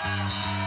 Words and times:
Some 0.00 0.57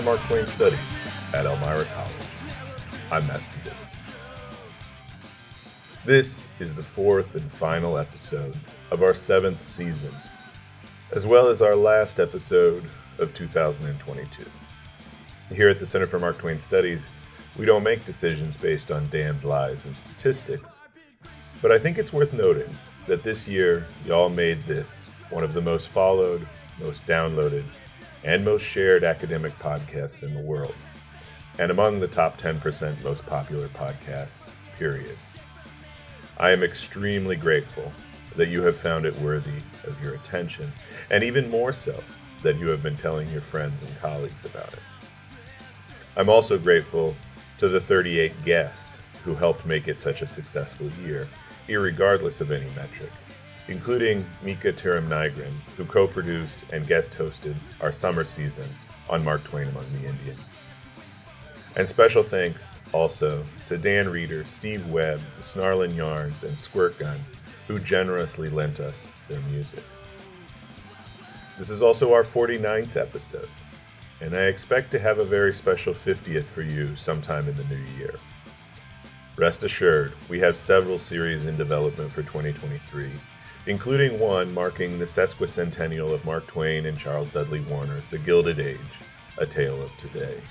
for 0.00 0.06
Mark 0.06 0.20
Twain 0.20 0.46
Studies 0.46 0.98
at 1.34 1.44
Elmira 1.44 1.84
College. 1.84 2.14
I'm 3.10 3.26
Matt 3.26 3.40
Seybold. 3.40 4.10
This 6.06 6.48
is 6.58 6.74
the 6.74 6.82
fourth 6.82 7.34
and 7.34 7.50
final 7.50 7.98
episode 7.98 8.54
of 8.90 9.02
our 9.02 9.12
seventh 9.12 9.62
season, 9.62 10.14
as 11.12 11.26
well 11.26 11.48
as 11.48 11.60
our 11.60 11.76
last 11.76 12.18
episode 12.18 12.82
of 13.18 13.34
2022. 13.34 14.42
Here 15.52 15.68
at 15.68 15.78
the 15.78 15.86
Center 15.86 16.06
for 16.06 16.18
Mark 16.18 16.38
Twain 16.38 16.60
Studies, 16.60 17.10
we 17.58 17.66
don't 17.66 17.82
make 17.82 18.06
decisions 18.06 18.56
based 18.56 18.90
on 18.90 19.10
damned 19.10 19.44
lies 19.44 19.84
and 19.84 19.94
statistics, 19.94 20.82
but 21.60 21.70
I 21.70 21.78
think 21.78 21.98
it's 21.98 22.12
worth 22.12 22.32
noting 22.32 22.74
that 23.06 23.22
this 23.22 23.46
year, 23.46 23.86
y'all 24.06 24.30
made 24.30 24.64
this 24.64 25.06
one 25.28 25.44
of 25.44 25.52
the 25.52 25.60
most 25.60 25.88
followed, 25.88 26.46
most 26.80 27.06
downloaded, 27.06 27.64
and 28.24 28.44
most 28.44 28.62
shared 28.62 29.04
academic 29.04 29.58
podcasts 29.58 30.22
in 30.22 30.34
the 30.34 30.40
world, 30.40 30.74
and 31.58 31.70
among 31.70 32.00
the 32.00 32.08
top 32.08 32.38
10% 32.38 33.02
most 33.02 33.24
popular 33.26 33.68
podcasts, 33.68 34.42
period. 34.78 35.16
I 36.38 36.50
am 36.50 36.62
extremely 36.62 37.36
grateful 37.36 37.92
that 38.36 38.48
you 38.48 38.62
have 38.62 38.76
found 38.76 39.04
it 39.04 39.18
worthy 39.20 39.62
of 39.84 40.02
your 40.02 40.14
attention, 40.14 40.72
and 41.10 41.22
even 41.22 41.50
more 41.50 41.72
so 41.72 42.02
that 42.42 42.56
you 42.58 42.68
have 42.68 42.82
been 42.82 42.96
telling 42.96 43.30
your 43.30 43.40
friends 43.40 43.82
and 43.82 43.98
colleagues 43.98 44.44
about 44.44 44.72
it. 44.72 44.78
I'm 46.16 46.28
also 46.28 46.58
grateful 46.58 47.14
to 47.58 47.68
the 47.68 47.80
38 47.80 48.44
guests 48.44 48.98
who 49.24 49.34
helped 49.34 49.66
make 49.66 49.88
it 49.88 50.00
such 50.00 50.22
a 50.22 50.26
successful 50.26 50.90
year, 51.04 51.28
irregardless 51.68 52.40
of 52.40 52.50
any 52.50 52.68
metric, 52.74 53.10
including 53.70 54.26
Mika 54.42 54.72
Tiram 54.72 55.08
Nigrin, 55.08 55.52
who 55.76 55.84
co 55.84 56.06
produced 56.06 56.64
and 56.72 56.86
guest 56.86 57.16
hosted 57.16 57.54
our 57.80 57.92
summer 57.92 58.24
season 58.24 58.66
on 59.08 59.24
Mark 59.24 59.44
Twain 59.44 59.68
Among 59.68 59.86
the 59.92 60.08
Indians. 60.08 60.40
And 61.76 61.88
special 61.88 62.24
thanks 62.24 62.76
also 62.92 63.44
to 63.68 63.78
Dan 63.78 64.08
Reeder, 64.08 64.42
Steve 64.42 64.84
Webb, 64.88 65.20
the 65.36 65.42
Snarlin' 65.42 65.94
Yarns, 65.94 66.42
and 66.42 66.58
Squirt 66.58 66.98
Gun, 66.98 67.20
who 67.68 67.78
generously 67.78 68.50
lent 68.50 68.80
us 68.80 69.06
their 69.28 69.40
music. 69.42 69.84
This 71.56 71.70
is 71.70 71.80
also 71.80 72.12
our 72.12 72.24
49th 72.24 72.96
episode, 72.96 73.48
and 74.20 74.34
I 74.34 74.46
expect 74.46 74.90
to 74.92 74.98
have 74.98 75.18
a 75.18 75.24
very 75.24 75.52
special 75.52 75.94
50th 75.94 76.44
for 76.44 76.62
you 76.62 76.96
sometime 76.96 77.48
in 77.48 77.56
the 77.56 77.64
new 77.64 77.84
year. 77.96 78.14
Rest 79.36 79.62
assured, 79.62 80.12
we 80.28 80.40
have 80.40 80.56
several 80.56 80.98
series 80.98 81.44
in 81.46 81.56
development 81.56 82.10
for 82.10 82.22
2023, 82.22 83.10
including 83.70 84.18
one 84.18 84.52
marking 84.52 84.98
the 84.98 85.04
sesquicentennial 85.04 86.12
of 86.12 86.24
Mark 86.24 86.44
Twain 86.48 86.86
and 86.86 86.98
Charles 86.98 87.30
Dudley 87.30 87.60
Warner's 87.60 88.08
The 88.08 88.18
Gilded 88.18 88.58
Age, 88.58 88.80
A 89.38 89.46
Tale 89.46 89.80
of 89.80 89.96
Today. 89.96 90.42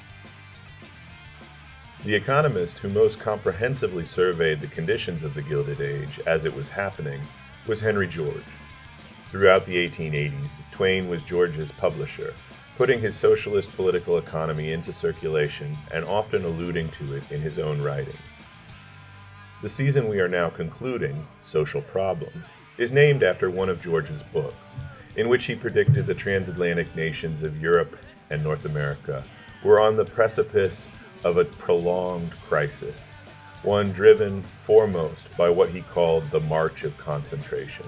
The 2.05 2.15
economist 2.15 2.79
who 2.79 2.87
most 2.87 3.19
comprehensively 3.19 4.05
surveyed 4.05 4.61
the 4.61 4.67
conditions 4.67 5.23
of 5.23 5.33
the 5.33 5.41
Gilded 5.41 5.81
Age 5.81 6.21
as 6.25 6.45
it 6.45 6.55
was 6.55 6.69
happening 6.69 7.19
was 7.67 7.81
Henry 7.81 8.07
George. 8.07 8.41
Throughout 9.29 9.65
the 9.65 9.75
1880s, 9.89 10.51
Twain 10.71 11.09
was 11.09 11.21
George's 11.21 11.73
publisher, 11.73 12.33
putting 12.77 13.01
his 13.01 13.17
socialist 13.17 13.69
political 13.73 14.17
economy 14.17 14.71
into 14.71 14.93
circulation 14.93 15.77
and 15.91 16.05
often 16.05 16.45
alluding 16.45 16.87
to 16.91 17.15
it 17.15 17.29
in 17.31 17.41
his 17.41 17.59
own 17.59 17.81
writings. 17.81 18.39
The 19.61 19.67
season 19.67 20.07
we 20.07 20.21
are 20.21 20.29
now 20.29 20.49
concluding, 20.49 21.27
Social 21.41 21.81
Problems, 21.81 22.45
is 22.79 22.93
named 22.93 23.23
after 23.23 23.51
one 23.51 23.67
of 23.67 23.81
George's 23.81 24.23
books, 24.31 24.75
in 25.17 25.27
which 25.27 25.45
he 25.45 25.53
predicted 25.53 26.07
the 26.07 26.13
transatlantic 26.13 26.95
nations 26.95 27.43
of 27.43 27.61
Europe 27.61 27.99
and 28.31 28.41
North 28.41 28.63
America 28.63 29.21
were 29.65 29.81
on 29.81 29.95
the 29.95 30.05
precipice 30.05 30.87
of 31.25 31.35
a 31.35 31.43
prolonged 31.43 32.31
crisis, 32.47 33.09
one 33.63 33.91
driven 33.91 34.41
foremost 34.41 35.35
by 35.35 35.49
what 35.49 35.69
he 35.69 35.81
called 35.81 36.31
the 36.31 36.39
March 36.39 36.85
of 36.85 36.97
Concentration. 36.97 37.85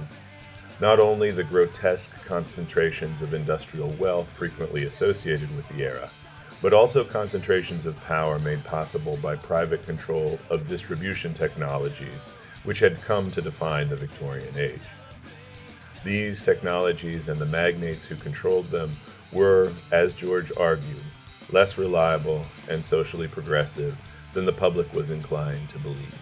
Not 0.82 1.00
only 1.00 1.32
the 1.32 1.46
grotesque 1.46 2.12
concentrations 2.26 3.22
of 3.22 3.34
industrial 3.34 3.92
wealth 3.92 4.30
frequently 4.30 4.84
associated 4.84 5.56
with 5.56 5.70
the 5.70 5.84
era, 5.86 6.10
but 6.62 6.74
also 6.74 7.06
concentrations 7.06 7.86
of 7.86 8.00
power 8.04 8.40
made 8.40 8.62
possible 8.66 9.18
by 9.22 9.38
private 9.38 9.86
control 9.86 10.38
of 10.50 10.68
distribution 10.68 11.34
technologies 11.34 12.28
which 12.64 12.80
had 12.80 13.02
come 13.02 13.32
to 13.32 13.42
define 13.42 13.90
the 13.90 13.96
Victorian 13.96 14.58
age. 14.58 14.80
These 16.04 16.42
technologies 16.42 17.28
and 17.28 17.40
the 17.40 17.46
magnates 17.46 18.08
who 18.08 18.16
controlled 18.16 18.72
them 18.72 18.98
were, 19.32 19.74
as 19.92 20.14
George 20.14 20.52
argued, 20.58 21.04
less 21.52 21.78
reliable 21.78 22.46
and 22.70 22.84
socially 22.84 23.28
progressive 23.28 23.98
than 24.34 24.46
the 24.46 24.54
public 24.54 24.92
was 24.94 25.10
inclined 25.10 25.70
to 25.70 25.80
believe. 25.80 26.20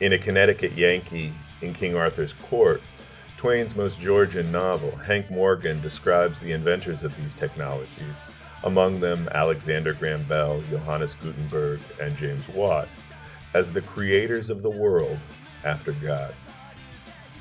In 0.00 0.12
A 0.12 0.18
Connecticut 0.18 0.72
Yankee 0.72 1.32
in 1.62 1.72
King 1.72 1.96
Arthur's 1.96 2.34
Court, 2.34 2.82
Twain's 3.36 3.76
most 3.76 4.00
Georgian 4.00 4.50
novel, 4.50 4.96
Hank 4.96 5.30
Morgan 5.30 5.80
describes 5.82 6.38
the 6.38 6.52
inventors 6.52 7.02
of 7.02 7.16
these 7.16 7.34
technologies, 7.34 8.16
among 8.64 9.00
them 9.00 9.28
Alexander 9.32 9.92
Graham 9.92 10.24
Bell, 10.24 10.62
Johannes 10.70 11.14
Gutenberg, 11.16 11.80
and 12.00 12.16
James 12.16 12.48
Watt, 12.48 12.88
as 13.56 13.70
the 13.70 13.80
creators 13.80 14.50
of 14.50 14.60
the 14.60 14.70
world 14.70 15.18
after 15.64 15.92
God. 15.92 16.34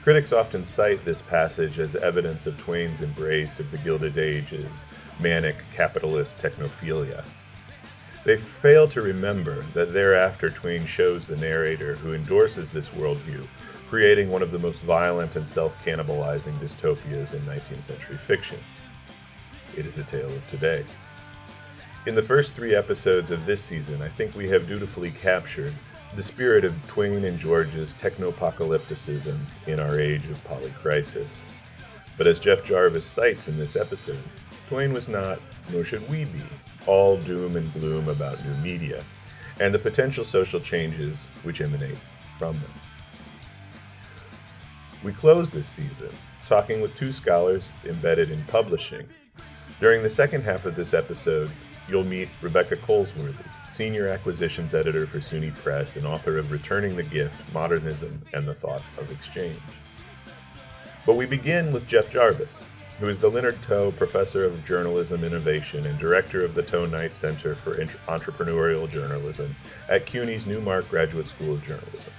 Critics 0.02 0.32
often 0.32 0.64
cite 0.64 1.04
this 1.04 1.22
passage 1.22 1.78
as 1.78 1.94
evidence 1.94 2.48
of 2.48 2.58
Twain's 2.58 3.02
embrace 3.02 3.60
of 3.60 3.70
the 3.70 3.78
Gilded 3.80 4.18
Age's 4.18 4.86
manic 5.20 5.58
capitalist 5.74 6.38
technophilia. 6.38 7.26
They 8.24 8.38
fail 8.38 8.88
to 8.88 9.02
remember 9.02 9.62
that 9.74 9.92
thereafter 9.92 10.50
Twain 10.50 10.86
shows 10.86 11.28
the 11.28 11.36
narrator 11.36 11.96
who 11.96 12.14
endorses 12.14 12.72
this 12.72 12.92
worldview, 12.92 13.46
creating 13.90 14.30
one 14.30 14.42
of 14.42 14.52
the 14.52 14.60
most 14.60 14.80
violent 14.84 15.36
and 15.36 15.46
self 15.46 15.76
cannibalizing 15.84 16.58
dystopias 16.60 17.34
in 17.34 17.42
19th 17.42 17.82
century 17.82 18.18
fiction. 18.18 18.60
It 19.76 19.86
is 19.86 19.98
a 19.98 20.04
tale 20.04 20.34
of 20.34 20.48
today. 20.48 20.86
In 22.06 22.16
the 22.16 22.22
first 22.22 22.54
three 22.54 22.74
episodes 22.74 23.32
of 23.32 23.46
this 23.46 23.62
season, 23.62 24.02
I 24.02 24.08
think 24.08 24.34
we 24.34 24.48
have 24.48 24.66
dutifully 24.66 25.12
captured 25.12 25.74
the 26.14 26.24
spirit 26.24 26.64
of 26.64 26.76
Twain 26.88 27.26
and 27.26 27.40
George's 27.40 27.94
technopocalypticism 27.94 29.38
in 29.68 29.80
our 29.80 30.00
age 30.00 30.26
of 30.28 30.44
polycrisis. 30.46 31.40
But 32.18 32.28
as 32.28 32.40
Jeff 32.40 32.64
Jarvis 32.64 33.06
cites 33.06 33.48
in 33.48 33.58
this 33.58 33.76
episode, 33.76 34.24
Twain 34.70 34.94
was 34.94 35.08
not, 35.08 35.40
nor 35.70 35.84
should 35.84 36.08
we 36.10 36.26
be, 36.26 36.44
all 36.86 37.18
doom 37.18 37.58
and 37.58 37.74
gloom 37.74 38.10
about 38.10 38.44
new 38.46 38.56
media 38.56 39.04
and 39.60 39.74
the 39.74 39.80
potential 39.80 40.24
social 40.24 40.60
changes 40.60 41.28
which 41.44 41.62
emanate 41.62 41.98
from 42.38 42.54
them. 42.60 42.72
We 45.04 45.14
close 45.14 45.52
this 45.52 45.68
season 45.68 46.10
talking 46.46 46.80
with 46.80 46.96
two 46.96 47.12
scholars 47.12 47.72
embedded 47.86 48.30
in 48.30 48.44
publishing. 48.46 49.08
During 49.80 50.04
the 50.04 50.10
second 50.10 50.44
half 50.44 50.66
of 50.66 50.76
this 50.76 50.94
episode, 50.94 51.52
you'll 51.90 52.04
meet 52.04 52.30
Rebecca 52.42 52.76
Colesworthy, 52.78 53.46
Senior 53.76 54.08
Acquisitions 54.08 54.74
Editor 54.74 55.06
for 55.06 55.20
SUNY 55.20 55.54
Press 55.58 55.98
and 55.98 56.08
author 56.08 56.38
of 56.38 56.50
Returning 56.50 56.96
the 56.96 57.04
Gift 57.04 57.36
Modernism 57.54 58.22
and 58.32 58.48
the 58.48 58.54
Thought 58.54 58.82
of 58.98 59.12
Exchange. 59.12 59.60
But 61.06 61.18
we 61.18 61.26
begin 61.26 61.74
with 61.74 61.86
Jeff 61.86 62.10
Jarvis, 62.10 62.58
who 63.02 63.10
is 63.10 63.20
the 63.20 63.30
Leonard 63.30 63.62
Tow 63.62 63.92
Professor 63.92 64.46
of 64.46 64.66
Journalism 64.66 65.26
Innovation 65.26 65.88
and 65.88 66.00
Director 66.00 66.46
of 66.46 66.56
the 66.56 66.64
Tow-Knight 66.64 67.18
Center 67.18 67.54
for 67.54 67.82
Entre- 67.82 68.00
Entrepreneurial 68.08 68.90
Journalism 68.90 69.54
at 69.90 70.06
CUNY's 70.06 70.46
Newmark 70.46 70.90
Graduate 70.90 71.28
School 71.28 71.56
of 71.56 71.64
Journalism. 71.66 72.14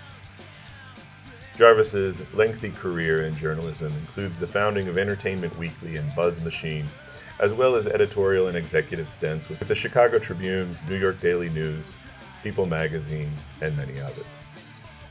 Jarvis's 1.57 2.21
lengthy 2.35 2.71
career 2.71 3.25
in 3.25 3.35
journalism 3.35 3.95
includes 3.95 4.39
the 4.39 4.47
founding 4.47 4.89
of 4.89 4.99
Entertainment 4.99 5.57
Weekly 5.57 5.97
and 5.97 6.15
Buzz 6.15 6.39
Machine, 6.45 6.87
as 7.39 7.53
well 7.53 7.75
as 7.75 7.87
editorial 7.87 8.49
and 8.49 8.57
executive 8.57 9.09
stints 9.09 9.49
with 9.49 9.61
the 9.61 9.75
Chicago 9.75 10.19
Tribune, 10.19 10.77
New 10.89 10.97
York 10.97 11.21
Daily 11.21 11.49
News, 11.51 11.95
People 12.43 12.67
magazine, 12.67 13.33
and 13.61 13.77
many 13.77 14.01
others. 14.01 14.25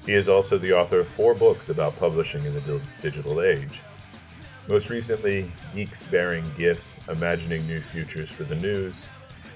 He 0.06 0.13
is 0.13 0.30
also 0.30 0.57
the 0.57 0.74
author 0.74 1.00
of 1.00 1.10
four 1.10 1.33
books 1.33 1.69
about 1.69 1.98
publishing 1.98 2.45
in 2.45 2.54
the 2.54 2.81
digital 3.01 3.42
age. 3.42 3.81
Most 4.68 4.89
recently, 4.89 5.48
Geeks 5.74 6.04
Bearing 6.04 6.50
Gifts 6.57 6.98
Imagining 7.10 7.68
New 7.68 7.81
Futures 7.81 8.30
for 8.30 8.44
the 8.44 8.56
News, 8.56 9.06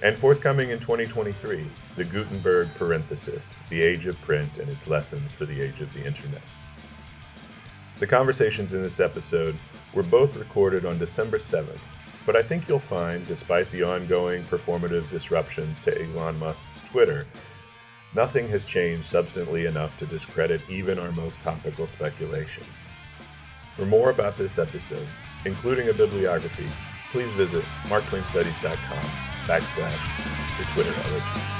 and 0.02 0.16
forthcoming 0.16 0.70
in 0.70 0.80
2023, 0.80 1.70
The 1.96 2.06
Gutenberg 2.06 2.70
Parenthesis 2.76 3.50
The 3.70 3.82
Age 3.82 4.06
of 4.06 4.20
Print 4.22 4.58
and 4.58 4.70
Its 4.70 4.88
Lessons 4.88 5.32
for 5.32 5.46
the 5.46 5.62
Age 5.62 5.82
of 5.82 5.92
the 5.94 6.06
Internet. 6.06 6.42
The 8.00 8.08
conversations 8.08 8.74
in 8.74 8.82
this 8.82 9.00
episode 9.00 9.58
were 9.94 10.04
both 10.04 10.36
recorded 10.38 10.86
on 10.86 10.98
December 10.98 11.38
7th, 11.38 11.80
but 12.30 12.36
I 12.36 12.44
think 12.44 12.68
you'll 12.68 12.78
find, 12.78 13.26
despite 13.26 13.72
the 13.72 13.82
ongoing 13.82 14.44
performative 14.44 15.10
disruptions 15.10 15.80
to 15.80 16.00
Elon 16.00 16.38
Musk's 16.38 16.82
Twitter, 16.82 17.26
nothing 18.14 18.48
has 18.50 18.64
changed 18.64 19.06
substantially 19.06 19.66
enough 19.66 19.98
to 19.98 20.06
discredit 20.06 20.62
even 20.70 21.00
our 21.00 21.12
most 21.12 21.42
topical 21.42 21.88
speculations. 21.88 22.68
For 23.76 23.88
more 23.88 24.12
about 24.12 24.38
this 24.38 24.60
episode, 24.60 25.08
including 25.44 25.90
a 25.90 25.94
bibliography, 25.94 26.68
please 27.12 27.32
visit 27.32 27.64
marktwainstudies.com 27.88 29.06
backslash 29.48 30.60
the 30.60 30.66
Twitter 30.66 30.94
elegy. 31.10 31.59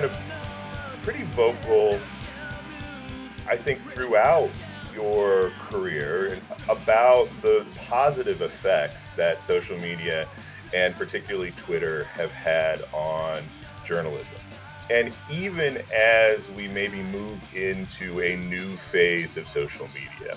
Been 0.00 0.10
a 0.10 1.02
pretty 1.02 1.22
vocal, 1.36 2.00
I 3.48 3.56
think, 3.56 3.80
throughout 3.82 4.50
your 4.92 5.50
career 5.60 6.40
about 6.68 7.28
the 7.42 7.64
positive 7.76 8.42
effects 8.42 9.06
that 9.16 9.40
social 9.40 9.78
media 9.78 10.26
and 10.72 10.96
particularly 10.96 11.52
Twitter 11.52 12.04
have 12.04 12.32
had 12.32 12.82
on 12.92 13.44
journalism. 13.84 14.26
And 14.90 15.12
even 15.30 15.80
as 15.94 16.50
we 16.50 16.66
maybe 16.68 17.00
move 17.00 17.38
into 17.54 18.20
a 18.20 18.34
new 18.34 18.76
phase 18.76 19.36
of 19.36 19.46
social 19.46 19.86
media, 19.94 20.36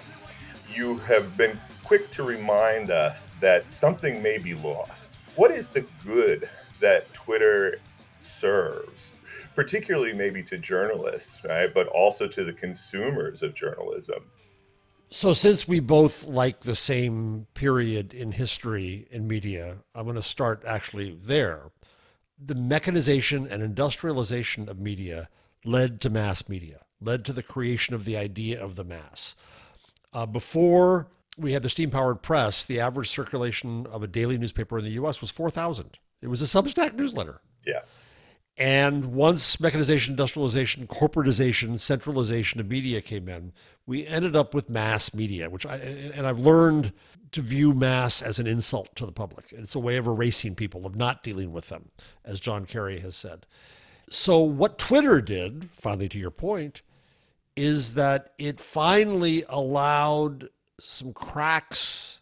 you 0.71 0.99
have 0.99 1.35
been 1.35 1.59
quick 1.83 2.11
to 2.11 2.21
remind 2.21 2.91
us 2.91 3.31
that 3.39 3.71
something 3.71 4.21
may 4.21 4.37
be 4.37 4.53
lost. 4.53 5.15
What 5.35 5.49
is 5.49 5.69
the 5.69 5.83
good 6.05 6.47
that 6.79 7.11
Twitter 7.15 7.79
serves, 8.19 9.11
particularly 9.57 10.13
maybe 10.13 10.43
to 10.43 10.55
journalists, 10.55 11.39
right? 11.43 11.73
But 11.73 11.87
also 11.87 12.27
to 12.27 12.43
the 12.43 12.53
consumers 12.53 13.41
of 13.41 13.55
journalism. 13.55 14.29
So, 15.09 15.33
since 15.33 15.67
we 15.67 15.79
both 15.79 16.25
like 16.25 16.61
the 16.61 16.75
same 16.75 17.47
period 17.55 18.13
in 18.13 18.33
history 18.33 19.07
in 19.09 19.27
media, 19.27 19.77
I'm 19.95 20.03
going 20.03 20.15
to 20.15 20.21
start 20.21 20.61
actually 20.67 21.17
there. 21.19 21.71
The 22.37 22.53
mechanization 22.53 23.47
and 23.47 23.63
industrialization 23.63 24.69
of 24.69 24.79
media 24.79 25.27
led 25.65 26.01
to 26.01 26.11
mass 26.11 26.47
media, 26.47 26.81
led 27.01 27.25
to 27.25 27.33
the 27.33 27.41
creation 27.41 27.95
of 27.95 28.05
the 28.05 28.15
idea 28.15 28.63
of 28.63 28.75
the 28.75 28.83
mass. 28.83 29.33
Uh, 30.13 30.27
before 30.27 31.07
we 31.35 31.53
had 31.53 31.63
the 31.63 31.69
steam 31.69 31.89
powered 31.89 32.21
press, 32.21 32.63
the 32.63 32.79
average 32.79 33.09
circulation 33.09 33.87
of 33.87 34.03
a 34.03 34.07
daily 34.07 34.37
newspaper 34.37 34.77
in 34.77 34.85
the 34.85 35.01
US 35.01 35.19
was 35.19 35.31
4,000. 35.31 35.97
It 36.21 36.27
was 36.27 36.43
a 36.43 36.45
Substack 36.45 36.93
newsletter. 36.93 37.41
Yeah. 37.65 37.81
And 38.57 39.13
once 39.13 39.59
mechanization, 39.59 40.13
industrialization, 40.13 40.87
corporatization, 40.87 41.79
centralization 41.79 42.59
of 42.59 42.67
media 42.67 43.01
came 43.01 43.29
in, 43.29 43.53
we 43.85 44.07
ended 44.07 44.35
up 44.35 44.55
with 44.55 44.69
mass 44.69 45.13
media, 45.13 45.49
which 45.49 45.65
I 45.65 45.75
and 45.75 46.25
I've 46.25 46.39
learned 46.39 46.91
to 47.33 47.41
view 47.41 47.73
mass 47.73 48.21
as 48.21 48.39
an 48.39 48.47
insult 48.47 48.95
to 48.95 49.05
the 49.05 49.11
public. 49.11 49.45
It's 49.51 49.75
a 49.75 49.79
way 49.79 49.97
of 49.97 50.07
erasing 50.07 50.55
people, 50.55 50.85
of 50.85 50.95
not 50.95 51.21
dealing 51.21 51.51
with 51.51 51.69
them, 51.69 51.91
as 52.25 52.39
John 52.39 52.65
Kerry 52.65 52.99
has 52.99 53.15
said. 53.15 53.45
So 54.09 54.39
what 54.39 54.79
Twitter 54.79 55.21
did, 55.21 55.69
finally 55.73 56.09
to 56.09 56.17
your 56.17 56.31
point, 56.31 56.81
is 57.55 57.93
that 57.93 58.33
it 58.37 58.59
finally 58.59 59.43
allowed 59.49 60.49
some 60.79 61.13
cracks 61.13 62.21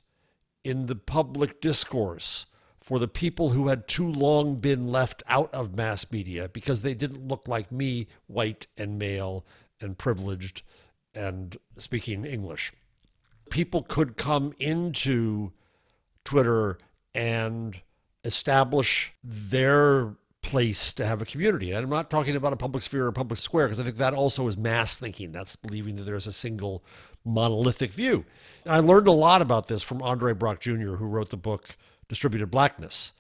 in 0.63 0.87
the 0.87 0.95
public 0.95 1.61
discourse 1.61 2.45
for 2.85 2.99
the 2.99 3.07
people 3.07 3.49
who 3.49 3.69
had 3.69 3.87
too 3.87 4.07
long 4.07 4.57
been 4.57 4.87
left 4.87 5.23
out 5.27 5.51
of 5.51 5.75
mass 5.75 6.11
media 6.11 6.47
because 6.47 6.83
they 6.83 6.93
didn't 6.93 7.27
look 7.27 7.47
like 7.47 7.71
me, 7.71 8.07
white 8.27 8.67
and 8.77 8.99
male 8.99 9.43
and 9.81 9.97
privileged 9.97 10.61
and 11.15 11.57
speaking 11.79 12.23
English. 12.25 12.71
People 13.49 13.81
could 13.81 14.17
come 14.17 14.53
into 14.59 15.51
Twitter 16.23 16.77
and 17.15 17.81
establish 18.23 19.13
their 19.23 20.13
place 20.43 20.93
to 20.93 21.07
have 21.07 21.23
a 21.23 21.25
community. 21.25 21.71
And 21.71 21.85
I'm 21.85 21.89
not 21.89 22.11
talking 22.11 22.35
about 22.35 22.53
a 22.53 22.57
public 22.57 22.83
sphere 22.83 23.05
or 23.05 23.07
a 23.07 23.13
public 23.13 23.39
square 23.39 23.65
because 23.65 23.79
I 23.79 23.83
think 23.83 23.97
that 23.97 24.13
also 24.13 24.47
is 24.47 24.57
mass 24.57 24.99
thinking. 24.99 25.31
That's 25.31 25.55
believing 25.55 25.95
that 25.95 26.03
there's 26.03 26.27
a 26.27 26.31
single 26.31 26.85
monolithic 27.25 27.93
view. 27.93 28.25
And 28.63 28.75
I 28.75 28.79
learned 28.79 29.07
a 29.07 29.11
lot 29.11 29.41
about 29.41 29.69
this 29.69 29.81
from 29.81 30.03
Andre 30.03 30.33
Brock 30.33 30.59
Jr., 30.59 30.97
who 30.97 31.07
wrote 31.07 31.31
the 31.31 31.37
book 31.37 31.75
Distributed 32.07 32.51
Blackness. 32.51 33.11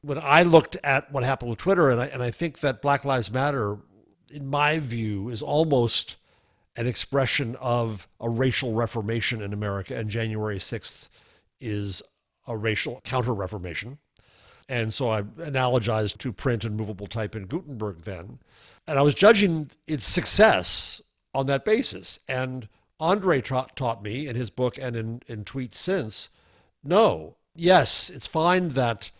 When 0.00 0.18
I 0.18 0.42
looked 0.42 0.76
at 0.82 1.12
what 1.12 1.22
happened 1.24 1.50
with 1.50 1.58
Twitter, 1.58 1.90
and 1.90 2.00
I, 2.00 2.06
and 2.06 2.22
I 2.22 2.30
think 2.30 2.60
that 2.60 2.82
Black 2.82 3.04
Lives 3.04 3.30
Matter, 3.30 3.78
in 4.30 4.46
my 4.46 4.78
view, 4.78 5.28
is 5.28 5.42
almost 5.42 6.16
an 6.74 6.86
expression 6.86 7.56
of 7.60 8.08
a 8.18 8.28
racial 8.28 8.74
reformation 8.74 9.42
in 9.42 9.52
America, 9.52 9.96
and 9.96 10.08
January 10.08 10.58
6th 10.58 11.08
is 11.60 12.02
a 12.46 12.56
racial 12.56 13.00
counter 13.04 13.34
reformation. 13.34 13.98
And 14.68 14.92
so 14.92 15.10
I 15.10 15.22
analogized 15.22 16.18
to 16.18 16.32
print 16.32 16.64
and 16.64 16.76
movable 16.76 17.06
type 17.06 17.36
in 17.36 17.46
Gutenberg 17.46 18.02
then. 18.02 18.38
And 18.86 18.98
I 18.98 19.02
was 19.02 19.14
judging 19.14 19.70
its 19.86 20.04
success 20.04 21.02
on 21.34 21.46
that 21.46 21.64
basis. 21.64 22.18
And 22.26 22.68
Andre 22.98 23.40
ta- 23.40 23.66
taught 23.76 24.02
me 24.02 24.26
in 24.26 24.36
his 24.36 24.50
book 24.50 24.78
and 24.80 24.96
in, 24.96 25.22
in 25.26 25.44
tweets 25.44 25.74
since 25.74 26.30
no, 26.84 27.36
yes, 27.54 28.10
it's 28.10 28.26
fine 28.26 28.70
that 28.70 29.10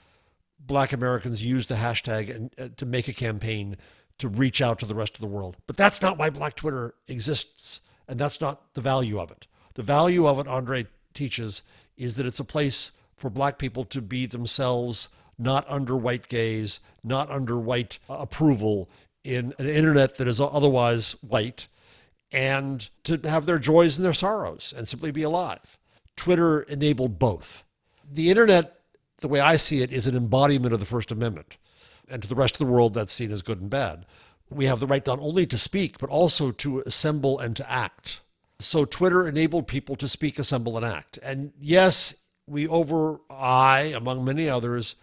black 0.59 0.93
Americans 0.93 1.43
use 1.43 1.67
the 1.67 1.75
hashtag 1.77 2.35
and, 2.35 2.51
uh, 2.59 2.69
to 2.77 2.87
make 2.87 3.09
a 3.09 3.13
campaign 3.13 3.77
to 4.19 4.29
reach 4.29 4.63
out 4.63 4.79
to 4.79 4.87
the 4.87 4.95
rest 4.95 5.17
of 5.17 5.21
the 5.21 5.27
world. 5.27 5.57
But 5.67 5.77
that's 5.77 6.01
not 6.01 6.17
why 6.19 6.31
Black 6.31 6.55
Twitter 6.55 6.95
exists. 7.09 7.81
And 8.07 8.19
that's 8.19 8.41
not 8.41 8.75
the 8.75 8.81
value 8.81 9.19
of 9.19 9.31
it. 9.31 9.47
The 9.75 9.83
value 9.83 10.27
of 10.27 10.39
it, 10.39 10.47
Andre 10.47 10.87
teaches, 11.15 11.63
is 11.97 12.17
that 12.17 12.27
it's 12.27 12.41
a 12.41 12.45
place 12.45 12.93
for 13.17 13.31
black 13.31 13.59
people 13.59 13.85
to 13.87 14.03
be 14.03 14.27
themselves, 14.27 15.09
not 15.39 15.65
under 15.69 15.97
white 15.97 16.29
gaze, 16.29 16.81
not 17.03 17.31
under 17.31 17.59
white 17.59 17.99
uh, 18.09 18.15
approval 18.15 18.91
in 19.25 19.55
an 19.59 19.69
internet 19.69 20.17
that 20.17 20.29
is 20.29 20.41
otherwise 20.41 21.13
white, 21.23 21.69
and 22.31 22.91
to 23.05 23.19
have 23.25 23.47
their 23.47 23.59
joys 23.59 23.97
and 23.97 24.05
their 24.05 24.13
sorrows 24.13 24.75
and 24.77 24.89
simply 24.89 25.11
be 25.11 25.23
alive. 25.23 25.79
Twitter 26.17 26.63
enabled 26.63 27.19
both. 27.19 27.65
The 28.13 28.29
internet, 28.29 28.81
the 29.21 29.29
way 29.29 29.41
I 29.41 29.57
see 29.57 29.81
it, 29.81 29.91
is 29.91 30.07
an 30.07 30.15
embodiment 30.15 30.75
of 30.75 30.81
the 30.81 30.87
First 30.87 31.11
Amendment. 31.11 31.57
And 32.11 32.23
to 32.23 32.29
the 32.29 32.35
rest 32.35 32.55
of 32.55 32.59
the 32.59 32.71
world, 32.71 32.93
that's 32.93 33.13
seen 33.13 33.33
as 33.33 33.41
good 33.41 33.61
and 33.61 33.71
bad. 33.71 34.05
We 34.51 34.67
have 34.67 34.81
the 34.81 34.87
right 34.87 35.07
not 35.07 35.19
only 35.19 35.47
to 35.47 35.57
speak, 35.57 35.97
but 35.99 36.11
also 36.11 36.51
to 36.51 36.81
assemble 36.81 37.39
and 37.39 37.57
to 37.57 37.71
act. 37.71 38.21
So 38.59 38.85
Twitter 38.85 39.27
enabled 39.27 39.67
people 39.67 39.97
to 39.97 40.07
speak, 40.07 40.39
assemble, 40.39 40.77
and 40.77 40.85
act. 40.85 41.19
And 41.23 41.53
yes, 41.59 42.15
we 42.47 42.69
over, 42.69 43.21
I, 43.31 43.95
among 43.97 44.27
many 44.27 44.47
others, 44.47 44.95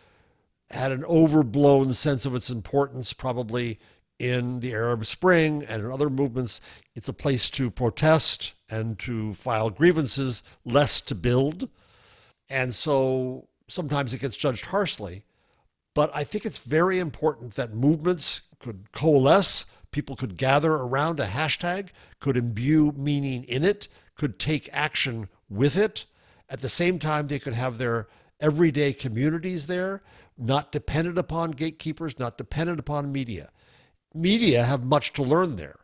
had 0.70 0.92
an 0.92 1.04
overblown 1.06 1.96
sense 1.96 2.28
of 2.28 2.36
its 2.36 2.52
importance, 2.52 3.12
probably 3.14 3.80
in 4.20 4.60
the 4.60 4.74
Arab 4.74 5.06
Spring 5.06 5.66
and 5.68 5.84
in 5.84 5.92
other 5.92 6.12
movements. 6.12 6.62
It's 6.94 7.10
a 7.10 7.14
place 7.14 7.50
to 7.52 7.72
protest 7.72 8.54
and 8.70 9.00
to 9.00 9.34
file 9.34 9.72
grievances, 9.72 10.44
less 10.64 11.02
to 11.02 11.16
build. 11.16 11.70
And 12.50 12.74
so 12.74 13.48
sometimes 13.68 14.14
it 14.14 14.22
gets 14.22 14.38
judged 14.38 14.66
harshly. 14.66 15.24
But 15.94 16.12
I 16.14 16.24
think 16.24 16.46
it's 16.46 16.58
very 16.58 17.00
important 17.00 17.56
that 17.56 17.74
movements 17.74 18.42
could 18.60 18.92
coalesce, 18.92 19.66
people 19.92 20.16
could 20.16 20.38
gather 20.38 20.74
around 20.74 21.20
a 21.20 21.28
hashtag, 21.28 21.90
could 22.20 22.38
imbue 22.38 22.94
meaning 22.96 23.44
in 23.44 23.64
it, 23.64 23.88
could 24.16 24.40
take 24.40 24.70
action 24.72 25.30
with 25.50 25.76
it. 25.76 26.06
At 26.50 26.62
the 26.62 26.70
same 26.70 27.00
time, 27.00 27.28
they 27.28 27.40
could 27.40 27.54
have 27.54 27.78
their 27.78 28.08
everyday 28.40 28.94
communities 28.94 29.68
there, 29.68 30.02
not 30.38 30.72
dependent 30.72 31.18
upon 31.18 31.52
gatekeepers, 31.52 32.20
not 32.20 32.38
dependent 32.38 32.80
upon 32.80 33.12
media. 33.12 33.50
Media 34.14 34.66
have 34.66 34.84
much 34.84 35.14
to 35.14 35.24
learn 35.24 35.56
there. 35.56 35.78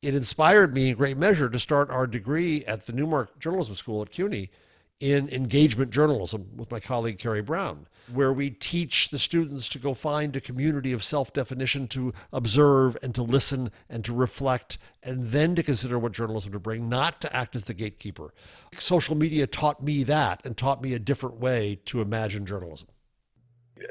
It 0.00 0.14
inspired 0.14 0.74
me 0.74 0.90
in 0.90 0.96
great 0.96 1.16
measure 1.16 1.48
to 1.48 1.58
start 1.58 1.90
our 1.90 2.06
degree 2.06 2.64
at 2.64 2.86
the 2.86 2.92
Newmark 2.92 3.38
Journalism 3.38 3.74
School 3.74 4.02
at 4.02 4.10
CUNY 4.10 4.50
in 5.00 5.28
engagement 5.28 5.90
journalism 5.90 6.48
with 6.56 6.70
my 6.70 6.80
colleague 6.80 7.18
Carrie 7.18 7.42
Brown, 7.42 7.86
where 8.12 8.32
we 8.32 8.50
teach 8.50 9.10
the 9.10 9.18
students 9.18 9.68
to 9.68 9.78
go 9.78 9.94
find 9.94 10.34
a 10.34 10.40
community 10.40 10.92
of 10.92 11.04
self 11.04 11.32
definition 11.32 11.86
to 11.88 12.12
observe 12.32 12.96
and 13.02 13.14
to 13.14 13.22
listen 13.22 13.70
and 13.88 14.04
to 14.04 14.12
reflect 14.12 14.78
and 15.02 15.28
then 15.28 15.54
to 15.54 15.62
consider 15.62 15.98
what 15.98 16.12
journalism 16.12 16.52
to 16.52 16.58
bring, 16.58 16.88
not 16.88 17.20
to 17.20 17.34
act 17.34 17.54
as 17.54 17.64
the 17.64 17.74
gatekeeper. 17.74 18.34
Social 18.78 19.14
media 19.14 19.46
taught 19.46 19.82
me 19.82 20.02
that 20.04 20.44
and 20.44 20.56
taught 20.56 20.82
me 20.82 20.94
a 20.94 20.98
different 20.98 21.36
way 21.36 21.78
to 21.84 22.00
imagine 22.00 22.44
journalism 22.44 22.88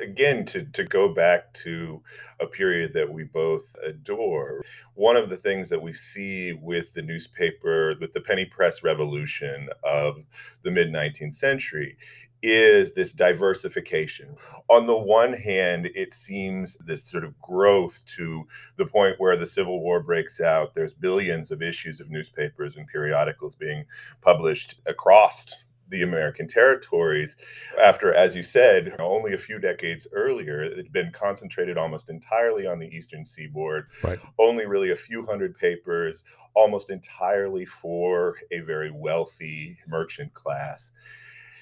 again 0.01 0.45
to 0.45 0.65
to 0.65 0.85
go 0.85 1.13
back 1.13 1.53
to 1.53 2.01
a 2.41 2.47
period 2.47 2.93
that 2.93 3.11
we 3.11 3.23
both 3.23 3.75
adore 3.85 4.63
one 4.95 5.17
of 5.17 5.29
the 5.29 5.37
things 5.37 5.69
that 5.69 5.81
we 5.81 5.93
see 5.93 6.53
with 6.53 6.93
the 6.93 7.01
newspaper 7.01 7.95
with 8.01 8.13
the 8.13 8.21
penny 8.21 8.45
press 8.45 8.83
revolution 8.83 9.69
of 9.83 10.17
the 10.63 10.71
mid 10.71 10.89
19th 10.89 11.35
century 11.35 11.97
is 12.43 12.93
this 12.93 13.13
diversification. 13.13 14.35
On 14.69 14.85
the 14.85 14.97
one 14.97 15.33
hand, 15.33 15.89
it 15.95 16.13
seems 16.13 16.75
this 16.85 17.03
sort 17.03 17.25
of 17.25 17.39
growth 17.41 18.01
to 18.17 18.47
the 18.77 18.85
point 18.85 19.15
where 19.19 19.37
the 19.37 19.47
Civil 19.47 19.81
War 19.81 20.01
breaks 20.01 20.41
out. 20.41 20.75
There's 20.75 20.93
billions 20.93 21.51
of 21.51 21.61
issues 21.63 21.99
of 21.99 22.09
newspapers 22.09 22.77
and 22.77 22.87
periodicals 22.87 23.55
being 23.55 23.85
published 24.21 24.75
across 24.87 25.53
the 25.89 26.03
American 26.03 26.47
territories 26.47 27.37
after, 27.81 28.13
as 28.13 28.35
you 28.35 28.43
said, 28.43 28.95
only 28.99 29.33
a 29.33 29.37
few 29.37 29.59
decades 29.59 30.07
earlier, 30.11 30.63
it 30.63 30.77
had 30.77 30.91
been 30.91 31.11
concentrated 31.11 31.77
almost 31.77 32.09
entirely 32.09 32.65
on 32.67 32.79
the 32.79 32.87
eastern 32.87 33.25
seaboard. 33.25 33.87
Right. 34.03 34.19
Only 34.37 34.65
really 34.65 34.91
a 34.91 34.95
few 34.95 35.25
hundred 35.25 35.57
papers, 35.57 36.23
almost 36.55 36.89
entirely 36.89 37.65
for 37.65 38.35
a 38.51 38.59
very 38.59 38.91
wealthy 38.91 39.77
merchant 39.87 40.33
class 40.33 40.91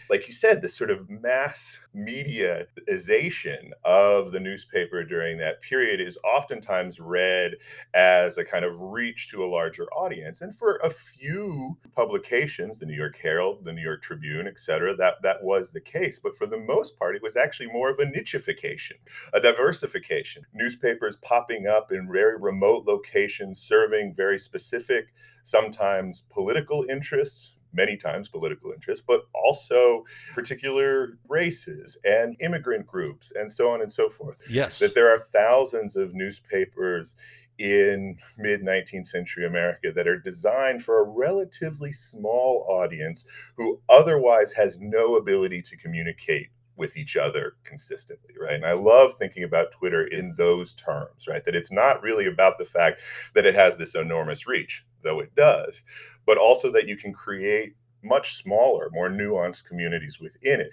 like 0.09 0.27
you 0.27 0.33
said, 0.33 0.62
the 0.62 0.69
sort 0.69 0.91
of 0.91 1.09
mass 1.09 1.79
mediaization 1.95 3.69
of 3.83 4.31
the 4.31 4.39
newspaper 4.39 5.03
during 5.03 5.38
that 5.38 5.62
period 5.62 6.00
is 6.00 6.17
oftentimes 6.24 7.00
read 7.00 7.53
as 7.93 8.38
a 8.38 8.45
kind 8.45 8.65
of 8.65 8.79
reach 8.81 9.27
to 9.29 9.43
a 9.43 9.47
larger 9.47 9.85
audience. 9.93 10.41
And 10.41 10.55
for 10.55 10.77
a 10.77 10.89
few 10.89 11.77
publications, 11.95 12.77
the 12.77 12.85
New 12.85 12.95
York 12.95 13.17
Herald, 13.21 13.65
the 13.65 13.74
New 13.74 13.81
York 13.81 14.01
Tribune, 14.01 14.47
et 14.47 14.59
cetera, 14.59 14.95
that, 14.97 15.15
that 15.24 15.43
was 15.43 15.71
the 15.71 15.81
case. 15.81 16.19
But 16.21 16.38
for 16.38 16.45
the 16.45 16.59
most 16.59 16.97
part, 17.00 17.15
it 17.15 17.24
was 17.24 17.35
actually 17.35 17.71
more 17.71 17.89
of 17.89 18.00
a 18.00 18.05
nicheification, 18.05 18.93
a 19.33 19.41
diversification. 19.41 20.43
Newspapers 20.53 21.17
popping 21.17 21.67
up 21.67 21.91
in 21.91 22.12
very 22.12 22.38
remote 22.39 22.85
locations, 22.85 23.62
serving 23.62 24.13
very 24.15 24.38
specific, 24.38 25.07
sometimes 25.43 26.24
political 26.29 26.85
interests, 26.89 27.54
many 27.75 27.98
times 27.98 28.29
political 28.29 28.72
interests, 28.72 29.03
but 29.05 29.22
also 29.34 30.03
particular 30.34 31.17
races 31.27 31.98
and 32.03 32.36
immigrant 32.39 32.88
groups 32.88 33.32
and 33.36 33.51
so 33.51 33.72
on 33.72 33.82
and 33.82 33.91
so 33.91 34.10
forth. 34.10 34.39
Yes. 34.50 34.79
That 34.79 34.96
there 34.96 35.13
are 35.13 35.20
thousands 35.20 35.96
of 35.96 36.13
newspapers 36.13 37.15
in 37.58 38.17
mid 38.38 38.62
19th 38.62 39.08
century 39.08 39.46
America 39.46 39.91
that 39.94 40.08
are 40.08 40.20
designed 40.20 40.84
for 40.84 41.00
a 41.00 41.03
relatively 41.03 41.94
small 41.94 42.65
audience 42.70 43.24
who 43.55 43.79
otherwise 43.89 44.51
has 44.53 44.77
no 44.79 45.15
ability 45.15 45.62
to 45.62 45.77
communicate 45.77 46.50
with 46.77 46.98
each 46.98 47.15
other 47.15 47.53
consistently, 47.63 48.34
right? 48.39 48.55
And 48.55 48.65
I 48.65 48.74
love 48.74 49.13
thinking 49.17 49.44
about 49.44 49.72
Twitter 49.72 50.08
in 50.08 50.34
those 50.38 50.74
terms, 50.74 51.27
right? 51.27 51.44
That 51.46 51.55
it's 51.55 51.72
not 51.72 52.01
really 52.01 52.27
about 52.27 52.58
the 52.58 52.65
fact 52.65 53.01
that 53.34 53.46
it 53.46 53.55
has 53.55 53.77
this 53.77 53.96
enormous 53.96 54.46
reach, 54.46 54.84
though 55.01 55.20
it 55.20 55.34
does, 55.36 55.82
but 56.25 56.38
also 56.38 56.72
that 56.72 56.88
you 56.88 56.98
can 56.98 57.13
create 57.13 57.74
much 58.03 58.36
smaller, 58.36 58.89
more 58.91 59.10
nuanced 59.10 59.65
communities 59.65 60.20
within 60.20 60.62
it. 60.62 60.70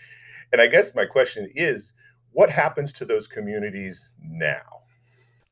And 0.52 0.60
I 0.60 0.66
guess 0.66 0.94
my 0.94 1.06
question 1.06 1.50
is 1.54 1.92
what 2.32 2.50
happens 2.50 2.92
to 2.94 3.04
those 3.04 3.26
communities 3.26 4.10
now? 4.22 4.82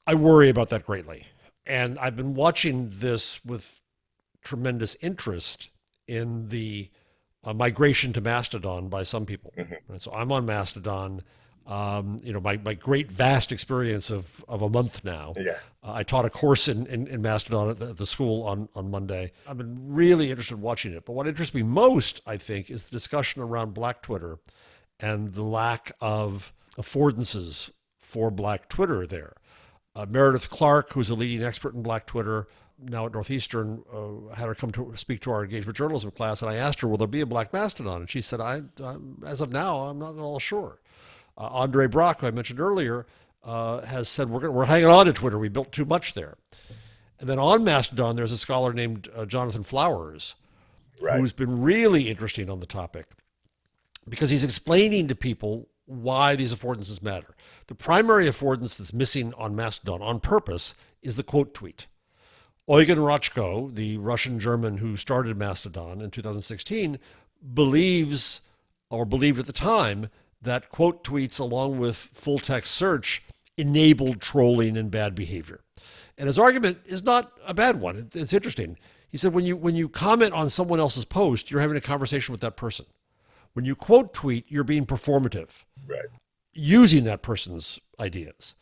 I 0.07 0.15
worry 0.15 0.49
about 0.49 0.71
that 0.71 0.85
greatly. 0.85 1.27
And 1.67 1.99
I've 1.99 2.17
been 2.17 2.35
watching 2.35 2.91
this 2.93 3.45
with 3.45 3.81
tremendous 4.43 4.97
interest 5.01 5.69
in 6.07 6.49
the 6.49 6.91
uh, 7.45 7.55
migration 7.55 8.13
to 8.15 8.21
Mastodon 8.21 8.89
by 8.89 9.03
some 9.03 9.27
people. 9.27 9.53
Mm-hmm. 9.57 9.97
So 9.97 10.13
I'm 10.13 10.33
on 10.33 10.47
Mastodon 10.47 11.23
um, 11.71 12.21
you 12.25 12.33
know, 12.33 12.41
my, 12.41 12.57
my 12.57 12.75
great 12.75 13.09
vast 13.13 13.53
experience 13.53 14.11
of, 14.11 14.45
of 14.49 14.61
a 14.61 14.69
month 14.69 15.05
now. 15.05 15.33
Yeah. 15.37 15.53
Uh, 15.85 15.93
I 15.93 16.03
taught 16.03 16.25
a 16.25 16.31
course 16.31 16.67
in, 16.67 16.85
in, 16.89 17.07
in 17.07 17.23
Mastodon 17.23 17.71
at 17.71 17.79
the, 17.79 17.87
the, 17.87 18.07
school 18.07 18.43
on, 18.43 18.69
on 18.75 18.91
Monday. 18.91 19.31
I've 19.47 19.57
been 19.57 19.95
really 19.95 20.31
interested 20.31 20.57
in 20.57 20.63
watching 20.63 20.93
it. 20.93 21.05
But 21.05 21.13
what 21.13 21.29
interests 21.29 21.55
me 21.55 21.63
most, 21.63 22.23
I 22.27 22.39
think, 22.39 22.71
is 22.71 22.85
the 22.85 22.91
discussion 22.91 23.41
around 23.41 23.73
Black 23.73 24.03
Twitter 24.03 24.41
and 24.99 25.33
the 25.33 25.45
lack 25.45 25.93
of 26.01 26.53
affordances 26.77 27.71
for 27.97 28.33
Black 28.33 28.69
Twitter 28.69 29.07
there. 29.07 29.35
Uh, 29.95 30.07
Meredith 30.09 30.51
Clark, 30.51 30.93
who's 30.93 31.09
a 31.09 31.15
leading 31.15 31.47
expert 31.47 31.75
in 31.75 31.85
Black 31.85 32.05
Twitter, 32.05 32.49
now 32.83 33.07
at 33.07 33.13
Northeastern, 33.13 33.85
uh, 33.93 34.35
had 34.35 34.47
her 34.47 34.57
come 34.57 34.73
to 34.73 34.93
speak 34.97 35.21
to 35.21 35.31
our 35.31 35.45
engagement 35.45 35.77
journalism 35.77 36.11
class, 36.11 36.43
and 36.43 36.51
I 36.51 36.57
asked 36.57 36.81
her, 36.81 36.89
"Will 36.89 36.97
there 36.97 37.07
be 37.07 37.21
a 37.21 37.27
Black 37.27 37.53
Mastodon?" 37.53 38.03
And 38.03 38.11
she 38.11 38.23
said, 38.23 38.41
"I, 38.41 38.63
as 39.27 39.41
of 39.41 39.53
now, 39.53 39.83
I'm 39.83 39.99
not 39.99 40.15
at 40.15 40.21
all 40.21 40.39
sure." 40.39 40.79
Uh, 41.41 41.49
Andre 41.53 41.87
Brock, 41.87 42.21
who 42.21 42.27
I 42.27 42.31
mentioned 42.31 42.61
earlier, 42.61 43.07
uh, 43.43 43.81
has 43.87 44.09
said 44.09 44.29
we're, 44.29 44.51
we're 44.51 44.67
hanging 44.67 44.89
on 44.89 45.07
to 45.07 45.13
Twitter. 45.13 45.39
We 45.39 45.49
built 45.49 45.73
too 45.73 45.87
much 45.87 46.13
there. 46.13 46.37
And 47.19 47.29
then 47.29 47.39
on 47.39 47.65
Mastodon, 47.65 48.15
there's 48.15 48.33
a 48.33 48.37
scholar 48.37 48.75
named 48.75 49.09
uh, 49.15 49.25
Jonathan 49.25 49.63
Flowers, 49.63 50.35
right. 51.01 51.19
who's 51.19 51.33
been 51.33 51.63
really 51.63 52.11
interesting 52.11 52.51
on 52.51 52.61
the 52.61 52.67
topic 52.67 53.07
because 54.07 54.29
he's 54.29 54.45
explaining 54.45 55.09
to 55.09 55.15
people 55.15 55.69
why 55.87 56.37
these 56.37 56.55
affordances 56.55 57.03
matter. 57.03 57.35
The 57.69 57.75
primary 57.75 58.27
affordance 58.27 58.77
that's 58.77 58.93
missing 58.93 59.33
on 59.39 59.57
Mastodon 59.57 60.03
on 60.03 60.21
purpose 60.21 60.75
is 61.03 61.17
the 61.17 61.23
quote 61.23 61.55
tweet. 61.55 61.87
Eugen 62.69 62.99
Rochko, 62.99 63.75
the 63.75 63.97
Russian 63.97 64.39
German 64.39 64.77
who 64.77 64.97
started 64.97 65.39
Mastodon 65.39 66.03
in 66.03 66.11
2016, 66.11 66.99
believes 67.55 68.43
or 68.91 69.07
believed 69.07 69.39
at 69.39 69.47
the 69.47 69.53
time 69.53 70.11
that 70.43 70.69
quote 70.69 71.05
tweets 71.05 71.39
along 71.39 71.79
with 71.79 71.97
full 71.97 72.39
text 72.39 72.75
search 72.75 73.23
enabled 73.57 74.21
trolling 74.21 74.77
and 74.77 74.91
bad 74.91 75.15
behavior. 75.15 75.61
And 76.17 76.27
his 76.27 76.39
argument 76.39 76.79
is 76.85 77.03
not 77.03 77.33
a 77.47 77.55
bad 77.55 77.81
one. 77.81 78.09
It's 78.15 78.33
interesting. 78.33 78.79
He 79.09 79.17
said 79.17 79.35
when 79.35 79.45
you 79.45 79.57
when 79.57 79.75
you 79.75 79.89
comment 79.89 80.33
on 80.33 80.51
someone 80.51 80.79
else's 80.79 81.05
post, 81.05 81.51
you're 81.51 81.61
having 81.61 81.77
a 81.77 81.81
conversation 81.81 82.33
with 82.33 82.41
that 82.43 82.57
person. 82.57 82.87
When 83.53 83.65
you 83.65 83.75
quote 83.75 84.15
tweet, 84.15 84.45
you're 84.49 84.65
being 84.65 84.87
performative. 84.87 85.65
Right. 85.87 86.07
Using 86.53 87.05
that 87.05 87.23
person's 87.23 87.79
ideas. 87.99 88.55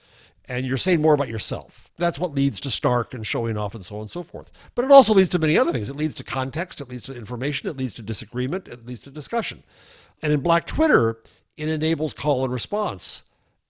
And 0.47 0.65
you're 0.65 0.79
saying 0.79 1.03
more 1.03 1.13
about 1.13 1.29
yourself. 1.29 1.91
That's 1.99 2.19
what 2.19 2.35
leads 2.35 2.59
to 2.61 2.71
Stark 2.71 3.13
and 3.13 3.27
showing 3.27 3.59
off 3.59 3.75
and 3.75 3.85
so 3.85 3.97
on 3.97 4.03
and 4.03 4.11
so 4.11 4.23
forth. 4.23 4.51
But 4.75 4.87
it 4.87 4.91
also 4.91 5.13
leads 5.13 5.29
to 5.31 5.39
many 5.39 5.59
other 5.59 5.73
things. 5.73 5.91
It 5.91 5.97
leads 5.97 6.15
to 6.17 6.25
context, 6.25 6.81
it 6.81 6.89
leads 6.89 7.05
to 7.05 7.15
information, 7.15 7.69
it 7.69 7.77
leads 7.77 7.93
to 7.95 8.03
disagreement, 8.03 8.67
it 8.67 8.87
leads 8.87 9.03
to 9.03 9.11
discussion. 9.11 9.63
And 10.23 10.33
in 10.33 10.41
Black 10.41 10.65
Twitter, 10.65 11.19
it 11.59 11.69
enables 11.69 12.15
call 12.15 12.45
and 12.45 12.53
response 12.53 13.23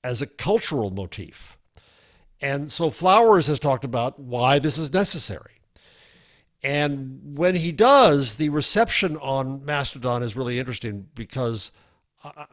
as 0.05 0.23
a 0.23 0.27
cultural 0.27 0.91
motif. 0.91 1.57
And 2.41 2.71
so 2.71 2.91
Flowers 2.91 3.47
has 3.49 3.59
talked 3.59 3.85
about 3.85 4.19
why 4.19 4.59
this 4.59 4.79
is 4.79 4.93
necessary. 4.93 5.53
And 6.63 7.37
when 7.39 7.57
he 7.57 7.73
does, 7.73 8.37
the 8.37 8.49
reception 8.49 9.17
on 9.17 9.65
Mastodon 9.65 10.23
is 10.23 10.37
really 10.37 10.59
interesting 10.59 11.09
because 11.15 11.71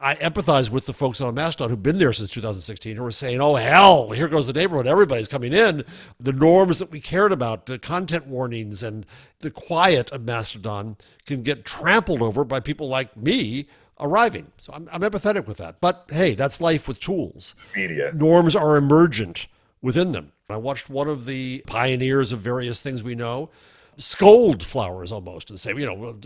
I 0.00 0.14
empathize 0.16 0.70
with 0.70 0.86
the 0.86 0.92
folks 0.92 1.20
on 1.20 1.34
Mastodon 1.34 1.70
who've 1.70 1.82
been 1.82 1.98
there 1.98 2.12
since 2.12 2.30
2016 2.30 2.96
who 2.96 3.04
are 3.04 3.10
saying, 3.10 3.40
oh, 3.40 3.56
hell, 3.56 4.10
here 4.10 4.28
goes 4.28 4.46
the 4.46 4.52
neighborhood. 4.52 4.86
Everybody's 4.86 5.26
coming 5.26 5.52
in. 5.52 5.84
The 6.20 6.32
norms 6.32 6.78
that 6.78 6.92
we 6.92 7.00
cared 7.00 7.32
about, 7.32 7.66
the 7.66 7.78
content 7.78 8.28
warnings 8.28 8.84
and 8.84 9.04
the 9.40 9.50
quiet 9.50 10.10
of 10.12 10.24
Mastodon 10.24 10.96
can 11.26 11.42
get 11.42 11.64
trampled 11.64 12.22
over 12.22 12.44
by 12.44 12.60
people 12.60 12.88
like 12.88 13.16
me 13.16 13.68
arriving. 13.98 14.52
So 14.58 14.72
I'm, 14.72 14.88
I'm 14.92 15.00
empathetic 15.02 15.46
with 15.46 15.56
that. 15.58 15.80
But 15.80 16.06
hey, 16.10 16.34
that's 16.34 16.60
life 16.60 16.86
with 16.88 17.00
tools. 17.00 17.54
Media. 17.74 18.12
Norms 18.14 18.54
are 18.54 18.76
emergent 18.76 19.46
within 19.80 20.12
them. 20.12 20.32
I 20.48 20.56
watched 20.56 20.88
one 20.88 21.08
of 21.08 21.26
the 21.26 21.62
pioneers 21.66 22.32
of 22.32 22.40
various 22.40 22.80
things 22.80 23.02
we 23.02 23.14
know 23.14 23.50
scold 23.98 24.62
flowers 24.62 25.10
almost 25.12 25.50
and 25.50 25.58
say, 25.58 25.70
you 25.70 25.86
know, 25.86 26.18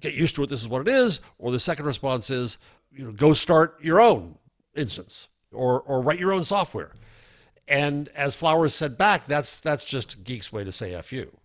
get 0.00 0.14
used 0.14 0.34
to 0.36 0.42
it. 0.42 0.50
This 0.50 0.60
is 0.60 0.68
what 0.68 0.86
it 0.86 0.88
is. 0.88 1.20
Or 1.38 1.50
the 1.50 1.60
second 1.60 1.86
response 1.86 2.30
is, 2.30 2.58
you 2.92 3.04
know, 3.04 3.12
go 3.12 3.32
start 3.32 3.82
your 3.82 4.00
own 4.00 4.36
instance 4.74 5.28
or, 5.52 5.80
or 5.80 6.00
write 6.00 6.18
your 6.18 6.32
own 6.32 6.44
software. 6.44 6.92
And 7.66 8.08
as 8.08 8.34
Flowers 8.34 8.74
said 8.74 8.96
back, 8.96 9.26
that's 9.26 9.60
that's 9.60 9.84
just 9.84 10.24
geek's 10.24 10.50
way 10.50 10.64
to 10.64 10.72
say 10.72 10.94
F 10.94 11.12
you. 11.12 11.36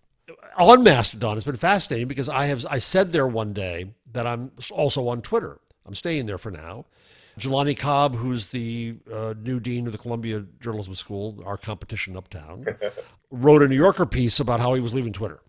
On 0.56 0.82
Mastodon, 0.82 1.36
it's 1.36 1.44
been 1.44 1.56
fascinating 1.56 2.08
because 2.08 2.30
I 2.30 2.46
have 2.46 2.64
I 2.70 2.78
said 2.78 3.12
there 3.12 3.26
one 3.26 3.52
day 3.52 3.92
that 4.14 4.26
I'm 4.26 4.52
also 4.72 5.06
on 5.08 5.20
Twitter. 5.20 5.60
I'm 5.86 5.94
staying 5.94 6.26
there 6.26 6.38
for 6.38 6.50
now. 6.50 6.86
Jelani 7.38 7.76
Cobb, 7.76 8.14
who's 8.14 8.48
the 8.48 8.96
uh, 9.12 9.34
new 9.42 9.60
dean 9.60 9.86
of 9.86 9.92
the 9.92 9.98
Columbia 9.98 10.44
Journalism 10.60 10.94
School, 10.94 11.42
our 11.44 11.56
competition 11.56 12.16
uptown, 12.16 12.66
wrote 13.30 13.62
a 13.62 13.68
New 13.68 13.76
Yorker 13.76 14.06
piece 14.06 14.40
about 14.40 14.60
how 14.60 14.74
he 14.74 14.80
was 14.80 14.94
leaving 14.94 15.12
Twitter. 15.12 15.40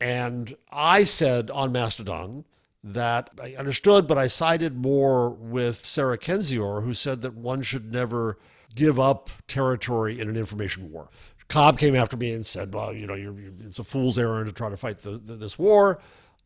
And 0.00 0.56
I 0.70 1.04
said 1.04 1.50
on 1.50 1.70
Mastodon 1.72 2.44
that 2.82 3.30
I 3.40 3.54
understood, 3.54 4.08
but 4.08 4.18
I 4.18 4.26
sided 4.26 4.76
more 4.76 5.30
with 5.30 5.86
Sarah 5.86 6.18
Kendzior, 6.18 6.82
who 6.82 6.94
said 6.94 7.20
that 7.20 7.34
one 7.34 7.62
should 7.62 7.92
never 7.92 8.38
give 8.74 8.98
up 8.98 9.30
territory 9.46 10.18
in 10.18 10.28
an 10.28 10.36
information 10.36 10.90
war. 10.90 11.10
Cobb 11.48 11.78
came 11.78 11.94
after 11.94 12.16
me 12.16 12.32
and 12.32 12.46
said, 12.46 12.72
"Well, 12.72 12.94
you 12.94 13.06
know, 13.06 13.14
you're, 13.14 13.38
you're, 13.38 13.52
it's 13.60 13.78
a 13.78 13.84
fool's 13.84 14.16
errand 14.16 14.46
to 14.46 14.52
try 14.52 14.70
to 14.70 14.76
fight 14.76 14.98
the, 15.02 15.18
the, 15.18 15.36
this 15.36 15.58
war." 15.58 16.00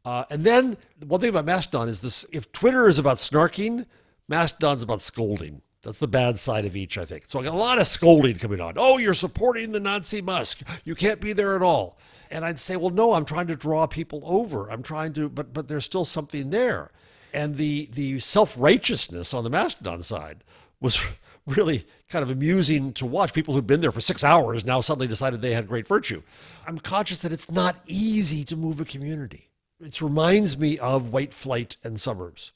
Uh, 0.06 0.24
and 0.30 0.44
then 0.44 0.76
one 1.04 1.20
thing 1.20 1.30
about 1.30 1.44
Mastodon 1.44 1.88
is 1.88 2.00
this: 2.00 2.24
if 2.32 2.52
Twitter 2.52 2.86
is 2.86 3.00
about 3.00 3.16
snarking, 3.16 3.86
Mastodon's 4.28 4.84
about 4.84 5.02
scolding. 5.02 5.62
That's 5.82 5.98
the 5.98 6.08
bad 6.08 6.38
side 6.38 6.64
of 6.64 6.76
each, 6.76 6.96
I 6.96 7.04
think. 7.04 7.24
So 7.26 7.40
I 7.40 7.44
got 7.44 7.54
a 7.54 7.58
lot 7.58 7.78
of 7.78 7.86
scolding 7.86 8.38
coming 8.38 8.60
on. 8.60 8.74
Oh, 8.76 8.98
you're 8.98 9.14
supporting 9.14 9.72
the 9.72 9.80
Nazi 9.80 10.22
Musk. 10.22 10.62
You 10.84 10.94
can't 10.94 11.20
be 11.20 11.32
there 11.32 11.54
at 11.54 11.62
all. 11.62 11.98
And 12.30 12.44
I'd 12.44 12.58
say, 12.58 12.76
well, 12.76 12.90
no, 12.90 13.12
I'm 13.12 13.24
trying 13.24 13.46
to 13.48 13.56
draw 13.56 13.86
people 13.86 14.22
over. 14.24 14.68
I'm 14.68 14.82
trying 14.82 15.12
to, 15.14 15.28
but 15.28 15.52
but 15.52 15.66
there's 15.66 15.84
still 15.84 16.04
something 16.04 16.50
there. 16.50 16.92
And 17.34 17.56
the 17.56 17.88
the 17.92 18.20
self 18.20 18.54
righteousness 18.56 19.34
on 19.34 19.42
the 19.42 19.50
Mastodon 19.50 20.02
side 20.02 20.44
was 20.80 21.00
really 21.46 21.84
kind 22.08 22.22
of 22.22 22.30
amusing 22.30 22.92
to 22.92 23.06
watch. 23.06 23.32
People 23.32 23.54
who'd 23.54 23.66
been 23.66 23.80
there 23.80 23.92
for 23.92 24.00
six 24.00 24.22
hours 24.22 24.64
now 24.64 24.80
suddenly 24.80 25.08
decided 25.08 25.42
they 25.42 25.54
had 25.54 25.66
great 25.66 25.88
virtue. 25.88 26.22
I'm 26.64 26.78
conscious 26.78 27.22
that 27.22 27.32
it's 27.32 27.50
not 27.50 27.76
easy 27.88 28.44
to 28.44 28.56
move 28.56 28.80
a 28.80 28.84
community. 28.84 29.45
It 29.80 30.00
reminds 30.00 30.56
me 30.56 30.78
of 30.78 31.12
white 31.12 31.34
flight 31.34 31.76
and 31.84 32.00
suburbs. 32.00 32.52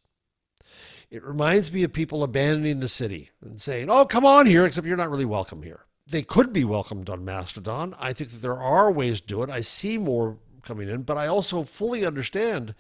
It 1.11 1.25
reminds 1.25 1.73
me 1.73 1.83
of 1.83 1.93
people 1.93 2.23
abandoning 2.23 2.81
the 2.81 2.89
city 2.89 3.31
and 3.45 3.61
saying, 3.61 3.91
oh, 3.91 4.05
come 4.05 4.25
on 4.25 4.47
here, 4.47 4.65
except 4.65 4.87
you're 4.87 4.97
not 4.97 5.11
really 5.11 5.25
welcome 5.25 5.63
here. 5.63 5.85
They 6.07 6.23
could 6.23 6.53
be 6.53 6.65
welcomed 6.65 7.11
on 7.11 7.25
Mastodon. 7.25 7.95
I 7.99 8.13
think 8.13 8.31
that 8.31 8.43
there 8.43 8.59
are 8.59 8.91
ways 8.91 9.21
to 9.21 9.27
do 9.27 9.43
it. 9.43 9.51
I 9.51 9.61
see 9.61 9.99
more 9.99 10.39
coming 10.63 10.89
in, 10.89 11.03
but 11.03 11.17
I 11.17 11.27
also 11.27 11.65
fully 11.65 12.07
understand 12.07 12.75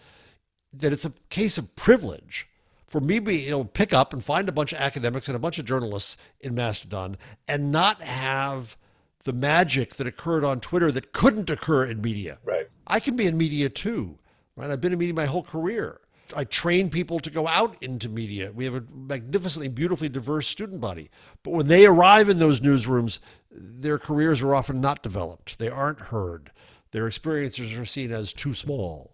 that 0.72 0.92
it's 0.92 1.04
a 1.04 1.12
case 1.28 1.58
of 1.58 1.74
privilege 1.76 2.48
for 2.86 3.00
me 3.00 3.20
to 3.20 3.32
you 3.32 3.50
know 3.50 3.64
pick 3.64 3.92
up 3.92 4.12
and 4.12 4.22
find 4.22 4.48
a 4.48 4.52
bunch 4.52 4.72
of 4.72 4.78
academics 4.78 5.28
and 5.28 5.36
a 5.36 5.40
bunch 5.40 5.58
of 5.58 5.64
journalists 5.64 6.16
in 6.40 6.54
Mastodon 6.54 7.16
and 7.46 7.72
not 7.72 8.02
have 8.02 8.76
the 9.24 9.32
magic 9.32 9.96
that 9.96 10.06
occurred 10.06 10.44
on 10.44 10.60
Twitter 10.60 10.90
that 10.92 11.12
couldn't 11.12 11.50
occur 11.50 11.84
in 11.84 12.00
media. 12.00 12.38
Right. 12.44 12.68
I 12.86 13.00
can 13.00 13.16
be 13.16 13.26
in 13.26 13.36
media 13.36 13.68
too. 13.68 14.18
Right. 14.56 14.70
I've 14.70 14.80
been 14.80 14.92
in 14.92 14.98
media 14.98 15.14
my 15.14 15.26
whole 15.26 15.42
career. 15.42 16.00
I 16.36 16.44
train 16.44 16.90
people 16.90 17.18
to 17.20 17.30
go 17.30 17.48
out 17.48 17.76
into 17.82 18.08
media. 18.08 18.52
We 18.52 18.64
have 18.64 18.74
a 18.74 18.84
magnificently, 18.92 19.68
beautifully 19.68 20.08
diverse 20.08 20.46
student 20.46 20.80
body. 20.80 21.10
But 21.42 21.52
when 21.52 21.66
they 21.66 21.86
arrive 21.86 22.28
in 22.28 22.38
those 22.38 22.60
newsrooms, 22.60 23.18
their 23.50 23.98
careers 23.98 24.42
are 24.42 24.54
often 24.54 24.80
not 24.80 25.02
developed. 25.02 25.58
They 25.58 25.68
aren't 25.68 26.00
heard. 26.00 26.52
Their 26.92 27.06
experiences 27.06 27.76
are 27.76 27.84
seen 27.84 28.12
as 28.12 28.32
too 28.32 28.54
small. 28.54 29.12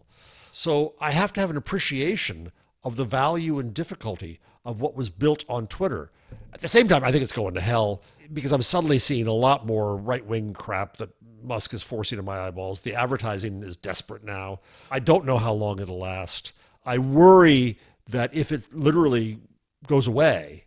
So 0.52 0.94
I 1.00 1.10
have 1.10 1.32
to 1.34 1.40
have 1.40 1.50
an 1.50 1.56
appreciation 1.56 2.52
of 2.82 2.96
the 2.96 3.04
value 3.04 3.58
and 3.58 3.74
difficulty 3.74 4.40
of 4.64 4.80
what 4.80 4.96
was 4.96 5.10
built 5.10 5.44
on 5.48 5.66
Twitter. 5.66 6.10
At 6.52 6.60
the 6.60 6.68
same 6.68 6.88
time, 6.88 7.04
I 7.04 7.12
think 7.12 7.22
it's 7.22 7.32
going 7.32 7.54
to 7.54 7.60
hell 7.60 8.02
because 8.32 8.52
I'm 8.52 8.62
suddenly 8.62 8.98
seeing 8.98 9.26
a 9.26 9.32
lot 9.32 9.66
more 9.66 9.96
right 9.96 10.24
wing 10.24 10.52
crap 10.52 10.96
that 10.96 11.10
Musk 11.46 11.72
is 11.74 11.82
forcing 11.82 12.18
in 12.18 12.24
my 12.24 12.40
eyeballs. 12.40 12.80
The 12.80 12.94
advertising 12.94 13.62
is 13.62 13.76
desperate 13.76 14.24
now. 14.24 14.60
I 14.90 14.98
don't 14.98 15.24
know 15.24 15.38
how 15.38 15.52
long 15.52 15.80
it'll 15.80 15.98
last. 15.98 16.52
I 16.84 16.98
worry 16.98 17.78
that 18.08 18.34
if 18.34 18.52
it 18.52 18.72
literally 18.74 19.38
goes 19.86 20.06
away, 20.06 20.64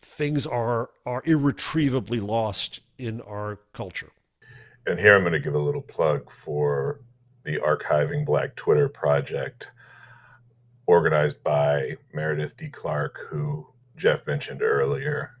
things 0.00 0.46
are 0.46 0.90
are 1.06 1.22
irretrievably 1.24 2.20
lost 2.20 2.80
in 2.98 3.20
our 3.22 3.60
culture. 3.72 4.10
And 4.86 4.98
here 4.98 5.14
I'm 5.14 5.22
going 5.22 5.32
to 5.32 5.40
give 5.40 5.54
a 5.54 5.58
little 5.58 5.82
plug 5.82 6.30
for 6.30 7.00
the 7.44 7.58
Archiving 7.58 8.24
Black 8.24 8.54
Twitter 8.56 8.88
project, 8.88 9.68
organized 10.86 11.42
by 11.42 11.96
Meredith 12.12 12.56
D. 12.56 12.68
Clark, 12.68 13.18
who 13.28 13.66
Jeff 13.96 14.26
mentioned 14.26 14.62
earlier. 14.62 15.32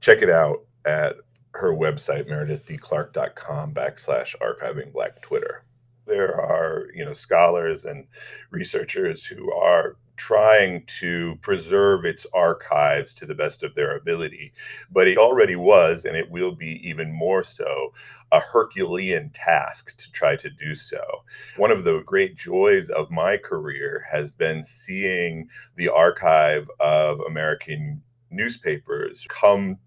Check 0.00 0.22
it 0.22 0.30
out 0.30 0.64
at 0.84 1.16
her 1.56 1.72
website, 1.72 2.28
meredithdclark.com 2.28 3.74
backslash 3.74 4.34
archiving 4.40 4.92
black 4.92 5.20
Twitter. 5.22 5.64
There 6.06 6.40
are 6.40 6.86
you 6.94 7.04
know 7.04 7.14
scholars 7.14 7.84
and 7.84 8.06
researchers 8.50 9.24
who 9.24 9.52
are 9.52 9.96
trying 10.16 10.82
to 10.86 11.36
preserve 11.42 12.04
its 12.04 12.26
archives 12.32 13.14
to 13.14 13.26
the 13.26 13.34
best 13.34 13.62
of 13.62 13.74
their 13.74 13.96
ability 13.96 14.50
but 14.90 15.06
it 15.06 15.18
already 15.18 15.56
was 15.56 16.06
and 16.06 16.16
it 16.16 16.30
will 16.30 16.52
be 16.52 16.88
even 16.88 17.12
more 17.12 17.42
so 17.42 17.92
a 18.32 18.40
herculean 18.40 19.30
task 19.30 19.96
to 19.98 20.10
try 20.12 20.34
to 20.34 20.50
do 20.50 20.74
so. 20.74 21.22
One 21.56 21.70
of 21.70 21.84
the 21.84 22.02
great 22.06 22.34
joys 22.34 22.88
of 22.88 23.10
my 23.10 23.36
career 23.36 24.04
has 24.10 24.30
been 24.30 24.64
seeing 24.64 25.48
the 25.76 25.88
archive 25.88 26.70
of 26.80 27.20
american 27.20 28.02
newspapers 28.30 29.26
come 29.28 29.78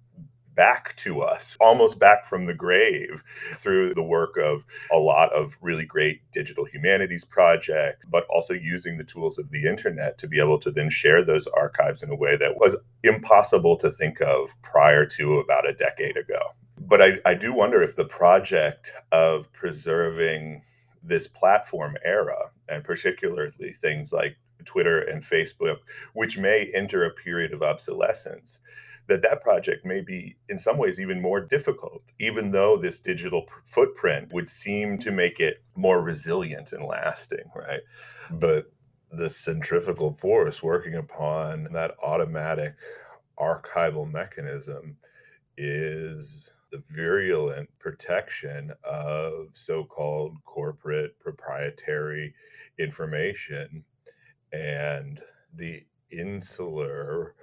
back 0.60 0.94
to 0.98 1.22
us, 1.22 1.56
almost 1.62 2.00
back 2.00 2.26
from 2.26 2.46
the 2.46 2.54
grave 2.54 3.24
through 3.54 3.94
the 3.94 4.04
work 4.04 4.36
of 4.36 4.66
a 4.92 5.00
lot 5.00 5.32
of 5.32 5.58
really 5.62 5.86
great 5.86 6.20
digital 6.34 6.66
humanities 6.66 7.24
projects, 7.24 8.06
but 8.06 8.26
also 8.30 8.54
using 8.54 8.98
the 8.98 9.06
tools 9.06 9.38
of 9.38 9.50
the 9.52 9.66
internet 9.66 10.18
to 10.18 10.28
be 10.28 10.38
able 10.38 10.60
to 10.60 10.70
then 10.70 10.90
share 10.90 11.24
those 11.24 11.48
archives 11.48 12.04
in 12.04 12.10
a 12.10 12.16
way 12.16 12.36
that 12.36 12.58
was 12.58 12.76
impossible 13.04 13.78
to 13.78 13.90
think 13.90 14.20
of 14.20 14.50
prior 14.62 15.06
to 15.06 15.40
about 15.40 15.66
a 15.66 15.74
decade 15.74 16.18
ago. 16.18 16.42
But 16.78 17.02
I, 17.02 17.20
I 17.24 17.36
do 17.36 17.54
wonder 17.54 17.82
if 17.82 17.96
the 17.96 18.04
project 18.04 18.92
of 19.14 19.50
preserving 19.54 20.62
this 21.02 21.26
platform 21.26 21.96
era, 22.04 22.52
and 22.68 22.84
particularly 22.84 23.72
things 23.72 24.12
like 24.12 24.36
Twitter 24.66 25.04
and 25.04 25.24
Facebook, 25.24 25.78
which 26.16 26.38
may 26.38 26.70
enter 26.76 27.06
a 27.06 27.14
period 27.14 27.54
of 27.54 27.64
obsolescence, 27.64 28.60
that 29.10 29.22
that 29.24 29.42
project 29.42 29.86
may 29.86 30.02
be 30.02 30.36
in 30.48 30.58
some 30.58 30.78
ways 30.78 31.00
even 31.00 31.22
more 31.22 31.42
difficult 31.42 32.02
even 32.20 32.52
though 32.52 32.78
this 32.78 33.00
digital 33.00 33.46
footprint 33.66 34.32
would 34.32 34.48
seem 34.48 34.98
to 34.98 35.12
make 35.12 35.40
it 35.40 35.62
more 35.76 36.02
resilient 36.02 36.72
and 36.72 36.86
lasting 36.86 37.44
right? 37.56 37.82
But 38.32 38.72
the 39.12 39.30
centrifugal 39.30 40.14
force 40.14 40.62
working 40.62 40.96
upon 40.96 41.68
that 41.74 41.96
automatic 42.04 42.76
archival 43.40 44.10
mechanism 44.10 44.96
is 45.58 46.52
the 46.72 46.84
virulent 46.92 47.68
protection 47.80 48.72
of 48.84 49.48
so-called 49.54 50.36
corporate 50.46 51.18
proprietary 51.20 52.34
information 52.78 53.84
and 54.54 55.20
the 55.56 55.84
insular 56.12 57.36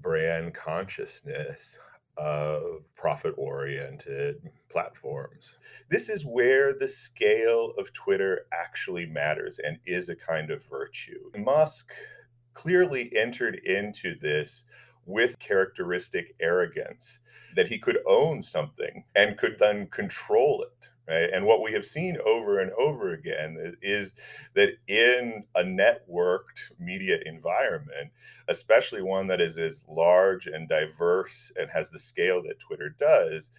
brand 0.00 0.54
consciousness 0.54 1.78
of 2.16 2.82
profit 2.96 3.34
oriented 3.36 4.42
platforms. 4.68 5.54
This 5.88 6.08
is 6.08 6.24
where 6.24 6.74
the 6.74 6.88
scale 6.88 7.72
of 7.78 7.92
Twitter 7.92 8.46
actually 8.52 9.06
matters 9.06 9.60
and 9.64 9.78
is 9.86 10.08
a 10.08 10.16
kind 10.16 10.50
of 10.50 10.64
virtue. 10.64 11.30
Musk 11.36 11.92
clearly 12.54 13.10
entered 13.16 13.56
into 13.64 14.18
this 14.18 14.64
with 15.06 15.38
characteristic 15.38 16.34
arrogance 16.40 17.20
that 17.56 17.68
he 17.68 17.78
could 17.78 17.98
own 18.06 18.42
something 18.42 19.04
and 19.14 19.38
could 19.38 19.58
then 19.58 19.86
control 19.86 20.62
it 20.62 20.90
right? 21.08 21.30
And 21.32 21.46
what 21.46 21.62
we 21.62 21.72
have 21.72 21.84
seen 21.84 22.18
over 22.24 22.60
and 22.60 22.70
over 22.72 23.12
again 23.14 23.76
is 23.82 24.12
that 24.54 24.74
in 24.86 25.44
a 25.54 25.62
networked 25.62 26.70
media 26.78 27.18
environment, 27.24 28.10
especially 28.48 29.02
one 29.02 29.26
that 29.28 29.40
is 29.40 29.56
as 29.56 29.82
large 29.88 30.46
and 30.46 30.68
diverse 30.68 31.50
and 31.56 31.70
has 31.70 31.90
the 31.90 31.98
scale 31.98 32.42
that 32.42 32.60
Twitter 32.60 32.94
does, 32.98 33.50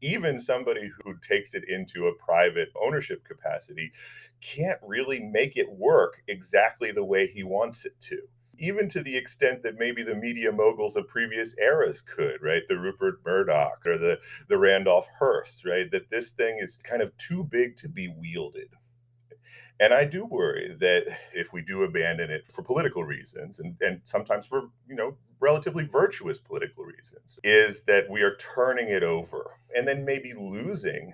even 0.00 0.38
somebody 0.38 0.90
who 1.04 1.14
takes 1.26 1.54
it 1.54 1.68
into 1.68 2.08
a 2.08 2.14
private 2.14 2.68
ownership 2.80 3.24
capacity 3.24 3.92
can't 4.40 4.78
really 4.82 5.20
make 5.20 5.56
it 5.56 5.70
work 5.70 6.22
exactly 6.28 6.90
the 6.90 7.04
way 7.04 7.26
he 7.26 7.44
wants 7.44 7.84
it 7.84 7.94
to 8.00 8.18
even 8.58 8.88
to 8.88 9.02
the 9.02 9.16
extent 9.16 9.62
that 9.62 9.78
maybe 9.78 10.02
the 10.02 10.14
media 10.14 10.52
moguls 10.52 10.96
of 10.96 11.08
previous 11.08 11.54
eras 11.58 12.02
could, 12.02 12.42
right? 12.42 12.62
The 12.68 12.78
Rupert 12.78 13.20
Murdoch 13.24 13.82
or 13.86 13.98
the, 13.98 14.18
the 14.48 14.58
Randolph 14.58 15.08
Hearst, 15.18 15.64
right? 15.64 15.90
That 15.90 16.10
this 16.10 16.30
thing 16.30 16.58
is 16.60 16.76
kind 16.76 17.02
of 17.02 17.16
too 17.16 17.44
big 17.44 17.76
to 17.76 17.88
be 17.88 18.08
wielded. 18.08 18.68
And 19.80 19.92
I 19.92 20.04
do 20.04 20.24
worry 20.24 20.76
that 20.78 21.18
if 21.34 21.52
we 21.52 21.60
do 21.60 21.82
abandon 21.82 22.30
it 22.30 22.46
for 22.46 22.62
political 22.62 23.02
reasons 23.02 23.58
and, 23.58 23.74
and 23.80 24.00
sometimes 24.04 24.46
for, 24.46 24.68
you 24.88 24.94
know, 24.94 25.16
relatively 25.40 25.84
virtuous 25.84 26.38
political 26.38 26.84
reasons, 26.84 27.38
is 27.42 27.82
that 27.82 28.08
we 28.08 28.22
are 28.22 28.36
turning 28.36 28.88
it 28.88 29.02
over 29.02 29.58
and 29.74 29.88
then 29.88 30.04
maybe 30.04 30.34
losing 30.34 31.12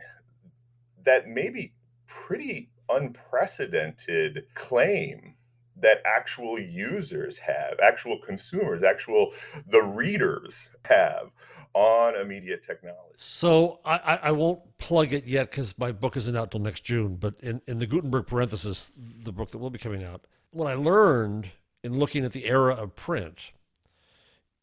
that 1.04 1.28
maybe 1.28 1.72
pretty 2.06 2.68
unprecedented 2.90 4.44
claim 4.54 5.34
that 5.80 6.02
actual 6.04 6.58
users 6.58 7.38
have, 7.38 7.78
actual 7.82 8.18
consumers, 8.18 8.82
actual 8.82 9.32
the 9.68 9.82
readers 9.82 10.70
have 10.84 11.30
on 11.74 12.16
a 12.16 12.24
media 12.24 12.56
technology. 12.56 13.14
So 13.18 13.80
I, 13.84 14.18
I 14.24 14.32
won't 14.32 14.78
plug 14.78 15.12
it 15.12 15.26
yet 15.26 15.50
because 15.50 15.78
my 15.78 15.92
book 15.92 16.16
isn't 16.16 16.36
out 16.36 16.50
till 16.50 16.60
next 16.60 16.82
June. 16.84 17.16
But 17.16 17.34
in, 17.40 17.60
in 17.66 17.78
the 17.78 17.86
Gutenberg 17.86 18.26
parenthesis, 18.26 18.92
the 19.22 19.32
book 19.32 19.50
that 19.50 19.58
will 19.58 19.70
be 19.70 19.78
coming 19.78 20.02
out, 20.02 20.26
What 20.50 20.66
I 20.66 20.74
learned 20.74 21.50
in 21.84 21.98
looking 21.98 22.24
at 22.24 22.32
the 22.32 22.46
era 22.46 22.74
of 22.74 22.96
print 22.96 23.52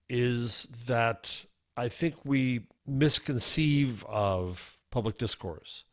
is 0.09 0.65
that 0.87 1.45
I 1.77 1.89
think 1.89 2.15
we 2.23 2.67
misconceive 2.85 4.03
of 4.05 4.77
public 4.91 5.17
discourse 5.17 5.83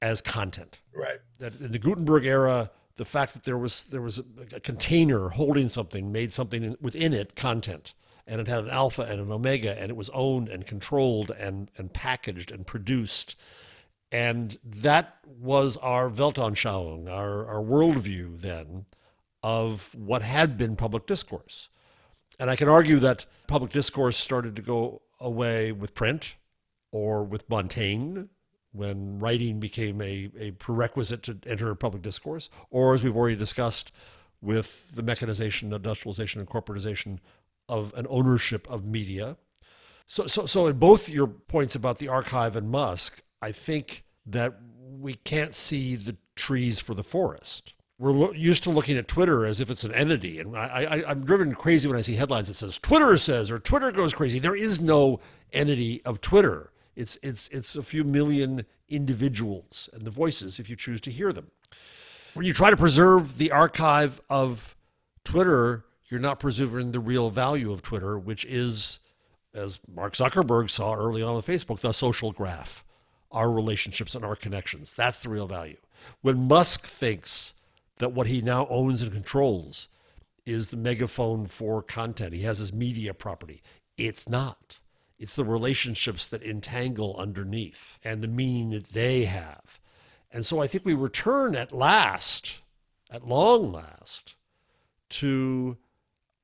as 0.00 0.20
content. 0.20 0.80
Right. 0.94 1.18
That 1.38 1.60
in 1.60 1.72
the 1.72 1.78
Gutenberg 1.78 2.26
era, 2.26 2.70
the 2.96 3.04
fact 3.04 3.34
that 3.34 3.44
there 3.44 3.58
was 3.58 3.84
there 3.90 4.00
was 4.00 4.18
a, 4.18 4.56
a 4.56 4.60
container 4.60 5.30
holding 5.30 5.68
something 5.68 6.12
made 6.12 6.32
something 6.32 6.62
in, 6.62 6.76
within 6.80 7.12
it 7.12 7.34
content, 7.34 7.94
and 8.26 8.40
it 8.40 8.48
had 8.48 8.64
an 8.64 8.70
alpha 8.70 9.02
and 9.02 9.20
an 9.20 9.30
omega, 9.30 9.80
and 9.80 9.90
it 9.90 9.96
was 9.96 10.10
owned 10.10 10.48
and 10.48 10.66
controlled 10.66 11.30
and 11.30 11.70
and 11.76 11.92
packaged 11.92 12.50
and 12.50 12.66
produced, 12.66 13.36
and 14.12 14.58
that 14.64 15.18
was 15.26 15.76
our 15.78 16.08
Weltanschauung, 16.08 17.10
our 17.10 17.46
our 17.46 17.62
worldview 17.62 18.40
then, 18.40 18.86
of 19.42 19.94
what 19.94 20.22
had 20.22 20.56
been 20.56 20.76
public 20.76 21.06
discourse. 21.06 21.68
And 22.38 22.50
I 22.50 22.56
can 22.56 22.68
argue 22.68 22.98
that 22.98 23.26
public 23.46 23.70
discourse 23.70 24.16
started 24.16 24.56
to 24.56 24.62
go 24.62 25.02
away 25.20 25.70
with 25.70 25.94
print 25.94 26.34
or 26.90 27.22
with 27.24 27.48
Montaigne 27.48 28.24
when 28.74 29.18
writing 29.18 29.60
became 29.60 30.00
a, 30.00 30.30
a 30.38 30.50
prerequisite 30.52 31.22
to 31.22 31.38
enter 31.46 31.74
public 31.74 32.02
discourse, 32.02 32.50
or 32.70 32.94
as 32.94 33.02
we've 33.02 33.16
already 33.16 33.36
discussed, 33.36 33.92
with 34.40 34.94
the 34.94 35.02
mechanization, 35.02 35.72
industrialization, 35.72 36.40
and 36.40 36.48
corporatization 36.48 37.18
of 37.68 37.94
an 37.94 38.06
ownership 38.10 38.68
of 38.68 38.84
media. 38.84 39.36
So, 40.06 40.26
so, 40.26 40.44
so 40.44 40.66
in 40.66 40.78
both 40.78 41.08
your 41.08 41.26
points 41.26 41.74
about 41.74 41.98
the 41.98 42.08
archive 42.08 42.56
and 42.56 42.68
Musk, 42.68 43.22
I 43.40 43.52
think 43.52 44.04
that 44.26 44.58
we 45.00 45.14
can't 45.14 45.54
see 45.54 45.96
the 45.96 46.16
trees 46.36 46.80
for 46.80 46.92
the 46.94 47.02
forest 47.02 47.74
we're 47.98 48.12
lo- 48.12 48.32
used 48.32 48.64
to 48.64 48.70
looking 48.70 48.96
at 48.96 49.08
Twitter 49.08 49.46
as 49.46 49.60
if 49.60 49.70
it's 49.70 49.84
an 49.84 49.92
entity, 49.94 50.40
and 50.40 50.56
I, 50.56 50.84
I, 50.84 51.10
I'm 51.10 51.24
driven 51.24 51.54
crazy 51.54 51.88
when 51.88 51.96
I 51.96 52.00
see 52.00 52.14
headlines 52.14 52.48
that 52.48 52.54
says 52.54 52.78
Twitter 52.78 53.16
says 53.16 53.50
or 53.50 53.58
Twitter 53.58 53.92
goes 53.92 54.12
crazy. 54.12 54.38
There 54.38 54.56
is 54.56 54.80
no 54.80 55.20
entity 55.52 56.02
of 56.04 56.20
Twitter. 56.20 56.70
It's 56.96 57.18
it's 57.22 57.48
it's 57.48 57.76
a 57.76 57.82
few 57.82 58.04
million 58.04 58.64
individuals 58.88 59.88
and 59.92 60.02
the 60.02 60.10
voices 60.10 60.58
if 60.58 60.68
you 60.68 60.76
choose 60.76 61.00
to 61.02 61.10
hear 61.10 61.32
them. 61.32 61.50
When 62.34 62.46
you 62.46 62.52
try 62.52 62.70
to 62.70 62.76
preserve 62.76 63.38
the 63.38 63.52
archive 63.52 64.20
of 64.28 64.74
Twitter, 65.24 65.84
you're 66.08 66.20
not 66.20 66.40
preserving 66.40 66.92
the 66.92 67.00
real 67.00 67.30
value 67.30 67.72
of 67.72 67.82
Twitter, 67.82 68.18
which 68.18 68.44
is, 68.44 68.98
as 69.54 69.78
Mark 69.92 70.14
Zuckerberg 70.14 70.70
saw 70.70 70.94
early 70.94 71.22
on 71.22 71.36
with 71.36 71.46
Facebook, 71.46 71.80
the 71.80 71.92
social 71.92 72.32
graph, 72.32 72.84
our 73.30 73.50
relationships 73.50 74.14
and 74.14 74.24
our 74.24 74.36
connections. 74.36 74.92
That's 74.92 75.20
the 75.20 75.28
real 75.28 75.46
value. 75.46 75.76
When 76.22 76.48
Musk 76.48 76.82
thinks 76.82 77.54
that 77.98 78.12
what 78.12 78.26
he 78.26 78.40
now 78.42 78.66
owns 78.68 79.00
and 79.00 79.12
controls 79.12 79.88
is 80.44 80.70
the 80.70 80.76
megaphone 80.76 81.46
for 81.46 81.82
content. 81.82 82.34
He 82.34 82.42
has 82.42 82.58
his 82.58 82.72
media 82.72 83.14
property. 83.14 83.62
It's 83.96 84.28
not. 84.28 84.78
It's 85.18 85.36
the 85.36 85.44
relationships 85.44 86.28
that 86.28 86.42
entangle 86.42 87.16
underneath 87.16 87.98
and 88.02 88.22
the 88.22 88.28
meaning 88.28 88.70
that 88.70 88.88
they 88.88 89.24
have. 89.24 89.78
And 90.30 90.44
so 90.44 90.60
I 90.60 90.66
think 90.66 90.84
we 90.84 90.94
return 90.94 91.54
at 91.54 91.72
last, 91.72 92.60
at 93.10 93.26
long 93.26 93.72
last, 93.72 94.34
to 95.10 95.76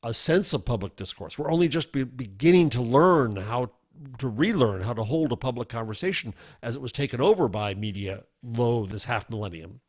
a 0.03 0.15
sense 0.15 0.53
of 0.53 0.65
public 0.65 0.97
discourse. 0.97 1.39
We're 1.39 1.51
only 1.51 1.69
just 1.69 1.93
be 1.93 2.05
beginning 2.05 2.71
to 2.71 2.83
learn 2.83 3.37
how 3.37 3.71
to 4.19 4.29
relearn 4.29 4.81
how 4.83 4.95
to 4.95 5.05
hold 5.05 5.33
a 5.33 5.37
public 5.37 5.69
conversation 5.69 6.33
as 6.63 6.77
it 6.77 6.83
was 6.83 6.93
taken 6.93 7.21
over 7.21 7.49
by 7.49 7.75
media 7.75 8.25
low 8.43 8.87
this 8.87 9.05
half 9.05 9.29
millennium. 9.29 9.81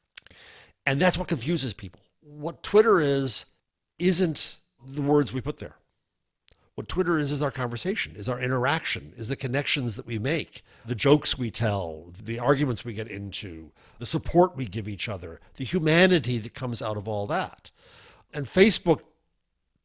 And 0.86 1.00
that's 1.00 1.18
what 1.18 1.28
confuses 1.28 1.74
people. 1.74 2.02
What 2.22 2.64
Twitter 2.64 3.00
is, 3.00 3.46
isn't 4.00 4.58
the 4.86 5.02
words 5.02 5.32
we 5.32 5.42
put 5.42 5.58
there. 5.58 5.76
What 6.76 6.88
Twitter 6.88 7.18
is, 7.18 7.32
is 7.32 7.44
our 7.44 7.52
conversation, 7.52 8.16
is 8.16 8.30
our 8.30 8.40
interaction, 8.40 9.14
is 9.18 9.28
the 9.28 9.36
connections 9.36 9.98
that 9.98 10.06
we 10.06 10.18
make, 10.18 10.64
the 10.86 10.96
jokes 10.96 11.38
we 11.38 11.52
tell, 11.52 12.14
the 12.24 12.40
arguments 12.40 12.86
we 12.86 12.94
get 12.94 13.10
into, 13.10 13.72
the 14.00 14.06
support 14.06 14.56
we 14.56 14.66
give 14.66 14.88
each 14.88 15.10
other, 15.10 15.42
the 15.56 15.66
humanity 15.66 16.38
that 16.38 16.54
comes 16.54 16.82
out 16.82 16.96
of 16.96 17.08
all 17.08 17.28
that. 17.28 17.72
And 18.34 18.46
Facebook, 18.46 19.02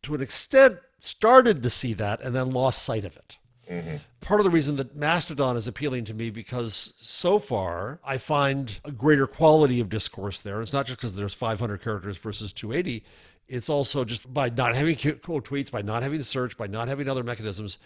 to 0.02 0.14
an 0.14 0.20
extent, 0.20 0.78
started 1.00 1.62
to 1.62 1.70
see 1.70 1.92
that 1.94 2.20
and 2.20 2.34
then 2.36 2.50
lost 2.50 2.82
sight 2.82 3.04
of 3.04 3.16
it. 3.16 3.36
Mm-hmm. 3.70 3.96
Part 4.20 4.40
of 4.40 4.44
the 4.44 4.50
reason 4.50 4.76
that 4.76 4.94
Mastodon 4.94 5.56
is 5.56 5.66
appealing 5.66 6.04
to 6.04 6.14
me 6.14 6.30
because 6.30 6.94
so 7.00 7.38
far 7.38 8.00
I 8.04 8.16
find 8.18 8.78
a 8.84 8.92
greater 8.92 9.26
quality 9.26 9.80
of 9.80 9.88
discourse 9.88 10.40
there. 10.40 10.62
It's 10.62 10.72
not 10.72 10.86
just 10.86 10.98
because 10.98 11.16
there's 11.16 11.34
500 11.34 11.82
characters 11.82 12.16
versus 12.16 12.52
280. 12.52 13.04
It's 13.48 13.68
also 13.68 14.04
just 14.04 14.32
by 14.32 14.48
not 14.48 14.74
having 14.74 14.96
quote 14.96 15.48
tweets, 15.48 15.70
by 15.70 15.82
not 15.82 16.02
having 16.02 16.18
the 16.18 16.24
search, 16.24 16.56
by 16.56 16.66
not 16.66 16.88
having 16.88 17.08
other 17.08 17.22
mechanisms, 17.22 17.78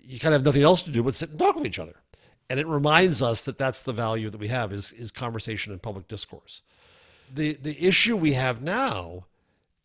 you 0.00 0.18
kind 0.18 0.34
of 0.34 0.40
have 0.40 0.46
nothing 0.46 0.62
else 0.62 0.82
to 0.84 0.90
do 0.90 1.02
but 1.02 1.14
sit 1.14 1.30
and 1.30 1.38
talk 1.38 1.56
with 1.56 1.66
each 1.66 1.78
other. 1.78 1.96
And 2.48 2.60
it 2.60 2.66
reminds 2.66 3.22
us 3.22 3.40
that 3.42 3.58
that's 3.58 3.82
the 3.82 3.92
value 3.92 4.30
that 4.30 4.38
we 4.38 4.48
have 4.48 4.72
is, 4.72 4.92
is 4.92 5.10
conversation 5.10 5.72
and 5.72 5.80
public 5.80 6.08
discourse. 6.08 6.60
The, 7.32 7.54
the 7.54 7.82
issue 7.84 8.16
we 8.16 8.34
have 8.34 8.62
now 8.62 9.26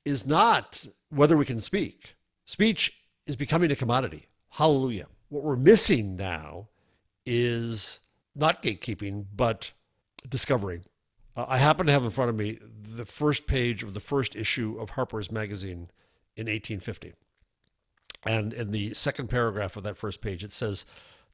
is 0.03 0.25
not 0.25 0.85
whether 1.09 1.37
we 1.37 1.45
can 1.45 1.59
speak. 1.59 2.15
Speech 2.45 3.03
is 3.25 3.35
becoming 3.35 3.71
a 3.71 3.75
commodity. 3.75 4.27
Hallelujah. 4.49 5.07
What 5.29 5.43
we're 5.43 5.55
missing 5.55 6.15
now 6.15 6.67
is 7.25 7.99
not 8.35 8.63
gatekeeping, 8.63 9.25
but 9.35 9.71
discovery. 10.27 10.81
Uh, 11.37 11.45
I 11.47 11.59
happen 11.59 11.85
to 11.85 11.91
have 11.91 12.03
in 12.03 12.09
front 12.09 12.29
of 12.29 12.35
me 12.35 12.57
the 12.81 13.05
first 13.05 13.45
page 13.45 13.83
of 13.83 13.93
the 13.93 13.99
first 13.99 14.35
issue 14.35 14.77
of 14.79 14.91
Harper's 14.91 15.31
Magazine 15.31 15.91
in 16.35 16.47
1850. 16.47 17.13
And 18.25 18.51
in 18.51 18.71
the 18.71 18.95
second 18.95 19.29
paragraph 19.29 19.77
of 19.77 19.83
that 19.83 19.97
first 19.97 20.19
page, 20.19 20.43
it 20.43 20.51
says, 20.51 20.85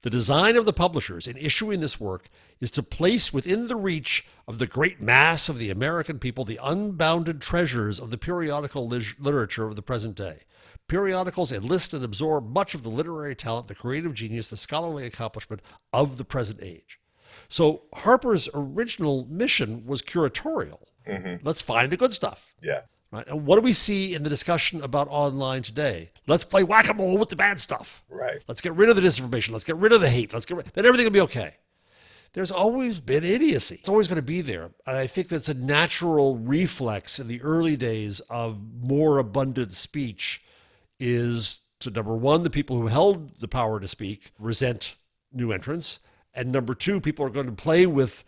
the 0.02 0.10
design 0.10 0.58
of 0.58 0.66
the 0.66 0.74
publishers 0.74 1.28
in 1.28 1.38
issuing 1.38 1.80
this 1.80 1.98
work 1.98 2.28
is 2.60 2.70
to 2.72 2.84
place 2.84 3.32
within 3.32 3.70
the 3.70 3.78
reach 3.78 4.28
of 4.50 4.60
the 4.60 4.68
great 4.68 5.00
mass 5.02 5.48
of 5.48 5.58
the 5.58 5.70
American 5.70 6.20
people 6.20 6.44
the 6.44 6.60
unbounded 6.62 7.40
treasures 7.40 8.02
of 8.02 8.10
the 8.10 8.18
periodical 8.18 8.86
literature 8.86 9.66
of 9.66 9.78
the 9.78 9.82
present 9.82 10.18
day. 10.18 10.42
Periodicals 10.90 11.54
enlist 11.54 11.94
and 11.94 12.04
absorb 12.04 12.50
much 12.50 12.76
of 12.76 12.84
the 12.84 12.90
literary 12.90 13.34
talent, 13.34 13.70
the 13.70 13.76
creative 13.76 14.14
genius, 14.14 14.50
the 14.50 14.58
scholarly 14.58 15.06
accomplishment 15.06 15.62
of 15.94 16.18
the 16.18 16.26
present 16.26 16.60
age. 16.62 17.00
So 17.50 17.84
Harper's 17.94 18.50
original 18.54 19.26
mission 19.30 19.86
was 19.86 20.02
curatorial. 20.02 20.80
Mm-hmm. 21.08 21.46
Let's 21.46 21.62
find 21.62 21.92
the 21.92 21.98
good 21.98 22.14
stuff. 22.14 22.54
Yeah. 22.62 22.82
Right. 23.12 23.28
And 23.28 23.46
what 23.46 23.58
do 23.58 23.62
we 23.62 23.74
see 23.74 24.16
in 24.16 24.24
the 24.24 24.30
discussion 24.30 24.82
about 24.82 25.08
online 25.08 25.62
today? 25.62 26.10
Let's 26.26 26.44
play 26.44 26.64
whack 26.64 26.90
a 26.90 26.96
mole 26.96 27.18
with 27.18 27.30
the 27.30 27.36
bad 27.36 27.60
stuff. 27.60 28.04
Right. 28.10 28.42
Let's 28.48 28.60
get 28.60 28.74
rid 28.74 28.90
of 28.90 28.96
the 28.96 29.04
disinformation. 29.04 29.52
Let's 29.52 29.64
get 29.64 29.76
rid 29.76 29.92
of 29.92 30.02
the 30.02 30.10
hate. 30.10 30.34
Let's 30.34 30.48
get 30.48 30.58
rid. 30.58 30.68
Then 30.74 30.86
everything 30.86 31.06
will 31.06 31.12
be 31.12 31.22
okay. 31.22 31.56
There's 32.34 32.50
always 32.50 33.00
been 33.00 33.24
idiocy. 33.24 33.76
It's 33.76 33.90
always 33.90 34.08
going 34.08 34.16
to 34.16 34.24
be 34.24 34.42
there. 34.42 34.72
And 34.88 34.98
I 34.98 35.06
think 35.06 35.28
that's 35.28 35.50
a 35.50 35.54
natural 35.54 36.38
reflex 36.38 37.20
in 37.20 37.28
the 37.28 37.40
early 37.44 37.78
days 37.78 38.20
of 38.22 38.58
more 38.82 39.20
abundant 39.20 39.74
speech 39.74 40.42
is 41.00 41.60
to 41.82 41.92
number 41.92 42.16
one, 42.16 42.42
the 42.42 42.50
people 42.50 42.78
who 42.78 42.88
held 42.88 43.38
the 43.38 43.48
power 43.48 43.80
to 43.80 43.88
speak 43.88 44.32
resent 44.40 44.96
new 45.32 45.52
entrants. 45.52 46.00
And 46.34 46.52
number 46.52 46.74
two, 46.74 47.00
people 47.00 47.26
are 47.26 47.30
going 47.30 47.46
to 47.46 47.52
play 47.52 47.86
with 47.86 48.24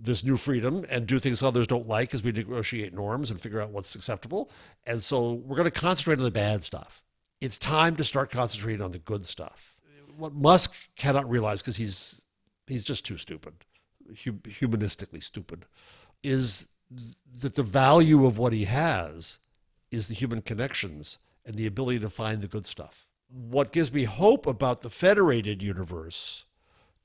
this 0.00 0.22
new 0.22 0.36
freedom 0.36 0.86
and 0.88 1.06
do 1.06 1.18
things 1.18 1.42
others 1.42 1.66
don't 1.66 1.88
like 1.88 2.14
as 2.14 2.22
we 2.22 2.30
negotiate 2.30 2.94
norms 2.94 3.30
and 3.30 3.40
figure 3.40 3.60
out 3.60 3.70
what's 3.70 3.94
acceptable. 3.94 4.50
And 4.86 5.02
so 5.02 5.32
we're 5.32 5.56
going 5.56 5.70
to 5.70 5.72
concentrate 5.72 6.18
on 6.18 6.24
the 6.24 6.30
bad 6.30 6.62
stuff. 6.62 7.02
It's 7.40 7.58
time 7.58 7.96
to 7.96 8.04
start 8.04 8.30
concentrating 8.30 8.80
on 8.80 8.92
the 8.92 8.98
good 8.98 9.26
stuff. 9.26 9.74
What 10.16 10.34
Musk 10.34 10.74
cannot 10.96 11.28
realize, 11.28 11.60
because 11.60 11.76
he's 11.76 12.22
he's 12.66 12.84
just 12.84 13.04
too 13.06 13.16
stupid, 13.16 13.54
humanistically 14.12 15.22
stupid, 15.22 15.64
is 16.22 16.68
that 17.40 17.54
the 17.54 17.62
value 17.62 18.26
of 18.26 18.38
what 18.38 18.52
he 18.52 18.64
has 18.64 19.38
is 19.90 20.08
the 20.08 20.14
human 20.14 20.42
connections 20.42 21.18
and 21.44 21.54
the 21.56 21.66
ability 21.66 22.00
to 22.00 22.10
find 22.10 22.42
the 22.42 22.48
good 22.48 22.66
stuff. 22.66 23.06
What 23.28 23.72
gives 23.72 23.92
me 23.92 24.04
hope 24.04 24.46
about 24.46 24.80
the 24.80 24.90
federated 24.90 25.62
universe, 25.62 26.44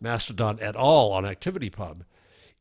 Mastodon 0.03 0.59
at 0.59 0.75
all 0.75 1.13
on 1.13 1.23
ActivityPub, 1.23 2.01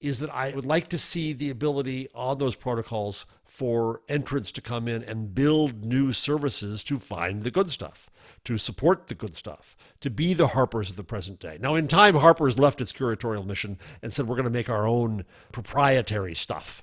is 0.01 0.19
that 0.21 0.35
I 0.35 0.55
would 0.55 0.65
like 0.65 0.89
to 0.89 0.99
see 0.99 1.33
the 1.33 1.51
ability 1.51 2.09
on 2.15 2.39
those 2.39 2.57
protocols 2.57 3.27
for 3.45 4.01
entrants 4.09 4.51
to 4.53 4.61
come 4.61 4.89
in 4.89 5.05
and 5.05 5.35
build 5.35 5.85
new 5.85 6.13
services 6.13 6.83
to 6.85 6.99
find 6.99 7.43
the 7.43 7.51
good 7.51 7.71
stuff, 7.71 8.09
to 8.45 8.57
support 8.57 9.09
the 9.09 9.15
good 9.15 9.37
stuff, 9.37 9.77
to 10.01 10.11
be 10.11 10.33
the 10.35 10.49
Harpers 10.49 10.91
of 10.91 10.97
the 10.97 11.05
present 11.05 11.39
day. 11.39 11.59
Now, 11.61 11.75
in 11.75 11.87
time, 11.87 12.15
Harper's 12.15 12.59
left 12.59 12.81
its 12.81 12.93
curatorial 12.93 13.47
mission 13.47 13.79
and 14.01 14.13
said, 14.13 14.27
we're 14.27 14.37
going 14.37 14.45
to 14.45 14.51
make 14.51 14.71
our 14.71 14.87
own 14.87 15.25
proprietary 15.53 16.35
stuff 16.35 16.83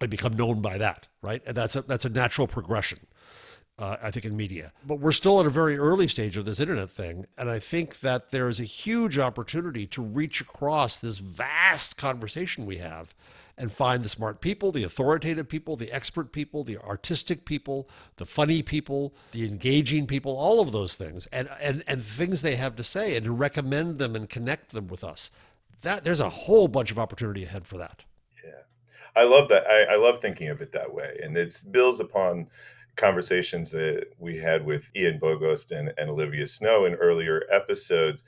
and 0.00 0.10
become 0.10 0.36
known 0.36 0.60
by 0.60 0.78
that, 0.78 1.08
right? 1.22 1.42
And 1.46 1.56
that's 1.56 1.76
a, 1.76 1.82
that's 1.82 2.04
a 2.04 2.10
natural 2.10 2.48
progression 2.48 2.98
uh, 3.82 3.96
I 4.00 4.12
think, 4.12 4.24
in 4.24 4.36
media. 4.36 4.72
But 4.86 5.00
we're 5.00 5.10
still 5.10 5.40
at 5.40 5.46
a 5.46 5.50
very 5.50 5.76
early 5.76 6.06
stage 6.06 6.36
of 6.36 6.44
this 6.44 6.60
internet 6.60 6.88
thing. 6.88 7.26
And 7.36 7.50
I 7.50 7.58
think 7.58 7.98
that 7.98 8.30
there 8.30 8.48
is 8.48 8.60
a 8.60 8.64
huge 8.64 9.18
opportunity 9.18 9.88
to 9.88 10.00
reach 10.00 10.40
across 10.40 11.00
this 11.00 11.18
vast 11.18 11.96
conversation 11.96 12.64
we 12.64 12.76
have 12.76 13.12
and 13.58 13.72
find 13.72 14.04
the 14.04 14.08
smart 14.08 14.40
people, 14.40 14.70
the 14.70 14.84
authoritative 14.84 15.48
people, 15.48 15.74
the 15.74 15.90
expert 15.90 16.30
people, 16.30 16.62
the 16.62 16.78
artistic 16.78 17.44
people, 17.44 17.88
the 18.18 18.24
funny 18.24 18.62
people, 18.62 19.16
the 19.32 19.44
engaging 19.44 20.06
people, 20.06 20.38
all 20.38 20.60
of 20.60 20.70
those 20.70 20.94
things, 20.94 21.26
and, 21.32 21.48
and, 21.60 21.82
and 21.88 22.04
things 22.04 22.40
they 22.40 22.54
have 22.54 22.76
to 22.76 22.84
say, 22.84 23.16
and 23.16 23.24
to 23.24 23.32
recommend 23.32 23.98
them 23.98 24.14
and 24.14 24.30
connect 24.30 24.70
them 24.70 24.86
with 24.86 25.02
us. 25.02 25.28
That 25.82 26.04
there's 26.04 26.20
a 26.20 26.30
whole 26.30 26.68
bunch 26.68 26.92
of 26.92 27.00
opportunity 27.00 27.42
ahead 27.42 27.66
for 27.66 27.78
that. 27.78 28.04
Yeah, 28.44 28.62
I 29.16 29.24
love 29.24 29.48
that. 29.48 29.66
I, 29.66 29.94
I 29.94 29.96
love 29.96 30.20
thinking 30.20 30.50
of 30.50 30.62
it 30.62 30.70
that 30.70 30.94
way, 30.94 31.18
and 31.20 31.36
it 31.36 31.60
builds 31.72 31.98
upon 31.98 32.46
conversations 32.96 33.70
that 33.70 34.06
we 34.18 34.36
had 34.36 34.64
with 34.64 34.90
Ian 34.94 35.18
Bogost 35.18 35.70
and, 35.70 35.92
and 35.96 36.10
Olivia 36.10 36.46
Snow 36.46 36.84
in 36.84 36.94
earlier 36.94 37.42
episodes 37.50 38.24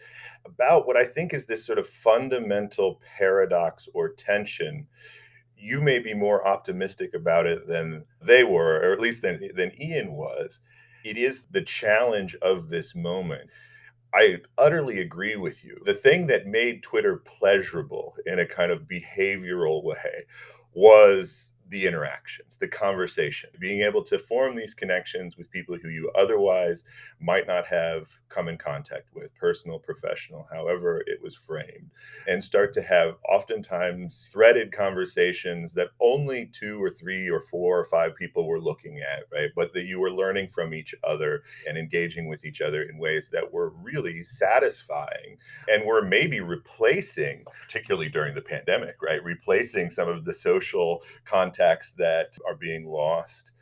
about 0.47 0.87
what 0.87 0.97
I 0.97 1.05
think 1.05 1.33
is 1.35 1.47
this 1.47 1.65
sort 1.65 1.79
of 1.79 1.89
fundamental 1.89 3.01
paradox 3.17 3.89
or 3.95 4.11
tension. 4.11 4.87
You 5.57 5.81
may 5.81 5.99
be 5.99 6.15
more 6.15 6.47
optimistic 6.47 7.15
about 7.15 7.47
it 7.47 7.67
than 7.67 8.05
they 8.23 8.45
were, 8.45 8.81
or 8.81 8.93
at 8.93 9.01
least 9.01 9.23
than, 9.23 9.51
than 9.55 9.73
Ian 9.81 10.13
was. 10.13 10.61
It 11.05 11.17
is 11.17 11.45
the 11.51 11.63
challenge 11.63 12.35
of 12.37 12.69
this 12.69 12.95
moment. 12.95 13.51
I 14.15 14.39
utterly 14.59 15.01
agree 15.01 15.37
with 15.37 15.65
you. 15.65 15.77
The 15.85 15.95
thing 15.95 16.27
that 16.29 16.47
made 16.47 16.83
Twitter 16.83 17.17
pleasurable 17.17 18.15
in 18.27 18.39
a 18.39 18.47
kind 18.47 18.71
of 18.71 18.83
behavioral 18.83 19.83
way 19.83 20.25
was 20.73 21.53
the 21.75 21.89
interactions, 21.89 22.57
the 22.57 22.69
conversation, 22.69 23.51
being 23.59 23.81
able 23.81 24.01
to 24.05 24.17
form 24.17 24.55
these 24.55 24.75
connections 24.75 25.37
with 25.37 25.51
people 25.51 25.77
who 25.77 25.89
you 25.89 26.09
otherwise 26.17 26.85
might 27.21 27.49
not 27.49 27.67
have 27.67 28.07
come 28.29 28.47
in 28.47 28.57
contact 28.57 29.09
with, 29.13 29.35
personal, 29.35 29.81
professional, 29.81 30.47
however 30.53 31.03
it 31.09 31.21
was 31.21 31.35
framed, 31.35 31.91
and 32.29 32.43
start 32.43 32.73
to 32.73 32.81
have 32.81 33.17
oftentimes 33.29 34.29
threaded 34.33 34.71
conversations 34.71 35.73
that 35.73 35.89
only 36.01 36.47
two 36.53 36.81
or 36.81 36.91
three 36.91 37.29
or 37.29 37.41
four 37.41 37.77
or 37.77 37.85
five 37.85 38.15
people 38.15 38.47
were 38.47 38.61
looking 38.61 39.01
at, 39.01 39.25
right? 39.33 39.51
But 39.57 39.73
that 39.75 39.87
you 39.87 39.99
were 39.99 40.13
learning 40.13 40.51
from 40.51 40.75
each 40.75 40.95
other 41.03 41.43
and 41.69 41.77
engaging 41.77 42.29
with 42.29 42.45
each 42.45 42.61
other 42.61 42.83
in 42.83 42.99
ways 42.99 43.29
that 43.33 43.53
were 43.53 43.71
really 43.71 44.23
satisfying 44.23 45.39
and 45.69 45.85
were 45.85 46.03
maybe 46.03 46.39
replacing, 46.39 47.45
particularly 47.63 48.09
during 48.09 48.33
the 48.37 48.43
pandemic, 48.43 49.03
right? 49.03 49.25
Replacing 49.25 49.91
some 49.91 50.09
of 50.09 50.25
the 50.25 50.33
social 50.33 51.03
contacts 51.65 51.93
that 51.93 52.37
are 52.47 52.57
being 52.57 52.87
lost 52.87 53.53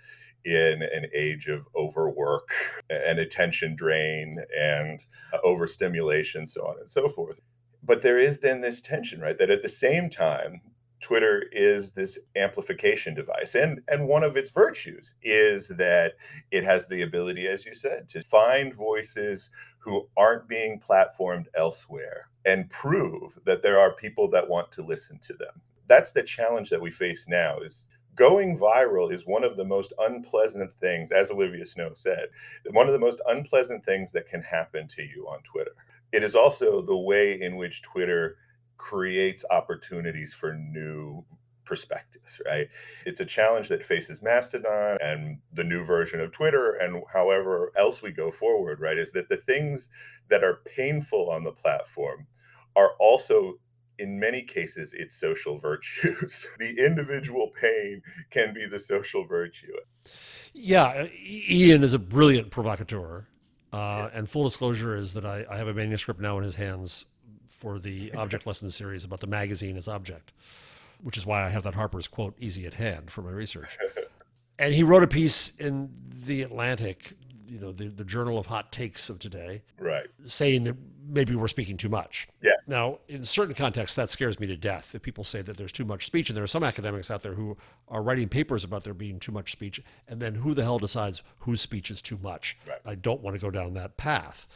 in 0.45 0.83
an 0.83 1.07
age 1.15 1.47
of 1.47 1.69
overwork 1.77 2.51
and 2.91 3.19
attention 3.19 3.77
drain 3.77 4.39
and 4.59 5.07
overstimulation, 5.45 6.47
so 6.47 6.67
on 6.67 6.79
and 6.79 6.89
so 6.89 7.09
forth. 7.09 7.41
But 7.85 8.03
there 8.03 8.19
is 8.19 8.41
then 8.41 8.61
this 8.61 8.81
tension, 8.81 9.21
right? 9.21 9.39
That 9.39 9.51
at 9.51 9.63
the 9.63 9.69
same 9.69 10.11
time, 10.11 10.61
Twitter 11.01 11.45
is 11.51 11.91
this 11.91 12.17
amplification 12.37 13.15
device. 13.15 13.57
And, 13.57 13.81
and 13.89 14.07
one 14.07 14.23
of 14.23 14.37
its 14.37 14.51
virtues 14.51 15.15
is 15.23 15.69
that 15.69 16.13
it 16.53 16.63
has 16.63 16.87
the 16.87 17.03
ability, 17.03 17.49
as 17.49 17.67
you 17.67 17.75
said, 17.75 18.09
to 18.11 18.23
find 18.23 18.75
voices 18.75 19.51
who 19.79 20.09
aren't 20.17 20.49
being 20.49 20.81
platformed 20.81 21.47
elsewhere 21.57 22.29
and 22.45 22.71
prove 22.71 23.37
that 23.45 23.63
there 23.63 23.81
are 23.81 23.95
people 23.95 24.29
that 24.31 24.49
want 24.49 24.71
to 24.73 24.85
listen 24.85 25.19
to 25.23 25.35
them. 25.35 25.61
That's 25.89 26.13
the 26.13 26.23
challenge 26.23 26.71
that 26.71 26.81
we 26.81 26.93
face 26.93 27.27
now 27.29 27.59
is 27.59 27.87
going 28.15 28.59
viral 28.59 29.13
is 29.13 29.27
one 29.27 29.45
of 29.45 29.57
the 29.57 29.65
most 29.65 29.93
unpleasant 29.99 30.71
things, 30.81 31.13
as 31.13 31.31
Olivia 31.31 31.65
Snow 31.65 31.93
said, 31.95 32.29
one 32.71 32.87
of 32.87 32.93
the 32.93 32.99
most 32.99 33.21
unpleasant 33.27 33.85
things 33.85 34.13
that 34.13 34.29
can 34.29 34.43
happen 34.43 34.87
to 34.89 35.03
you 35.03 35.27
on 35.29 35.43
Twitter. 35.43 35.73
It 36.13 36.23
is 36.23 36.35
also 36.35 36.83
the 36.83 36.97
way 36.97 37.41
in 37.41 37.57
which 37.57 37.83
Twitter 37.83 38.37
creates 38.77 39.45
opportunities 39.51 40.35
for 40.35 40.55
new 40.55 41.25
perspectives, 41.65 42.41
right? 42.45 42.69
It's 43.07 43.21
a 43.21 43.25
challenge 43.25 43.69
that 43.69 43.83
faces 43.83 44.21
Mastodon 44.21 44.99
and 45.01 45.39
the 45.55 45.65
new 45.65 45.83
version 45.83 46.21
of 46.21 46.33
Twitter 46.33 46.73
and 46.73 47.03
however 47.11 47.73
else 47.77 48.03
we 48.03 48.11
go 48.11 48.31
forward, 48.31 48.81
right? 48.81 48.99
Is 48.99 49.13
that 49.13 49.29
the 49.29 49.39
things 49.39 49.89
that 50.29 50.45
are 50.45 50.61
painful 50.67 51.31
on 51.31 51.45
the 51.45 51.53
platform 51.53 52.27
are 52.77 52.93
also 52.99 53.55
in 53.99 54.19
many 54.19 54.43
cases 54.43 54.93
it's 54.95 55.15
social 55.15 55.59
virtues. 55.59 56.47
The 56.59 56.85
individual 56.85 57.51
pain 57.61 58.03
can 58.31 58.55
be 58.55 58.67
the 58.67 58.79
social 58.79 59.25
virtue. 59.25 59.73
Yeah 60.53 61.07
ian 61.49 61.83
is 61.83 61.95
a 61.95 61.99
brilliant 61.99 62.51
provocateur 62.51 63.27
uh, 63.73 64.11
and 64.13 64.29
full 64.29 64.45
disclosure 64.45 64.95
is 64.95 65.15
that 65.15 65.25
I, 65.25 65.47
I, 65.49 65.57
have 65.57 65.67
a 65.67 65.73
manuscript 65.73 66.21
now 66.21 66.37
in 66.37 66.45
his 66.45 66.57
hands 66.57 67.07
for 67.49 67.79
the 67.79 68.13
object 68.17 68.47
lesson 68.47 68.71
series 68.71 69.03
about 69.03 69.21
the 69.21 69.27
magazine 69.27 69.77
as 69.77 69.89
object 69.89 70.33
which 71.01 71.17
is 71.17 71.25
why 71.25 71.45
i 71.45 71.49
have 71.49 71.63
that 71.63 71.75
harper's 71.75 72.07
quote 72.07 72.35
easy 72.39 72.67
at 72.67 72.75
hand 72.75 73.11
for 73.11 73.23
my 73.23 73.31
research. 73.31 73.79
And 74.59 74.75
he 74.75 74.85
wrote 74.85 75.03
a 75.03 75.09
piece 75.09 75.57
in 75.57 75.93
the 76.25 76.43
atlantic 76.43 77.15
you 77.53 77.59
know 77.59 77.73
the, 77.73 77.89
the 77.89 78.05
journal 78.05 78.39
of 78.39 78.47
hot 78.47 78.73
takes 78.73 79.11
of 79.11 79.19
today 79.19 79.63
right. 79.79 80.07
saying 80.27 80.65
that 80.65 80.77
maybe 81.13 81.35
we're 81.35 81.49
speaking 81.49 81.77
too 81.77 81.89
much. 81.89 82.27
Yeah. 82.41 82.53
Now 82.67 82.99
in 83.07 83.23
certain 83.25 83.55
contexts 83.55 83.95
that 83.97 84.09
scares 84.11 84.41
me 84.41 84.47
to 84.47 84.57
death 84.57 84.95
if 84.95 85.03
people 85.03 85.25
say 85.25 85.43
that 85.43 85.57
there's 85.57 85.73
too 85.73 85.85
much 85.85 86.07
speech 86.07 86.31
and 86.31 86.37
there 86.37 86.45
are 86.45 86.49
some 86.49 86.65
academics 86.65 87.11
out 87.11 87.23
there 87.23 87.35
who 87.35 87.57
are 87.89 88.03
writing 88.03 88.29
papers 88.29 88.65
about 88.65 88.85
there 88.85 88.95
being 88.95 89.21
too 89.21 89.33
much 89.33 89.53
speech 89.53 89.81
and 90.09 90.21
then 90.21 90.37
who 90.37 90.55
the 90.55 90.63
hell 90.63 90.79
decides 90.79 91.23
whose 91.41 91.61
speech 91.61 91.91
is 91.91 92.01
too 92.01 92.19
much? 92.23 92.57
Right. 92.67 92.81
i 92.87 92.95
don't 92.95 93.21
want 93.21 93.35
to 93.35 93.41
go 93.41 93.51
down 93.51 93.75
that 93.75 93.97
path. 93.97 94.47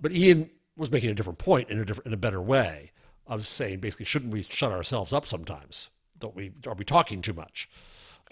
But 0.00 0.12
ian 0.12 0.50
was 0.76 0.90
making 0.90 1.10
a 1.10 1.14
different 1.14 1.38
point 1.38 1.70
in 1.70 1.78
a 1.78 1.84
different 1.84 2.06
in 2.06 2.12
a 2.12 2.18
better 2.18 2.40
way 2.40 2.90
of 3.26 3.46
saying 3.46 3.78
basically 3.78 4.06
shouldn't 4.06 4.32
we 4.32 4.42
shut 4.42 4.72
ourselves 4.72 5.12
up 5.12 5.26
sometimes? 5.26 5.90
Don't 6.18 6.34
we 6.34 6.52
are 6.66 6.74
we 6.74 6.84
talking 6.84 7.22
too 7.22 7.34
much? 7.34 7.68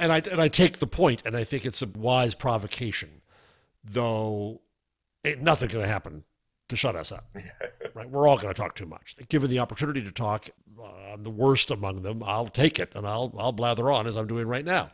And 0.01 0.13
I, 0.13 0.19
and 0.31 0.41
I 0.41 0.47
take 0.47 0.79
the 0.79 0.87
point, 0.87 1.25
and 1.27 1.37
I 1.37 1.43
think 1.43 1.67
it's 1.67 1.83
a 1.83 1.87
wise 1.87 2.35
provocation 2.35 3.23
though 3.85 4.61
ain't 5.25 5.43
nothing 5.43 5.69
going 5.69 5.85
to 5.85 5.91
happen 5.91 6.25
to 6.69 6.77
shut 6.77 6.97
us 6.97 7.13
up. 7.13 7.27
right? 7.95 8.09
We're 8.09 8.29
all 8.29 8.37
going 8.37 8.53
to 8.53 8.61
talk 8.61 8.75
too 8.75 8.87
much. 8.87 9.17
Given 9.29 9.51
the 9.51 9.59
opportunity 9.59 10.03
to 10.03 10.11
talk, 10.11 10.49
uh, 10.79 11.13
I'm 11.13 11.23
the 11.23 11.31
worst 11.31 11.71
among 11.71 12.03
them. 12.03 12.23
I'll 12.25 12.49
take 12.49 12.79
it 12.79 12.93
and 12.95 13.07
I'll 13.07 13.35
I'll 13.39 13.53
blather 13.53 13.91
on 13.91 14.07
as 14.07 14.17
I'm 14.17 14.27
doing 14.27 14.47
right 14.47 14.65
now. 14.65 14.91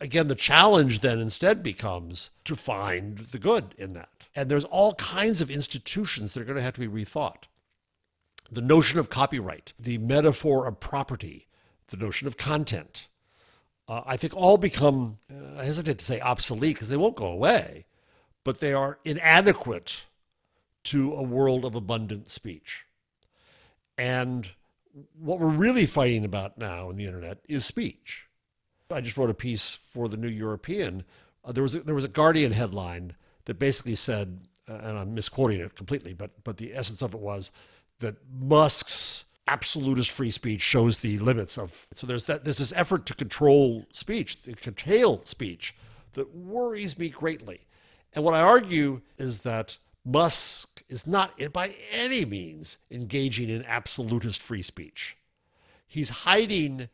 Again, 0.00 0.28
the 0.28 0.34
challenge 0.34 1.00
then 1.00 1.20
instead 1.20 1.62
becomes 1.62 2.30
to 2.44 2.56
find 2.56 3.18
the 3.18 3.38
good 3.38 3.74
in 3.78 3.92
that. 3.94 4.08
And 4.34 4.50
there's 4.50 4.64
all 4.64 4.94
kinds 4.94 5.40
of 5.40 5.50
institutions 5.50 6.34
that 6.34 6.40
are 6.40 6.44
going 6.44 6.56
to 6.56 6.62
have 6.62 6.74
to 6.74 6.80
be 6.80 6.88
rethought. 6.88 7.44
The 8.50 8.60
notion 8.60 8.98
of 8.98 9.10
copyright, 9.10 9.72
the 9.78 9.98
metaphor 9.98 10.66
of 10.66 10.80
property, 10.80 11.46
the 11.88 11.96
notion 11.96 12.26
of 12.26 12.36
content, 12.36 13.06
uh, 13.88 14.02
I 14.04 14.16
think 14.16 14.34
all 14.34 14.58
become, 14.58 15.18
uh, 15.32 15.60
I 15.60 15.64
hesitate 15.64 15.98
to 15.98 16.04
say 16.04 16.20
obsolete 16.20 16.74
because 16.74 16.88
they 16.88 16.96
won't 16.96 17.16
go 17.16 17.26
away 17.26 17.86
but 18.44 18.60
they 18.60 18.72
are 18.72 18.98
inadequate 19.04 20.04
to 20.84 21.14
a 21.14 21.22
world 21.22 21.64
of 21.64 21.74
abundant 21.74 22.28
speech. 22.28 22.84
And 23.96 24.50
what 25.18 25.38
we're 25.38 25.48
really 25.48 25.86
fighting 25.86 26.24
about 26.24 26.58
now 26.58 26.90
in 26.90 26.96
the 26.96 27.06
internet 27.06 27.38
is 27.48 27.64
speech. 27.64 28.26
I 28.90 29.00
just 29.00 29.16
wrote 29.16 29.30
a 29.30 29.34
piece 29.34 29.74
for 29.74 30.08
the 30.08 30.16
New 30.16 30.28
European. 30.28 31.04
Uh, 31.44 31.52
there 31.52 31.62
was 31.62 31.74
a, 31.74 31.80
there 31.80 31.94
was 31.94 32.04
a 32.04 32.08
Guardian 32.08 32.52
headline 32.52 33.14
that 33.46 33.58
basically 33.58 33.94
said, 33.94 34.46
uh, 34.68 34.74
and 34.74 34.98
I'm 34.98 35.14
misquoting 35.14 35.60
it 35.60 35.74
completely, 35.74 36.12
but 36.12 36.44
but 36.44 36.58
the 36.58 36.74
essence 36.74 37.00
of 37.00 37.14
it 37.14 37.20
was 37.20 37.50
that 38.00 38.16
Musk's 38.30 39.24
absolutist 39.48 40.10
free 40.10 40.30
speech 40.30 40.60
shows 40.60 40.98
the 40.98 41.18
limits 41.18 41.56
of. 41.56 41.86
So 41.94 42.06
there's 42.06 42.26
that 42.26 42.44
there's 42.44 42.58
this 42.58 42.72
effort 42.76 43.06
to 43.06 43.14
control 43.14 43.86
speech, 43.92 44.42
to 44.42 44.54
curtail 44.54 45.22
speech, 45.24 45.74
that 46.12 46.34
worries 46.34 46.98
me 46.98 47.08
greatly. 47.08 47.66
And 48.12 48.24
what 48.24 48.34
I 48.34 48.40
argue 48.40 49.00
is 49.16 49.40
that 49.42 49.78
Musk 50.04 50.82
is 50.88 51.06
not 51.06 51.38
by 51.52 51.74
any 51.92 52.24
means 52.24 52.78
engaging 52.90 53.48
in 53.48 53.64
absolutist 53.64 54.42
free 54.42 54.62
speech. 54.62 55.16
He's 55.86 56.10
hiding 56.10 56.88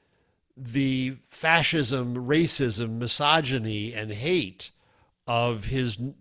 the 0.57 1.17
fascism, 1.29 2.15
racism, 2.15 2.99
misogyny, 2.99 3.95
and 3.95 4.11
hate 4.11 4.71
of 5.27 5.67
his 5.67 5.99
n- 5.99 6.15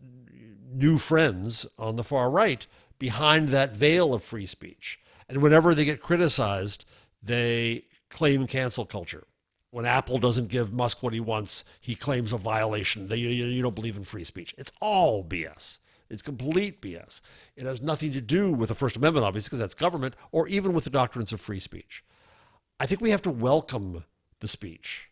new 0.71 0.97
friends 0.97 1.65
on 1.78 1.95
the 1.95 2.04
far 2.04 2.30
right 2.30 2.65
behind 3.00 3.50
that 3.50 3.73
veil 3.73 4.13
of 4.13 4.23
free 4.23 4.45
speech. 4.45 5.00
And 5.28 5.41
whenever 5.41 5.73
they 5.73 5.86
get 5.86 6.02
criticized, 6.02 6.86
they 7.21 7.86
claim 8.10 8.47
cancel 8.47 8.86
culture. 8.86 9.26
When 9.71 9.86
Apple 9.86 10.17
doesn't 10.17 10.47
give 10.47 10.71
Musk 10.71 11.04
what 11.04 11.13
he 11.13 11.19
wants, 11.19 11.63
he 11.82 11.95
claims 11.95 12.32
a 12.32 12.38
violation. 12.38 13.10
You, 13.10 13.30
you 13.30 13.62
don't 13.62 13.76
believe 13.76 13.97
in 13.97 14.04
free 14.04 14.23
speech. 14.23 14.56
It's 14.58 14.71
all 14.80 15.23
BS. 15.23 15.78
It's 16.10 16.22
complete 16.22 16.82
BS. 16.82 17.22
It 17.56 17.65
has 17.65 17.82
nothing 17.82 18.12
to 18.13 18.22
do 18.22 18.52
with 18.52 18.70
the 18.70 18.76
First 18.76 18.96
Amendment, 18.96 19.26
obviously, 19.26 19.50
because 19.50 19.60
that's 19.60 19.74
government, 19.74 20.15
or 20.32 20.48
even 20.48 20.74
with 20.74 20.84
the 20.84 20.89
doctrines 20.89 21.34
of 21.34 21.41
free 21.41 21.60
speech. 21.60 22.04
I 22.80 22.86
think 22.86 23.02
we 23.02 23.12
have 23.12 23.22
to 23.24 23.30
welcome 23.30 24.06
the 24.39 24.48
speech. 24.48 25.10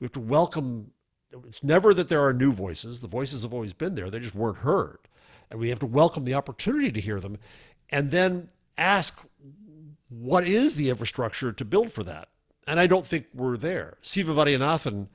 We 0.00 0.04
have 0.04 0.12
to 0.12 0.20
welcome, 0.20 0.92
it's 1.46 1.62
never 1.62 1.94
that 1.94 2.08
there 2.08 2.24
are 2.24 2.32
new 2.32 2.52
voices. 2.52 3.00
The 3.00 3.08
voices 3.08 3.42
have 3.42 3.54
always 3.54 3.72
been 3.72 3.94
there, 3.94 4.10
they 4.10 4.18
just 4.18 4.34
weren't 4.34 4.58
heard. 4.58 4.98
And 5.50 5.60
we 5.60 5.68
have 5.68 5.78
to 5.78 5.86
welcome 5.86 6.24
the 6.24 6.34
opportunity 6.34 6.90
to 6.90 7.00
hear 7.00 7.20
them 7.20 7.38
and 7.90 8.10
then 8.10 8.48
ask 8.76 9.24
what 10.08 10.46
is 10.46 10.76
the 10.76 10.90
infrastructure 10.90 11.52
to 11.52 11.64
build 11.64 11.92
for 11.92 12.02
that? 12.04 12.28
And 12.66 12.80
I 12.80 12.86
don't 12.86 13.06
think 13.06 13.26
we're 13.32 13.56
there. 13.56 13.96
Siva 14.02 14.34
Vaidhyanathan 14.34 15.08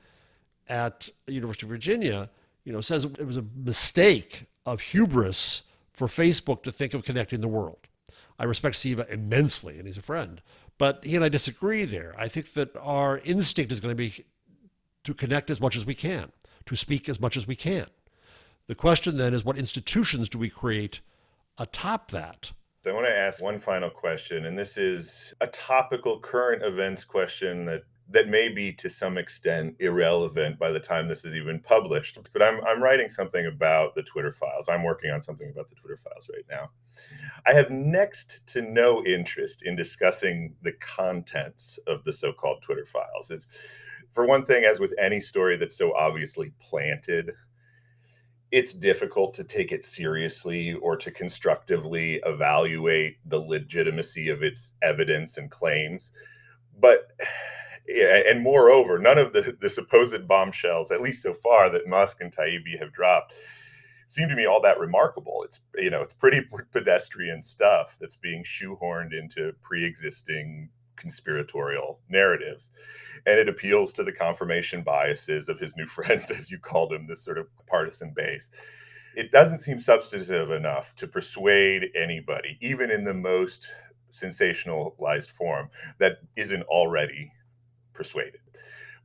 at 0.68 1.10
the 1.26 1.32
University 1.34 1.66
of 1.66 1.70
Virginia, 1.70 2.30
you 2.64 2.72
know, 2.72 2.80
says 2.80 3.04
it 3.04 3.26
was 3.26 3.36
a 3.36 3.44
mistake 3.56 4.46
of 4.64 4.80
hubris 4.80 5.62
for 5.92 6.06
Facebook 6.06 6.62
to 6.62 6.72
think 6.72 6.94
of 6.94 7.04
connecting 7.04 7.40
the 7.40 7.48
world. 7.48 7.88
I 8.38 8.44
respect 8.44 8.76
Siva 8.76 9.06
immensely, 9.12 9.78
and 9.78 9.86
he's 9.86 9.98
a 9.98 10.02
friend. 10.02 10.40
But 10.78 11.04
he 11.04 11.14
and 11.16 11.24
I 11.24 11.28
disagree 11.28 11.84
there. 11.84 12.14
I 12.18 12.28
think 12.28 12.54
that 12.54 12.74
our 12.76 13.18
instinct 13.18 13.72
is 13.72 13.80
going 13.80 13.94
to 13.94 13.96
be 13.96 14.24
to 15.04 15.14
connect 15.14 15.50
as 15.50 15.60
much 15.60 15.76
as 15.76 15.84
we 15.84 15.94
can, 15.94 16.32
to 16.66 16.76
speak 16.76 17.08
as 17.08 17.20
much 17.20 17.36
as 17.36 17.46
we 17.46 17.56
can. 17.56 17.86
The 18.68 18.74
question 18.74 19.16
then 19.16 19.34
is 19.34 19.44
what 19.44 19.58
institutions 19.58 20.28
do 20.28 20.38
we 20.38 20.48
create 20.48 21.00
atop 21.58 22.10
that? 22.12 22.52
I 22.86 22.92
want 22.92 23.06
to 23.06 23.16
ask 23.16 23.40
one 23.40 23.58
final 23.58 23.90
question, 23.90 24.46
and 24.46 24.58
this 24.58 24.76
is 24.76 25.34
a 25.40 25.46
topical 25.48 26.18
current 26.18 26.62
events 26.62 27.04
question 27.04 27.64
that 27.66 27.84
that 28.08 28.28
may 28.28 28.48
be 28.48 28.72
to 28.72 28.88
some 28.88 29.16
extent 29.16 29.74
irrelevant 29.78 30.58
by 30.58 30.70
the 30.70 30.80
time 30.80 31.08
this 31.08 31.24
is 31.24 31.34
even 31.34 31.60
published. 31.60 32.18
But 32.32 32.42
I'm, 32.42 32.62
I'm 32.66 32.82
writing 32.82 33.08
something 33.08 33.46
about 33.46 33.94
the 33.94 34.02
Twitter 34.02 34.32
files. 34.32 34.68
I'm 34.68 34.82
working 34.82 35.10
on 35.10 35.20
something 35.20 35.50
about 35.50 35.68
the 35.68 35.76
Twitter 35.76 35.96
files 35.96 36.28
right 36.32 36.44
now. 36.50 36.70
I 37.46 37.54
have 37.54 37.70
next 37.70 38.46
to 38.48 38.62
no 38.62 39.04
interest 39.04 39.62
in 39.62 39.76
discussing 39.76 40.54
the 40.62 40.72
contents 40.72 41.78
of 41.86 42.04
the 42.04 42.12
so 42.12 42.32
called 42.32 42.62
Twitter 42.62 42.84
files. 42.84 43.30
It's, 43.30 43.46
for 44.10 44.26
one 44.26 44.44
thing, 44.44 44.64
as 44.64 44.78
with 44.78 44.94
any 44.98 45.20
story 45.20 45.56
that's 45.56 45.76
so 45.76 45.94
obviously 45.94 46.52
planted, 46.60 47.32
it's 48.50 48.74
difficult 48.74 49.32
to 49.34 49.44
take 49.44 49.72
it 49.72 49.84
seriously 49.84 50.74
or 50.74 50.96
to 50.98 51.10
constructively 51.10 52.20
evaluate 52.26 53.16
the 53.24 53.38
legitimacy 53.38 54.28
of 54.28 54.42
its 54.42 54.72
evidence 54.82 55.38
and 55.38 55.50
claims. 55.50 56.10
But 56.78 57.12
and 57.88 58.42
moreover, 58.42 58.98
none 58.98 59.18
of 59.18 59.32
the, 59.32 59.56
the 59.60 59.70
supposed 59.70 60.26
bombshells, 60.28 60.90
at 60.90 61.02
least 61.02 61.22
so 61.22 61.34
far, 61.34 61.68
that 61.70 61.88
Musk 61.88 62.20
and 62.20 62.34
Taibbi 62.34 62.78
have 62.78 62.92
dropped, 62.92 63.32
seem 64.06 64.28
to 64.28 64.36
me 64.36 64.46
all 64.46 64.60
that 64.60 64.78
remarkable. 64.78 65.42
It's 65.44 65.60
you 65.76 65.90
know 65.90 66.02
it's 66.02 66.12
pretty 66.12 66.42
pedestrian 66.72 67.42
stuff 67.42 67.96
that's 68.00 68.16
being 68.16 68.44
shoehorned 68.44 69.18
into 69.18 69.52
pre-existing 69.62 70.68
conspiratorial 70.96 72.00
narratives, 72.08 72.70
and 73.26 73.38
it 73.38 73.48
appeals 73.48 73.92
to 73.94 74.04
the 74.04 74.12
confirmation 74.12 74.82
biases 74.82 75.48
of 75.48 75.58
his 75.58 75.76
new 75.76 75.86
friends, 75.86 76.30
as 76.30 76.50
you 76.50 76.58
called 76.58 76.92
him, 76.92 77.06
this 77.06 77.24
sort 77.24 77.38
of 77.38 77.46
partisan 77.66 78.12
base. 78.14 78.50
It 79.14 79.30
doesn't 79.30 79.58
seem 79.58 79.78
substantive 79.78 80.50
enough 80.52 80.94
to 80.96 81.06
persuade 81.06 81.90
anybody, 81.94 82.56
even 82.62 82.90
in 82.90 83.04
the 83.04 83.12
most 83.12 83.68
sensationalized 84.10 85.30
form, 85.30 85.68
that 85.98 86.18
isn't 86.36 86.62
already 86.64 87.30
persuaded. 87.94 88.40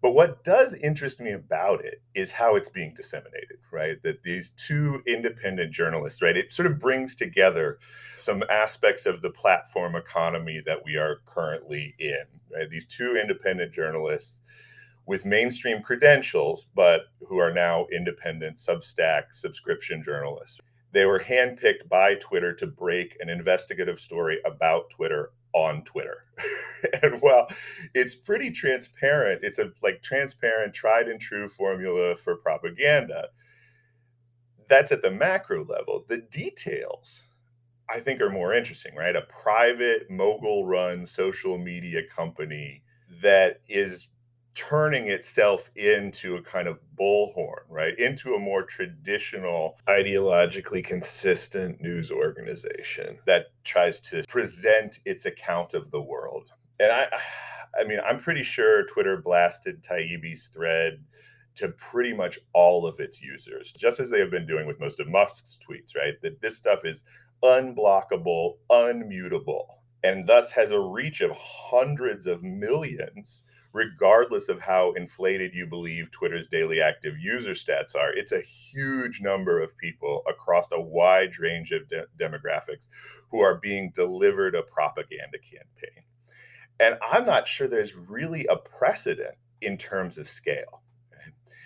But 0.01 0.11
what 0.11 0.43
does 0.43 0.75
interest 0.75 1.19
me 1.19 1.31
about 1.31 1.83
it 1.83 2.01
is 2.13 2.31
how 2.31 2.55
it's 2.55 2.69
being 2.69 2.93
disseminated, 2.95 3.57
right? 3.71 4.01
That 4.03 4.21
these 4.21 4.51
two 4.51 5.01
independent 5.07 5.71
journalists, 5.71 6.21
right? 6.21 6.37
It 6.37 6.51
sort 6.51 6.67
of 6.67 6.79
brings 6.79 7.15
together 7.15 7.79
some 8.15 8.43
aspects 8.49 9.07
of 9.07 9.21
the 9.21 9.31
platform 9.31 9.95
economy 9.95 10.61
that 10.65 10.83
we 10.85 10.97
are 10.97 11.21
currently 11.25 11.95
in, 11.97 12.23
right? 12.53 12.69
These 12.69 12.85
two 12.85 13.17
independent 13.17 13.73
journalists 13.73 14.39
with 15.07 15.25
mainstream 15.25 15.81
credentials, 15.81 16.67
but 16.75 17.05
who 17.27 17.37
are 17.37 17.53
now 17.53 17.87
independent 17.91 18.57
Substack 18.57 19.23
subscription 19.31 20.03
journalists. 20.03 20.59
They 20.91 21.05
were 21.05 21.19
handpicked 21.19 21.89
by 21.89 22.15
Twitter 22.15 22.53
to 22.55 22.67
break 22.67 23.17
an 23.19 23.29
investigative 23.29 23.99
story 23.99 24.39
about 24.45 24.89
Twitter 24.89 25.31
on 25.57 25.83
Twitter. 25.83 26.25
and 27.01 27.19
while 27.21 27.47
it's 27.95 28.15
pretty 28.15 28.51
transparent, 28.51 29.43
it's 29.43 29.57
a 29.57 29.71
like 29.81 30.01
transparent, 30.03 30.73
tried 30.73 31.07
and 31.07 31.19
true 31.19 31.47
formula 31.47 32.15
for 32.15 32.35
propaganda. 32.35 33.29
That's 34.69 34.91
at 34.91 35.01
the 35.01 35.11
macro 35.11 35.65
level. 35.65 36.05
The 36.07 36.17
details, 36.17 37.23
I 37.89 37.99
think, 37.99 38.21
are 38.21 38.29
more 38.29 38.53
interesting, 38.53 38.95
right? 38.95 39.15
A 39.15 39.21
private 39.21 40.11
mogul 40.11 40.65
run 40.67 41.07
social 41.07 41.57
media 41.57 42.01
company 42.03 42.83
that 43.23 43.61
is 43.67 44.09
turning 44.57 45.07
itself 45.07 45.69
into 45.75 46.35
a 46.35 46.41
kind 46.41 46.67
of 46.67 46.79
bullhorn, 46.99 47.61
right? 47.69 47.97
Into 47.99 48.33
a 48.33 48.39
more 48.39 48.63
traditional, 48.63 49.77
ideologically 49.87 50.83
consistent 50.83 51.79
news 51.79 52.09
organization 52.09 53.19
that 53.27 53.45
tries 53.63 53.99
to 53.99 54.23
present 54.27 54.97
its 55.05 55.27
account 55.27 55.75
of 55.75 55.91
the 55.91 56.01
world. 56.01 56.49
And 56.79 56.91
I 56.91 57.07
I 57.79 57.83
mean, 57.83 57.99
I'm 58.03 58.19
pretty 58.19 58.41
sure 58.41 58.85
Twitter 58.85 59.17
blasted 59.17 59.83
Taibbi's 59.83 60.47
thread 60.47 61.03
to 61.55 61.69
pretty 61.69 62.13
much 62.13 62.39
all 62.53 62.87
of 62.87 62.99
its 62.99 63.21
users, 63.21 63.71
just 63.71 63.99
as 63.99 64.09
they 64.09 64.19
have 64.19 64.31
been 64.31 64.47
doing 64.47 64.65
with 64.65 64.79
most 64.79 64.99
of 64.99 65.07
Musk's 65.07 65.59
tweets, 65.67 65.95
right? 65.95 66.15
That 66.23 66.41
this 66.41 66.57
stuff 66.57 66.83
is 66.83 67.03
unblockable, 67.43 68.53
unmutable, 68.71 69.65
and 70.03 70.27
thus 70.27 70.51
has 70.51 70.71
a 70.71 70.79
reach 70.79 71.21
of 71.21 71.31
hundreds 71.31 72.25
of 72.25 72.41
millions 72.41 73.43
regardless 73.77 74.49
of 74.49 74.59
how 74.59 74.91
inflated 74.93 75.53
you 75.53 75.67
believe 75.67 76.11
Twitter's 76.11 76.47
daily 76.47 76.81
active 76.81 77.17
user 77.19 77.51
stats 77.51 77.95
are. 77.95 78.11
It's 78.11 78.31
a 78.31 78.41
huge 78.41 79.21
number 79.21 79.61
of 79.61 79.77
people 79.77 80.23
across 80.27 80.67
a 80.71 80.81
wide 80.81 81.37
range 81.37 81.71
of 81.71 81.87
de- 81.87 82.07
demographics 82.19 82.87
who 83.29 83.39
are 83.39 83.59
being 83.59 83.91
delivered 83.93 84.55
a 84.55 84.63
propaganda 84.63 85.37
campaign. 85.37 86.03
And 86.79 86.97
I'm 87.07 87.25
not 87.25 87.47
sure 87.47 87.67
there's 87.67 87.95
really 87.95 88.47
a 88.47 88.55
precedent 88.55 89.35
in 89.61 89.77
terms 89.77 90.17
of 90.17 90.27
scale. 90.27 90.81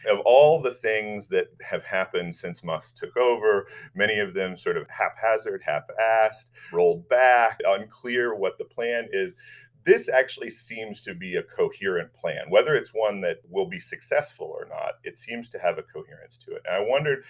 Of 0.10 0.20
all 0.26 0.62
the 0.62 0.74
things 0.74 1.28
that 1.28 1.48
have 1.62 1.84
happened 1.84 2.36
since 2.36 2.64
Musk 2.64 2.96
took 2.96 3.16
over, 3.18 3.68
many 3.94 4.18
of 4.18 4.34
them 4.34 4.58
sort 4.58 4.78
of 4.78 4.88
haphazard, 4.90 5.62
half 5.64 5.84
assed, 6.02 6.50
rolled 6.72 7.08
back, 7.08 7.60
unclear 7.68 8.34
what 8.36 8.58
the 8.58 8.66
plan 8.66 9.08
is 9.12 9.36
this 9.84 10.10
actually 10.10 10.50
seems 10.50 11.02
to 11.02 11.14
be 11.14 11.36
a 11.36 11.44
coherent 11.44 12.14
plan. 12.14 12.50
Whether 12.50 12.76
it's 12.76 12.92
one 12.94 13.22
that 13.22 13.38
will 13.50 13.68
be 13.68 13.80
successful 13.80 14.48
or 14.48 14.68
not, 14.70 14.94
it 15.04 15.18
seems 15.18 15.50
to 15.50 15.60
have 15.60 15.78
a 15.78 15.84
coherence 15.84 16.38
to 16.38 16.52
it. 16.52 16.62
And 16.66 16.76
I 16.76 16.88
wondered, 16.88 17.24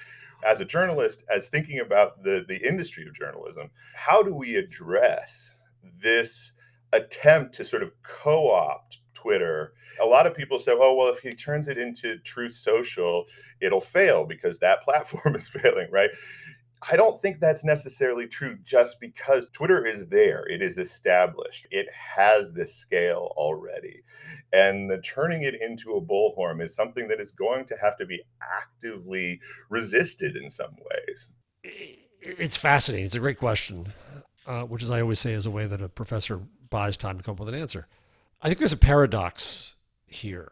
as 0.46 0.60
a 0.60 0.66
journalist, 0.66 1.24
as 1.34 1.48
thinking 1.48 1.80
about 1.80 2.24
the, 2.24 2.46
the 2.48 2.58
industry 2.68 3.06
of 3.08 3.14
journalism, 3.14 3.70
how 3.96 4.22
do 4.22 4.34
we 4.34 4.56
address 4.56 5.56
this 6.02 6.52
attempt 6.94 7.54
to 7.56 7.64
sort 7.64 7.84
of 7.84 7.92
co 8.04 8.52
opt 8.52 8.98
Twitter? 9.14 9.74
A 10.02 10.06
lot 10.06 10.26
of 10.26 10.36
people 10.36 10.60
say, 10.60 10.74
oh, 10.76 10.96
well, 10.96 11.10
if 11.10 11.20
he 11.20 11.32
turns 11.32 11.68
it 11.68 11.78
into 11.78 12.18
Truth 12.20 12.56
Social, 12.56 13.26
it'll 13.62 13.82
fail 13.82 14.26
because 14.26 14.60
that 14.60 14.82
platform 14.84 15.36
is 15.36 15.48
failing, 15.48 15.88
right? 15.92 16.10
I 16.90 16.96
don't 16.96 17.20
think 17.22 17.40
that's 17.40 17.64
necessarily 17.64 18.28
true 18.28 18.58
just 18.64 19.00
because 19.00 19.48
Twitter 19.54 19.86
is 19.86 20.08
there. 20.08 20.48
It 20.48 20.62
is 20.62 20.78
established. 20.78 21.68
It 21.70 21.88
has 21.94 22.54
this 22.54 22.76
scale 22.76 23.32
already. 23.38 24.02
And 24.52 24.90
the 24.90 25.00
turning 25.00 25.44
it 25.44 25.62
into 25.62 25.92
a 25.92 26.02
bullhorn 26.02 26.62
is 26.64 26.76
something 26.76 27.08
that 27.08 27.22
is 27.22 27.32
going 27.32 27.66
to 27.66 27.76
have 27.82 27.98
to 27.98 28.06
be 28.06 28.22
actively 28.42 29.40
resisted 29.70 30.36
in 30.36 30.50
some 30.50 30.76
ways. 30.76 31.30
It's 32.22 32.58
fascinating. 32.58 33.06
It's 33.06 33.16
a 33.16 33.20
great 33.20 33.38
question, 33.38 33.94
uh, 34.48 34.64
which, 34.64 34.84
as 34.84 34.92
I 34.92 35.02
always 35.02 35.20
say, 35.20 35.34
is 35.34 35.46
a 35.46 35.52
way 35.52 35.68
that 35.68 35.82
a 35.82 35.90
professor 35.90 36.42
buys 36.70 36.98
time 36.98 37.18
to 37.18 37.24
come 37.24 37.34
up 37.34 37.40
with 37.40 37.50
an 37.50 37.56
answer. 37.56 37.88
I 38.42 38.48
think 38.48 38.58
there's 38.58 38.74
a 38.74 38.78
paradox 38.78 39.76
here 40.08 40.52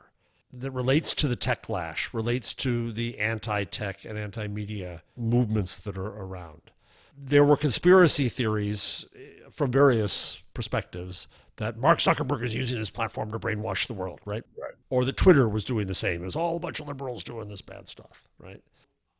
that 0.51 0.71
relates 0.71 1.13
to 1.15 1.27
the 1.27 1.37
techlash, 1.37 2.13
relates 2.13 2.53
to 2.55 2.91
the 2.91 3.19
anti 3.19 3.63
tech 3.65 4.05
and 4.05 4.17
anti 4.17 4.47
media 4.47 5.03
movements 5.15 5.79
that 5.79 5.97
are 5.97 6.07
around. 6.07 6.71
There 7.17 7.43
were 7.43 7.57
conspiracy 7.57 8.29
theories 8.29 9.05
eh, 9.15 9.49
from 9.51 9.71
various 9.71 10.41
perspectives 10.53 11.27
that 11.57 11.77
Mark 11.77 11.99
Zuckerberg 11.99 12.43
is 12.43 12.55
using 12.55 12.79
his 12.79 12.89
platform 12.89 13.31
to 13.31 13.39
brainwash 13.39 13.85
the 13.85 13.93
world, 13.93 14.21
right? 14.25 14.43
Right. 14.57 14.71
Or 14.89 15.03
that 15.05 15.17
Twitter 15.17 15.47
was 15.47 15.65
doing 15.65 15.87
the 15.87 15.95
same. 15.95 16.21
It 16.23 16.25
was 16.25 16.35
all 16.35 16.55
a 16.55 16.59
bunch 16.59 16.79
of 16.79 16.87
liberals 16.87 17.23
doing 17.23 17.49
this 17.49 17.61
bad 17.61 17.87
stuff, 17.87 18.23
right? 18.39 18.63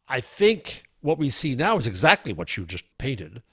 I 0.08 0.22
think 0.22 0.86
what 1.02 1.18
we 1.18 1.30
see 1.30 1.56
now 1.56 1.78
is 1.78 1.86
exactly 1.86 2.34
what 2.34 2.56
you 2.56 2.66
just 2.66 2.86
painted, 2.98 3.44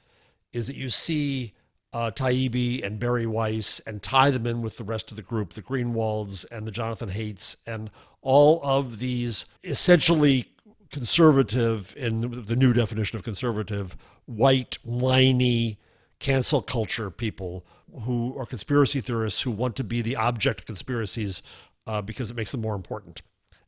is 0.52 0.68
that 0.68 0.76
you 0.76 0.88
see 0.88 1.54
uh, 1.92 2.10
Taibbi 2.10 2.84
and 2.84 2.98
Bari 2.98 3.26
Weiss 3.26 3.80
and 3.80 4.02
tie 4.02 4.30
them 4.30 4.46
in 4.46 4.62
with 4.62 4.76
the 4.76 4.84
rest 4.84 5.10
of 5.10 5.16
the 5.16 5.22
group, 5.22 5.52
the 5.52 5.62
Greenwalds 5.62 6.44
and 6.50 6.66
the 6.66 6.72
Jonathan 6.72 7.10
Haidts, 7.10 7.56
and 7.66 7.90
all 8.22 8.60
of 8.62 8.98
these 8.98 9.46
essentially 9.64 10.46
conservative, 10.90 11.94
in 11.96 12.44
the 12.44 12.56
new 12.56 12.72
definition 12.72 13.16
of 13.16 13.24
conservative, 13.24 13.96
white, 14.26 14.78
whiny, 14.82 15.78
cancel 16.18 16.62
culture 16.62 17.10
people 17.10 17.64
who 18.02 18.36
are 18.38 18.46
conspiracy 18.46 19.00
theorists 19.00 19.42
who 19.42 19.50
want 19.50 19.76
to 19.76 19.84
be 19.84 20.02
the 20.02 20.16
object 20.16 20.60
of 20.60 20.66
conspiracies 20.66 21.42
uh, 21.86 22.02
because 22.02 22.30
it 22.30 22.36
makes 22.36 22.52
them 22.52 22.60
more 22.60 22.74
important. 22.74 23.22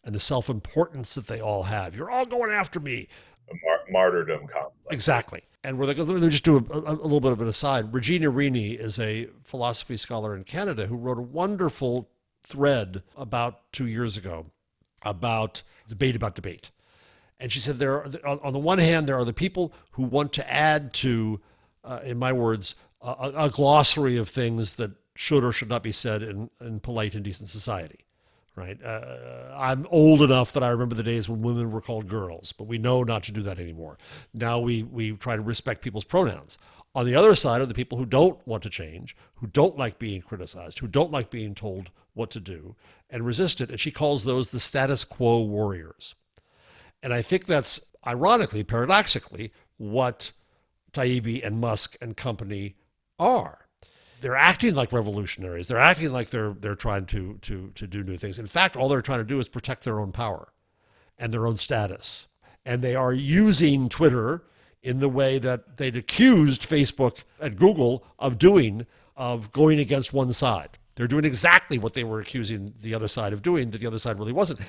And 0.04 0.14
the 0.14 0.20
self 0.20 0.48
importance 0.48 1.14
that 1.14 1.26
they 1.26 1.40
all 1.40 1.64
have. 1.64 1.94
You're 1.94 2.10
all 2.10 2.24
going 2.24 2.50
after 2.50 2.80
me. 2.80 3.08
Mar- 3.64 3.84
martyrdom 3.90 4.40
complex. 4.40 4.72
Exactly. 4.90 5.42
And 5.64 5.78
we're 5.78 5.86
like, 5.86 5.99
let 5.99 6.09
me 6.09 6.28
just 6.28 6.44
do 6.44 6.57
a, 6.57 6.74
a, 6.74 6.80
a, 6.80 6.94
little 6.94 7.20
bit 7.20 7.32
of 7.32 7.40
an 7.40 7.49
aside. 7.49 7.92
Regina 7.92 8.30
Rini 8.30 8.78
is 8.78 8.99
a 8.99 9.28
philosophy 9.42 9.96
scholar 9.96 10.36
in 10.36 10.44
Canada 10.44 10.86
who 10.86 10.96
wrote 10.96 11.18
a 11.18 11.22
wonderful 11.22 12.09
thread 12.42 13.03
about 13.16 13.72
two 13.72 13.86
years 13.86 14.16
ago 14.16 14.46
about 15.03 15.62
debate 15.86 16.16
about 16.16 16.34
debate. 16.34 16.70
And 17.40 17.53
she 17.53 17.61
said, 17.61 17.78
there 17.78 18.03
are, 18.03 18.40
on 18.42 18.53
the 18.53 18.59
one 18.59 18.78
hand, 18.78 19.09
there 19.09 19.16
are 19.16 19.24
the 19.24 19.32
people 19.32 19.72
who 19.92 20.03
want 20.03 20.32
to 20.34 20.53
add 20.53 20.92
to, 20.94 21.40
uh, 21.84 22.01
in 22.03 22.18
my 22.18 22.32
words, 22.32 22.74
a, 23.01 23.32
a, 23.36 23.51
glossary 23.51 24.16
of 24.16 24.28
things 24.28 24.74
that 24.76 24.90
should 25.14 25.44
or 25.44 25.53
should 25.53 25.68
not 25.68 25.84
be 25.84 25.92
said 25.92 26.22
in, 26.22 26.51
in 26.61 26.80
polite 26.80 27.14
and 27.14 27.24
decent 27.24 27.49
society. 27.49 28.01
Right? 28.59 28.82
Uh, 28.82 29.54
I'm 29.56 29.86
old 29.88 30.20
enough 30.20 30.52
that 30.52 30.64
I 30.64 30.70
remember 30.70 30.96
the 30.96 31.04
days 31.04 31.28
when 31.28 31.42
women 31.42 31.70
were 31.70 31.80
called 31.80 32.09
girls, 32.09 32.50
but 32.50 32.66
we 32.66 32.76
know 32.76 33.04
not 33.04 33.22
to 33.24 33.32
do 33.32 33.40
that 33.42 33.61
anymore. 33.61 33.98
Now 34.34 34.59
we, 34.59 34.82
we 34.82 35.12
try 35.12 35.36
to 35.36 35.42
respect 35.42 35.80
people's 35.80 36.02
pronouns. 36.02 36.59
On 36.92 37.06
the 37.06 37.14
other 37.14 37.36
side 37.36 37.61
are 37.61 37.66
the 37.66 37.72
people 37.72 37.98
who 37.98 38.04
don't 38.04 38.44
want 38.48 38.64
to 38.64 38.68
change, 38.70 39.14
who 39.36 39.46
don't 39.46 39.76
like 39.76 40.00
being 40.00 40.22
criticized, 40.22 40.80
who 40.80 40.88
don't 40.88 41.12
like 41.12 41.30
being 41.30 41.54
told 41.54 41.90
what 42.14 42.30
to 42.32 42.40
do, 42.40 42.74
and 43.09 43.24
resist 43.24 43.61
it. 43.61 43.70
And 43.70 43.78
she 43.78 43.92
calls 43.92 44.24
those 44.24 44.50
the 44.50 44.59
status 44.59 45.04
quo 45.04 45.40
warriors. 45.42 46.16
And 47.00 47.14
I 47.14 47.22
think 47.22 47.46
that's 47.46 47.80
ironically, 48.04 48.64
paradoxically, 48.64 49.52
what 49.76 50.32
Taibbi 50.92 51.46
and 51.46 51.61
Musk 51.61 51.96
and 52.00 52.16
company 52.16 52.74
are. 53.20 53.67
They're 54.20 54.36
acting 54.36 54.74
like 54.74 54.92
revolutionaries. 54.92 55.68
They're 55.68 55.78
acting 55.78 56.12
like 56.12 56.30
they're 56.30 56.54
they're 56.54 56.74
trying 56.74 57.06
to 57.06 57.38
to 57.42 57.70
to 57.74 57.86
do 57.86 58.02
new 58.02 58.16
things. 58.16 58.38
In 58.38 58.46
fact, 58.46 58.76
all 58.76 58.88
they're 58.88 59.02
trying 59.02 59.20
to 59.20 59.24
do 59.24 59.38
is 59.38 59.48
protect 59.48 59.84
their 59.84 60.00
own 60.00 60.12
power 60.12 60.52
and 61.18 61.32
their 61.32 61.46
own 61.46 61.56
status. 61.56 62.26
And 62.64 62.82
they 62.82 62.94
are 62.94 63.12
using 63.12 63.88
Twitter 63.88 64.42
in 64.82 65.00
the 65.00 65.08
way 65.08 65.38
that 65.38 65.76
they'd 65.76 65.96
accused 65.96 66.62
Facebook 66.62 67.24
and 67.40 67.56
Google 67.56 68.04
of 68.18 68.38
doing, 68.38 68.86
of 69.16 69.52
going 69.52 69.78
against 69.78 70.12
one 70.12 70.32
side. 70.32 70.78
They're 70.94 71.08
doing 71.08 71.24
exactly 71.24 71.78
what 71.78 71.94
they 71.94 72.04
were 72.04 72.20
accusing 72.20 72.74
the 72.80 72.94
other 72.94 73.08
side 73.08 73.32
of 73.32 73.42
doing, 73.42 73.70
that 73.70 73.78
the 73.78 73.86
other 73.86 73.98
side 73.98 74.18
really 74.18 74.32
wasn't. 74.32 74.60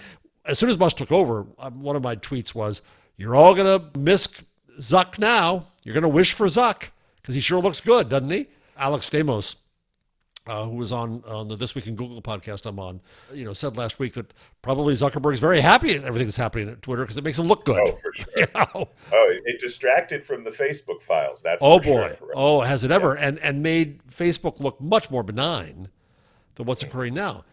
As 0.46 0.58
soon 0.60 0.70
as 0.70 0.78
Musk 0.78 0.98
took 0.98 1.12
over, 1.12 1.46
um, 1.58 1.82
one 1.82 1.96
of 1.96 2.04
my 2.04 2.16
tweets 2.16 2.56
was, 2.56 2.82
You're 3.18 3.36
all 3.36 3.56
going 3.56 3.80
to 3.80 4.00
miss 4.00 4.28
Zuck 4.80 5.20
now. 5.20 5.68
You're 5.84 5.94
going 5.94 6.04
to 6.04 6.10
wish 6.10 6.34
for 6.34 6.48
Zuck 6.48 6.90
because 7.18 7.36
he 7.36 7.42
sure 7.42 7.60
looks 7.60 7.82
good, 7.82 8.10
doesn't 8.10 8.30
he? 8.30 8.48
Alex 8.80 9.10
Stamos, 9.10 9.56
uh, 10.48 10.64
who 10.66 10.78
was 10.78 10.92
on 10.92 11.22
on 11.28 11.48
the 11.48 11.56
This 11.56 11.76
Week 11.76 11.86
in 11.86 11.96
Google 11.96 12.22
podcast 12.22 12.66
I'm 12.66 12.80
on, 12.80 13.02
you 13.34 13.44
know, 13.44 13.54
said 13.54 13.78
last 13.78 14.00
week 14.00 14.14
that 14.14 14.34
probably 14.62 14.94
Zuckerberg's 14.94 15.40
very 15.40 15.60
happy 15.60 15.94
at 15.96 16.04
everything 16.04 16.28
that's 16.28 16.38
happening 16.38 16.70
at 16.70 16.82
Twitter 16.82 17.04
because 17.04 17.18
it 17.18 17.24
makes 17.24 17.38
him 17.38 17.48
look 17.48 17.66
good. 17.66 17.78
Oh, 17.78 17.96
for 17.98 18.14
sure. 18.14 18.26
You 18.38 18.48
know? 18.56 18.90
Oh, 19.12 19.38
it 19.46 19.60
distracted 19.60 20.24
from 20.24 20.44
the 20.44 20.50
Facebook 20.50 21.02
files. 21.02 21.42
That's 21.42 21.62
oh 21.62 21.80
boy. 21.80 22.16
Sure. 22.18 22.32
Oh, 22.36 22.62
has 22.62 22.84
it 22.84 22.92
ever? 22.92 23.16
Yeah. 23.16 23.28
And 23.28 23.40
and 23.40 23.62
made 23.62 24.02
Facebook 24.08 24.60
look 24.60 24.80
much 24.80 25.12
more 25.12 25.24
benign 25.24 25.90
than 26.56 26.66
what's 26.66 26.82
occurring 26.82 27.14
now. 27.14 27.44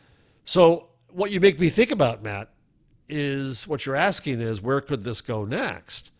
So 0.44 0.88
what 1.10 1.32
you 1.32 1.40
make 1.40 1.58
me 1.58 1.70
think 1.70 1.90
about, 1.90 2.22
Matt, 2.22 2.50
is 3.08 3.66
what 3.66 3.84
you're 3.84 3.96
asking 3.96 4.40
is 4.40 4.62
where 4.62 4.80
could 4.80 5.02
this 5.02 5.20
go 5.20 5.44
next? 5.44 6.12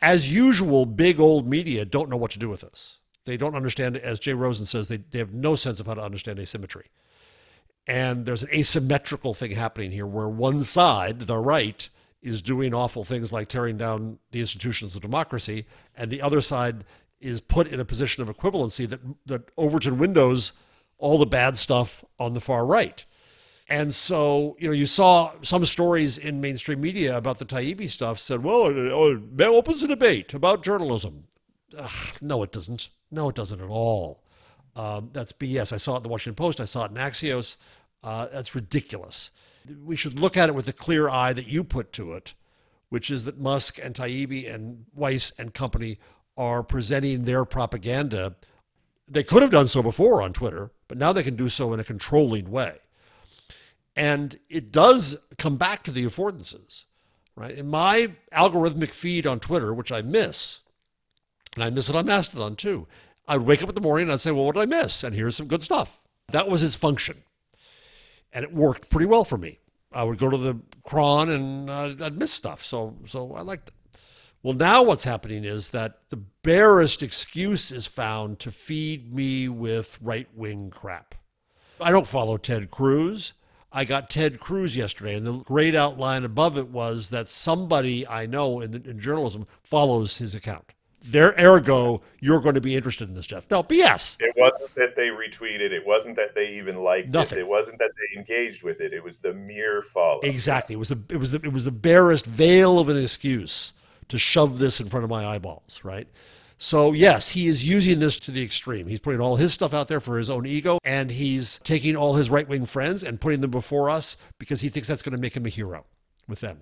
As 0.00 0.32
usual, 0.32 0.86
big 0.86 1.20
old 1.20 1.46
media 1.46 1.84
don't 1.84 2.08
know 2.08 2.16
what 2.16 2.30
to 2.32 2.38
do 2.38 2.48
with 2.48 2.62
this. 2.62 2.98
They 3.24 3.36
don't 3.36 3.54
understand, 3.54 3.96
as 3.96 4.20
Jay 4.20 4.34
Rosen 4.34 4.66
says, 4.66 4.88
they, 4.88 4.98
they 4.98 5.18
have 5.18 5.32
no 5.32 5.54
sense 5.56 5.80
of 5.80 5.86
how 5.86 5.94
to 5.94 6.02
understand 6.02 6.38
asymmetry. 6.38 6.86
And 7.86 8.26
there's 8.26 8.42
an 8.42 8.50
asymmetrical 8.50 9.34
thing 9.34 9.52
happening 9.52 9.90
here 9.90 10.06
where 10.06 10.28
one 10.28 10.62
side, 10.62 11.20
the 11.20 11.38
right, 11.38 11.88
is 12.22 12.40
doing 12.40 12.72
awful 12.72 13.04
things 13.04 13.32
like 13.32 13.48
tearing 13.48 13.76
down 13.76 14.18
the 14.30 14.40
institutions 14.40 14.94
of 14.94 15.02
democracy, 15.02 15.66
and 15.94 16.10
the 16.10 16.22
other 16.22 16.40
side 16.40 16.84
is 17.20 17.40
put 17.40 17.66
in 17.68 17.80
a 17.80 17.84
position 17.84 18.22
of 18.22 18.34
equivalency 18.34 18.88
that, 18.88 19.00
that 19.26 19.50
Overton 19.56 19.98
windows 19.98 20.52
all 20.98 21.18
the 21.18 21.26
bad 21.26 21.56
stuff 21.56 22.04
on 22.18 22.34
the 22.34 22.40
far 22.40 22.64
right. 22.64 23.04
And 23.68 23.94
so, 23.94 24.56
you 24.58 24.68
know, 24.68 24.74
you 24.74 24.86
saw 24.86 25.32
some 25.42 25.64
stories 25.64 26.18
in 26.18 26.40
mainstream 26.40 26.80
media 26.80 27.16
about 27.16 27.38
the 27.38 27.46
Taibbi 27.46 27.90
stuff 27.90 28.18
said, 28.18 28.42
well, 28.42 28.66
it, 28.66 29.42
opens 29.42 29.82
a 29.82 29.88
debate 29.88 30.34
about 30.34 30.62
journalism. 30.62 31.24
Ugh, 31.76 32.16
no, 32.20 32.42
it 32.42 32.52
doesn't. 32.52 32.88
No, 33.14 33.28
it 33.28 33.36
doesn't 33.36 33.60
at 33.60 33.68
all. 33.68 34.22
Um, 34.74 35.10
that's 35.12 35.32
BS. 35.32 35.72
I 35.72 35.76
saw 35.76 35.94
it 35.94 35.98
in 35.98 36.02
the 36.02 36.08
Washington 36.08 36.34
Post. 36.34 36.60
I 36.60 36.64
saw 36.64 36.84
it 36.84 36.90
in 36.90 36.96
Axios. 36.96 37.56
Uh, 38.02 38.26
that's 38.26 38.54
ridiculous. 38.54 39.30
We 39.82 39.96
should 39.96 40.18
look 40.18 40.36
at 40.36 40.48
it 40.48 40.54
with 40.54 40.66
the 40.66 40.72
clear 40.72 41.08
eye 41.08 41.32
that 41.32 41.46
you 41.46 41.62
put 41.62 41.92
to 41.92 42.12
it, 42.14 42.34
which 42.88 43.10
is 43.10 43.24
that 43.24 43.38
Musk 43.38 43.78
and 43.80 43.94
Taibbi 43.94 44.52
and 44.52 44.84
Weiss 44.92 45.32
and 45.38 45.54
company 45.54 45.98
are 46.36 46.62
presenting 46.64 47.24
their 47.24 47.44
propaganda. 47.44 48.34
They 49.08 49.22
could 49.22 49.42
have 49.42 49.50
done 49.50 49.68
so 49.68 49.82
before 49.82 50.20
on 50.20 50.32
Twitter, 50.32 50.72
but 50.88 50.98
now 50.98 51.12
they 51.12 51.22
can 51.22 51.36
do 51.36 51.48
so 51.48 51.72
in 51.72 51.80
a 51.80 51.84
controlling 51.84 52.50
way. 52.50 52.78
And 53.94 54.38
it 54.50 54.72
does 54.72 55.16
come 55.38 55.56
back 55.56 55.84
to 55.84 55.92
the 55.92 56.04
affordances, 56.04 56.82
right? 57.36 57.56
In 57.56 57.68
my 57.70 58.10
algorithmic 58.32 58.90
feed 58.90 59.24
on 59.24 59.38
Twitter, 59.38 59.72
which 59.72 59.92
I 59.92 60.02
miss, 60.02 60.63
and 61.54 61.64
I 61.64 61.70
miss 61.70 61.88
it 61.88 61.96
on 61.96 62.06
Mastodon 62.06 62.56
too, 62.56 62.86
I'd 63.26 63.42
wake 63.42 63.62
up 63.62 63.68
in 63.68 63.74
the 63.74 63.80
morning 63.80 64.04
and 64.04 64.12
I'd 64.12 64.20
say, 64.20 64.30
well, 64.30 64.44
what 64.44 64.54
did 64.54 64.62
I 64.62 64.66
miss? 64.66 65.02
And 65.02 65.14
here's 65.14 65.36
some 65.36 65.46
good 65.46 65.62
stuff. 65.62 66.00
That 66.28 66.48
was 66.48 66.60
his 66.60 66.74
function. 66.74 67.22
And 68.32 68.44
it 68.44 68.52
worked 68.52 68.90
pretty 68.90 69.06
well 69.06 69.24
for 69.24 69.38
me. 69.38 69.58
I 69.92 70.02
would 70.02 70.18
go 70.18 70.28
to 70.28 70.36
the 70.36 70.60
chron 70.82 71.30
and 71.30 71.70
I'd 71.70 72.18
miss 72.18 72.32
stuff. 72.32 72.62
So, 72.62 72.96
so 73.06 73.34
I 73.34 73.42
liked 73.42 73.68
it. 73.68 73.74
Well, 74.42 74.54
now 74.54 74.82
what's 74.82 75.04
happening 75.04 75.44
is 75.44 75.70
that 75.70 76.00
the 76.10 76.18
barest 76.18 77.02
excuse 77.02 77.72
is 77.72 77.86
found 77.86 78.40
to 78.40 78.52
feed 78.52 79.14
me 79.14 79.48
with 79.48 79.96
right 80.02 80.28
wing 80.34 80.68
crap. 80.68 81.14
I 81.80 81.90
don't 81.90 82.06
follow 82.06 82.36
Ted 82.36 82.70
Cruz. 82.70 83.32
I 83.72 83.84
got 83.84 84.10
Ted 84.10 84.40
Cruz 84.40 84.76
yesterday, 84.76 85.16
and 85.16 85.26
the 85.26 85.38
great 85.38 85.74
outline 85.74 86.24
above 86.24 86.58
it 86.58 86.68
was 86.68 87.08
that 87.08 87.26
somebody 87.26 88.06
I 88.06 88.26
know 88.26 88.60
in, 88.60 88.74
in 88.74 89.00
journalism 89.00 89.46
follows 89.62 90.18
his 90.18 90.34
account. 90.34 90.73
There, 91.06 91.34
ergo, 91.38 92.00
you're 92.20 92.40
going 92.40 92.54
to 92.54 92.62
be 92.62 92.74
interested 92.74 93.08
in 93.10 93.14
this, 93.14 93.26
Jeff. 93.26 93.46
No, 93.50 93.62
BS. 93.62 94.16
It 94.20 94.34
wasn't 94.38 94.74
that 94.76 94.96
they 94.96 95.08
retweeted. 95.08 95.70
It 95.70 95.84
wasn't 95.86 96.16
that 96.16 96.34
they 96.34 96.54
even 96.54 96.82
liked 96.82 97.10
Nothing. 97.10 97.38
it. 97.38 97.42
It 97.42 97.48
wasn't 97.48 97.78
that 97.78 97.90
they 97.96 98.18
engaged 98.18 98.62
with 98.62 98.80
it. 98.80 98.94
It 98.94 99.04
was 99.04 99.18
the 99.18 99.34
mere 99.34 99.82
follow. 99.82 100.20
Exactly. 100.20 100.74
It 100.74 100.78
was 100.78 100.88
the 100.88 100.98
it 101.10 101.18
was 101.18 101.32
the 101.32 101.40
it 101.42 101.52
was 101.52 101.66
the 101.66 101.72
barest 101.72 102.24
veil 102.24 102.78
of 102.78 102.88
an 102.88 102.96
excuse 102.96 103.74
to 104.08 104.18
shove 104.18 104.58
this 104.58 104.80
in 104.80 104.88
front 104.88 105.04
of 105.04 105.10
my 105.10 105.26
eyeballs, 105.26 105.80
right? 105.84 106.08
So, 106.56 106.92
yes, 106.92 107.30
he 107.30 107.48
is 107.48 107.66
using 107.68 107.98
this 107.98 108.18
to 108.20 108.30
the 108.30 108.42
extreme. 108.42 108.86
He's 108.86 109.00
putting 109.00 109.20
all 109.20 109.36
his 109.36 109.52
stuff 109.52 109.74
out 109.74 109.88
there 109.88 110.00
for 110.00 110.16
his 110.16 110.30
own 110.30 110.46
ego, 110.46 110.78
and 110.84 111.10
he's 111.10 111.58
taking 111.64 111.96
all 111.96 112.14
his 112.14 112.30
right 112.30 112.48
wing 112.48 112.64
friends 112.64 113.02
and 113.02 113.20
putting 113.20 113.40
them 113.42 113.50
before 113.50 113.90
us 113.90 114.16
because 114.38 114.60
he 114.62 114.68
thinks 114.70 114.88
that's 114.88 115.02
going 115.02 115.14
to 115.14 115.20
make 115.20 115.36
him 115.36 115.44
a 115.44 115.50
hero 115.50 115.84
with 116.28 116.40
them. 116.40 116.60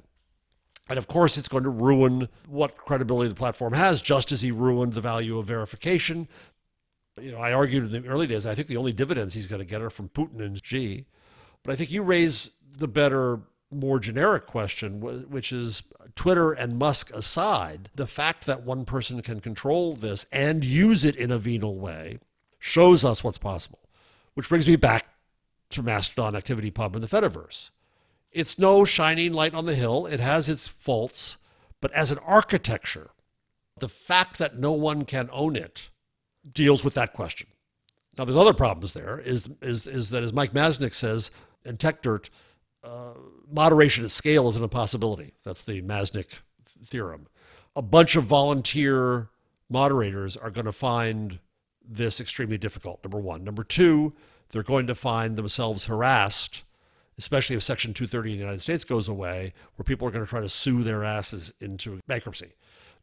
And 0.88 0.98
of 0.98 1.06
course, 1.06 1.38
it's 1.38 1.48
going 1.48 1.64
to 1.64 1.70
ruin 1.70 2.28
what 2.48 2.76
credibility 2.76 3.28
the 3.28 3.34
platform 3.34 3.72
has, 3.72 4.02
just 4.02 4.32
as 4.32 4.42
he 4.42 4.50
ruined 4.50 4.94
the 4.94 5.00
value 5.00 5.38
of 5.38 5.46
verification. 5.46 6.28
You 7.20 7.32
know, 7.32 7.38
I 7.38 7.52
argued 7.52 7.92
in 7.92 8.02
the 8.02 8.08
early 8.08 8.26
days, 8.26 8.46
I 8.46 8.54
think 8.54 8.68
the 8.68 8.76
only 8.76 8.92
dividends 8.92 9.34
he's 9.34 9.46
going 9.46 9.60
to 9.60 9.66
get 9.66 9.80
are 9.80 9.90
from 9.90 10.08
Putin 10.08 10.40
and 10.40 10.60
Xi. 10.64 11.06
But 11.62 11.72
I 11.72 11.76
think 11.76 11.90
you 11.90 12.02
raise 12.02 12.50
the 12.76 12.88
better 12.88 13.40
more 13.70 13.98
generic 13.98 14.46
question, 14.46 15.00
which 15.30 15.52
is 15.52 15.82
Twitter 16.14 16.52
and 16.52 16.78
Musk 16.78 17.10
aside, 17.14 17.90
the 17.94 18.06
fact 18.06 18.46
that 18.46 18.62
one 18.62 18.84
person 18.84 19.22
can 19.22 19.40
control 19.40 19.94
this 19.94 20.26
and 20.30 20.64
use 20.64 21.04
it 21.04 21.16
in 21.16 21.30
a 21.30 21.38
venal 21.38 21.78
way 21.78 22.18
shows 22.58 23.04
us 23.04 23.24
what's 23.24 23.38
possible. 23.38 23.78
Which 24.34 24.48
brings 24.48 24.66
me 24.66 24.76
back 24.76 25.06
to 25.70 25.82
Mastodon 25.82 26.36
Activity 26.36 26.70
Pub 26.70 26.94
and 26.94 27.02
the 27.02 27.08
Fediverse. 27.08 27.70
It's 28.32 28.58
no 28.58 28.84
shining 28.84 29.32
light 29.32 29.54
on 29.54 29.66
the 29.66 29.74
hill, 29.74 30.06
it 30.06 30.20
has 30.20 30.48
its 30.48 30.66
faults, 30.66 31.36
but 31.80 31.92
as 31.92 32.10
an 32.10 32.18
architecture, 32.18 33.10
the 33.78 33.88
fact 33.88 34.38
that 34.38 34.58
no 34.58 34.72
one 34.72 35.04
can 35.04 35.28
own 35.32 35.56
it 35.56 35.90
deals 36.50 36.82
with 36.82 36.94
that 36.94 37.12
question. 37.12 37.48
Now, 38.16 38.24
there's 38.24 38.38
other 38.38 38.52
problems 38.52 38.92
there, 38.92 39.18
is, 39.18 39.48
is, 39.60 39.86
is 39.86 40.10
that 40.10 40.22
as 40.22 40.32
Mike 40.32 40.52
Masnick 40.52 40.94
says 40.94 41.30
in 41.64 41.76
TechDirt, 41.76 42.28
uh, 42.84 43.12
moderation 43.50 44.04
at 44.04 44.10
scale 44.10 44.48
is 44.48 44.56
an 44.56 44.62
impossibility. 44.62 45.34
That's 45.44 45.62
the 45.62 45.82
Masnick 45.82 46.40
theorem. 46.84 47.28
A 47.74 47.82
bunch 47.82 48.16
of 48.16 48.24
volunteer 48.24 49.30
moderators 49.70 50.36
are 50.36 50.50
going 50.50 50.66
to 50.66 50.72
find 50.72 51.38
this 51.86 52.20
extremely 52.20 52.58
difficult, 52.58 53.02
number 53.04 53.18
one. 53.18 53.44
Number 53.44 53.64
two, 53.64 54.12
they're 54.50 54.62
going 54.62 54.86
to 54.86 54.94
find 54.94 55.36
themselves 55.36 55.86
harassed, 55.86 56.62
especially 57.22 57.56
if 57.56 57.62
Section 57.62 57.94
230 57.94 58.32
in 58.32 58.38
the 58.38 58.44
United 58.44 58.60
States 58.60 58.84
goes 58.84 59.08
away, 59.08 59.54
where 59.76 59.84
people 59.84 60.06
are 60.06 60.10
going 60.10 60.24
to 60.24 60.28
try 60.28 60.40
to 60.40 60.48
sue 60.48 60.82
their 60.82 61.04
asses 61.04 61.52
into 61.60 62.00
bankruptcy. 62.06 62.52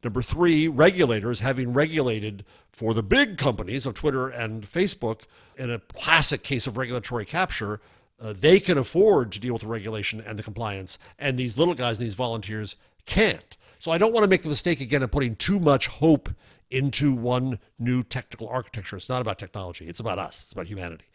Number 0.04 0.22
three, 0.22 0.68
regulators 0.68 1.40
having 1.40 1.74
regulated 1.74 2.46
for 2.70 2.94
the 2.94 3.04
big 3.04 3.38
companies 3.38 3.86
of 3.86 3.94
Twitter 3.94 4.30
and 4.30 4.70
Facebook 4.70 5.24
in 5.58 5.70
a 5.70 5.80
classic 5.80 6.44
case 6.44 6.68
of 6.68 6.78
regulatory 6.78 7.26
capture 7.26 7.82
uh, 8.22 8.34
they 8.38 8.60
can 8.60 8.78
afford 8.78 9.32
to 9.32 9.40
deal 9.40 9.54
with 9.54 9.62
the 9.62 9.68
regulation 9.68 10.22
and 10.22 10.38
the 10.38 10.44
compliance, 10.44 10.98
and 11.18 11.38
these 11.38 11.58
little 11.58 11.74
guys 11.74 11.98
and 11.98 12.06
these 12.06 12.14
volunteers 12.16 12.76
can't. 13.06 13.58
So 13.80 13.92
I 13.92 13.98
don't 13.98 14.12
want 14.12 14.24
to 14.24 14.28
make 14.28 14.44
the 14.44 14.50
mistake 14.50 14.82
again 14.82 15.04
of 15.04 15.12
putting 15.12 15.36
too 15.36 15.60
much 15.60 15.88
hope 15.88 16.30
into 16.70 17.14
one 17.14 17.60
new 17.80 18.04
technical 18.04 18.48
architecture. 18.50 18.98
It's 18.98 19.10
not 19.10 19.22
about 19.22 19.40
technology, 19.40 19.88
it's 19.88 20.00
about 20.00 20.20
us, 20.20 20.44
it's 20.44 20.52
about 20.52 20.68
humanity. 20.68 21.06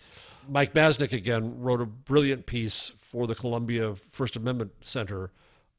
Mike 0.48 0.74
Masnick 0.74 1.12
again 1.12 1.60
wrote 1.60 1.80
a 1.80 1.86
brilliant 1.86 2.46
piece 2.46 2.92
for 2.98 3.26
the 3.26 3.34
Columbia 3.34 3.94
First 3.94 4.36
Amendment 4.36 4.72
Center 4.82 5.30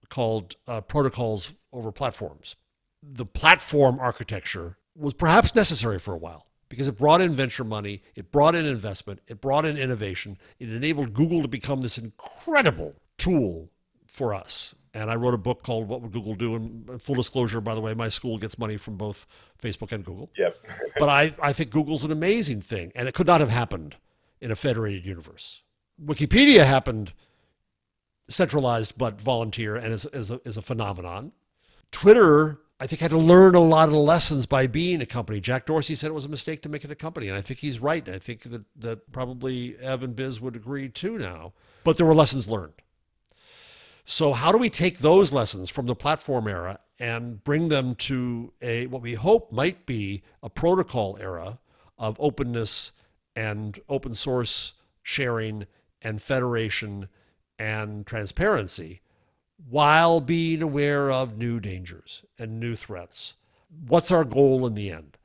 called 0.09 0.55
uh, 0.67 0.81
Protocols 0.81 1.51
Over 1.71 1.91
Platforms. 1.91 2.55
The 3.01 3.25
platform 3.25 3.99
architecture 3.99 4.77
was 4.95 5.13
perhaps 5.13 5.53
necessary 5.55 5.99
for 5.99 6.13
a 6.13 6.17
while 6.17 6.47
because 6.69 6.87
it 6.87 6.97
brought 6.97 7.21
in 7.21 7.33
venture 7.33 7.63
money, 7.63 8.01
it 8.15 8.31
brought 8.31 8.55
in 8.55 8.65
investment, 8.65 9.21
it 9.27 9.41
brought 9.41 9.65
in 9.65 9.77
innovation, 9.77 10.37
it 10.59 10.69
enabled 10.69 11.13
Google 11.13 11.41
to 11.41 11.47
become 11.47 11.81
this 11.81 11.97
incredible 11.97 12.95
tool 13.17 13.69
for 14.07 14.33
us. 14.33 14.73
And 14.93 15.11
I 15.11 15.15
wrote 15.15 15.33
a 15.33 15.37
book 15.37 15.61
called 15.61 15.89
What 15.89 16.01
Would 16.01 16.13
Google 16.13 16.35
Do? 16.35 16.55
And 16.55 17.01
full 17.01 17.15
disclosure, 17.15 17.59
by 17.59 17.75
the 17.75 17.81
way, 17.81 17.93
my 17.93 18.07
school 18.07 18.37
gets 18.37 18.57
money 18.57 18.77
from 18.77 18.95
both 18.95 19.27
Facebook 19.61 19.91
and 19.91 20.05
Google. 20.05 20.31
Yep. 20.37 20.57
but 20.97 21.09
I, 21.09 21.35
I 21.41 21.51
think 21.51 21.69
Google's 21.69 22.05
an 22.05 22.11
amazing 22.11 22.61
thing, 22.61 22.93
and 22.95 23.07
it 23.07 23.13
could 23.13 23.27
not 23.27 23.41
have 23.41 23.49
happened 23.49 23.97
in 24.41 24.51
a 24.51 24.55
federated 24.55 25.05
universe. 25.05 25.61
Wikipedia 26.03 26.65
happened 26.65 27.13
centralized 28.27 28.97
but 28.97 29.21
volunteer 29.21 29.75
and 29.75 29.93
is, 29.93 30.05
is, 30.05 30.31
a, 30.31 30.41
is 30.45 30.57
a 30.57 30.61
phenomenon. 30.61 31.31
Twitter, 31.91 32.59
I 32.79 32.87
think, 32.87 33.01
had 33.01 33.11
to 33.11 33.17
learn 33.17 33.55
a 33.55 33.61
lot 33.61 33.89
of 33.89 33.95
lessons 33.95 34.45
by 34.45 34.67
being 34.67 35.01
a 35.01 35.05
company. 35.05 35.39
Jack 35.39 35.65
Dorsey 35.65 35.95
said 35.95 36.09
it 36.09 36.13
was 36.13 36.25
a 36.25 36.29
mistake 36.29 36.61
to 36.63 36.69
make 36.69 36.83
it 36.83 36.91
a 36.91 36.95
company, 36.95 37.27
and 37.27 37.37
I 37.37 37.41
think 37.41 37.59
he's 37.59 37.79
right. 37.79 38.07
I 38.09 38.19
think 38.19 38.43
that, 38.43 38.63
that 38.77 39.11
probably 39.11 39.77
Ev 39.79 40.03
and 40.03 40.15
Biz 40.15 40.41
would 40.41 40.55
agree 40.55 40.89
too 40.89 41.17
now. 41.17 41.53
But 41.83 41.97
there 41.97 42.05
were 42.05 42.15
lessons 42.15 42.47
learned. 42.47 42.73
So 44.05 44.33
how 44.33 44.51
do 44.51 44.57
we 44.57 44.69
take 44.69 44.99
those 44.99 45.33
lessons 45.33 45.69
from 45.69 45.87
the 45.87 45.95
platform 45.95 46.47
era 46.47 46.79
and 46.99 47.43
bring 47.43 47.69
them 47.69 47.95
to 47.95 48.53
a 48.61 48.87
what 48.87 49.01
we 49.01 49.15
hope 49.15 49.51
might 49.51 49.85
be 49.85 50.23
a 50.43 50.49
protocol 50.49 51.17
era 51.19 51.59
of 51.97 52.15
openness 52.19 52.91
and 53.35 53.79
open 53.89 54.15
source 54.15 54.73
sharing 55.03 55.67
and 56.01 56.21
federation 56.21 57.09
and 57.57 58.05
transparency 58.05 59.01
while 59.69 60.19
being 60.19 60.61
aware 60.61 61.11
of 61.11 61.37
new 61.37 61.59
dangers 61.59 62.23
and 62.37 62.59
new 62.59 62.75
threats. 62.75 63.35
What's 63.87 64.11
our 64.11 64.23
goal 64.23 64.65
in 64.67 64.75
the 64.75 64.89
end? 64.89 65.17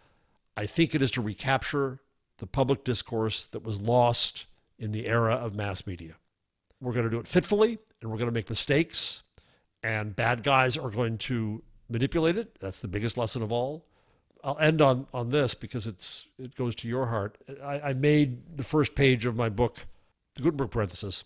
I 0.56 0.66
think 0.66 0.94
it 0.94 1.02
is 1.02 1.10
to 1.12 1.22
recapture 1.22 2.00
the 2.38 2.46
public 2.46 2.84
discourse 2.84 3.44
that 3.44 3.62
was 3.62 3.80
lost 3.80 4.46
in 4.78 4.92
the 4.92 5.06
era 5.06 5.34
of 5.34 5.54
mass 5.54 5.86
media. 5.86 6.14
We're 6.80 6.92
going 6.92 7.04
to 7.04 7.10
do 7.10 7.20
it 7.20 7.28
fitfully 7.28 7.78
and 8.00 8.10
we're 8.10 8.16
going 8.16 8.28
to 8.28 8.34
make 8.34 8.48
mistakes, 8.48 9.22
and 9.82 10.16
bad 10.16 10.42
guys 10.42 10.76
are 10.76 10.90
going 10.90 11.18
to 11.18 11.62
manipulate 11.88 12.38
it. 12.38 12.58
That's 12.58 12.80
the 12.80 12.88
biggest 12.88 13.18
lesson 13.18 13.42
of 13.42 13.52
all. 13.52 13.84
I'll 14.42 14.58
end 14.58 14.80
on, 14.80 15.06
on 15.12 15.30
this 15.30 15.54
because 15.54 15.86
it's 15.86 16.26
it 16.38 16.54
goes 16.54 16.74
to 16.76 16.88
your 16.88 17.06
heart. 17.06 17.38
I, 17.62 17.80
I 17.80 17.92
made 17.92 18.56
the 18.56 18.64
first 18.64 18.94
page 18.94 19.26
of 19.26 19.36
my 19.36 19.48
book, 19.48 19.86
the 20.34 20.42
Gutenberg 20.42 20.70
parenthesis, 20.70 21.24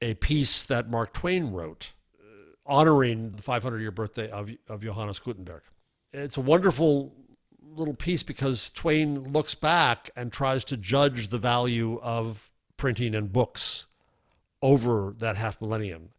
a 0.00 0.14
piece 0.14 0.64
that 0.64 0.90
Mark 0.90 1.12
Twain 1.12 1.52
wrote 1.52 1.92
uh, 2.18 2.24
honoring 2.64 3.32
the 3.32 3.42
500 3.42 3.80
year 3.80 3.90
birthday 3.90 4.30
of, 4.30 4.50
of 4.68 4.82
Johannes 4.82 5.18
Gutenberg. 5.18 5.62
It's 6.12 6.36
a 6.36 6.40
wonderful 6.40 7.14
little 7.60 7.94
piece 7.94 8.22
because 8.22 8.70
Twain 8.70 9.32
looks 9.32 9.54
back 9.54 10.10
and 10.16 10.32
tries 10.32 10.64
to 10.66 10.76
judge 10.76 11.28
the 11.28 11.38
value 11.38 12.00
of 12.02 12.50
printing 12.76 13.14
and 13.14 13.32
books 13.32 13.86
over 14.62 15.14
that 15.18 15.36
half 15.36 15.60
millennium 15.60 16.10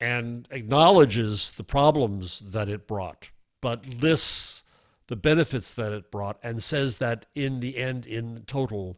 and 0.00 0.48
acknowledges 0.50 1.52
the 1.52 1.64
problems 1.64 2.40
that 2.40 2.68
it 2.68 2.86
brought, 2.86 3.30
but 3.60 3.86
lists 3.86 4.62
the 5.10 5.16
benefits 5.16 5.74
that 5.74 5.92
it 5.92 6.08
brought 6.12 6.38
and 6.40 6.62
says 6.62 6.98
that 6.98 7.26
in 7.34 7.58
the 7.58 7.76
end, 7.76 8.06
in 8.06 8.44
total, 8.46 8.96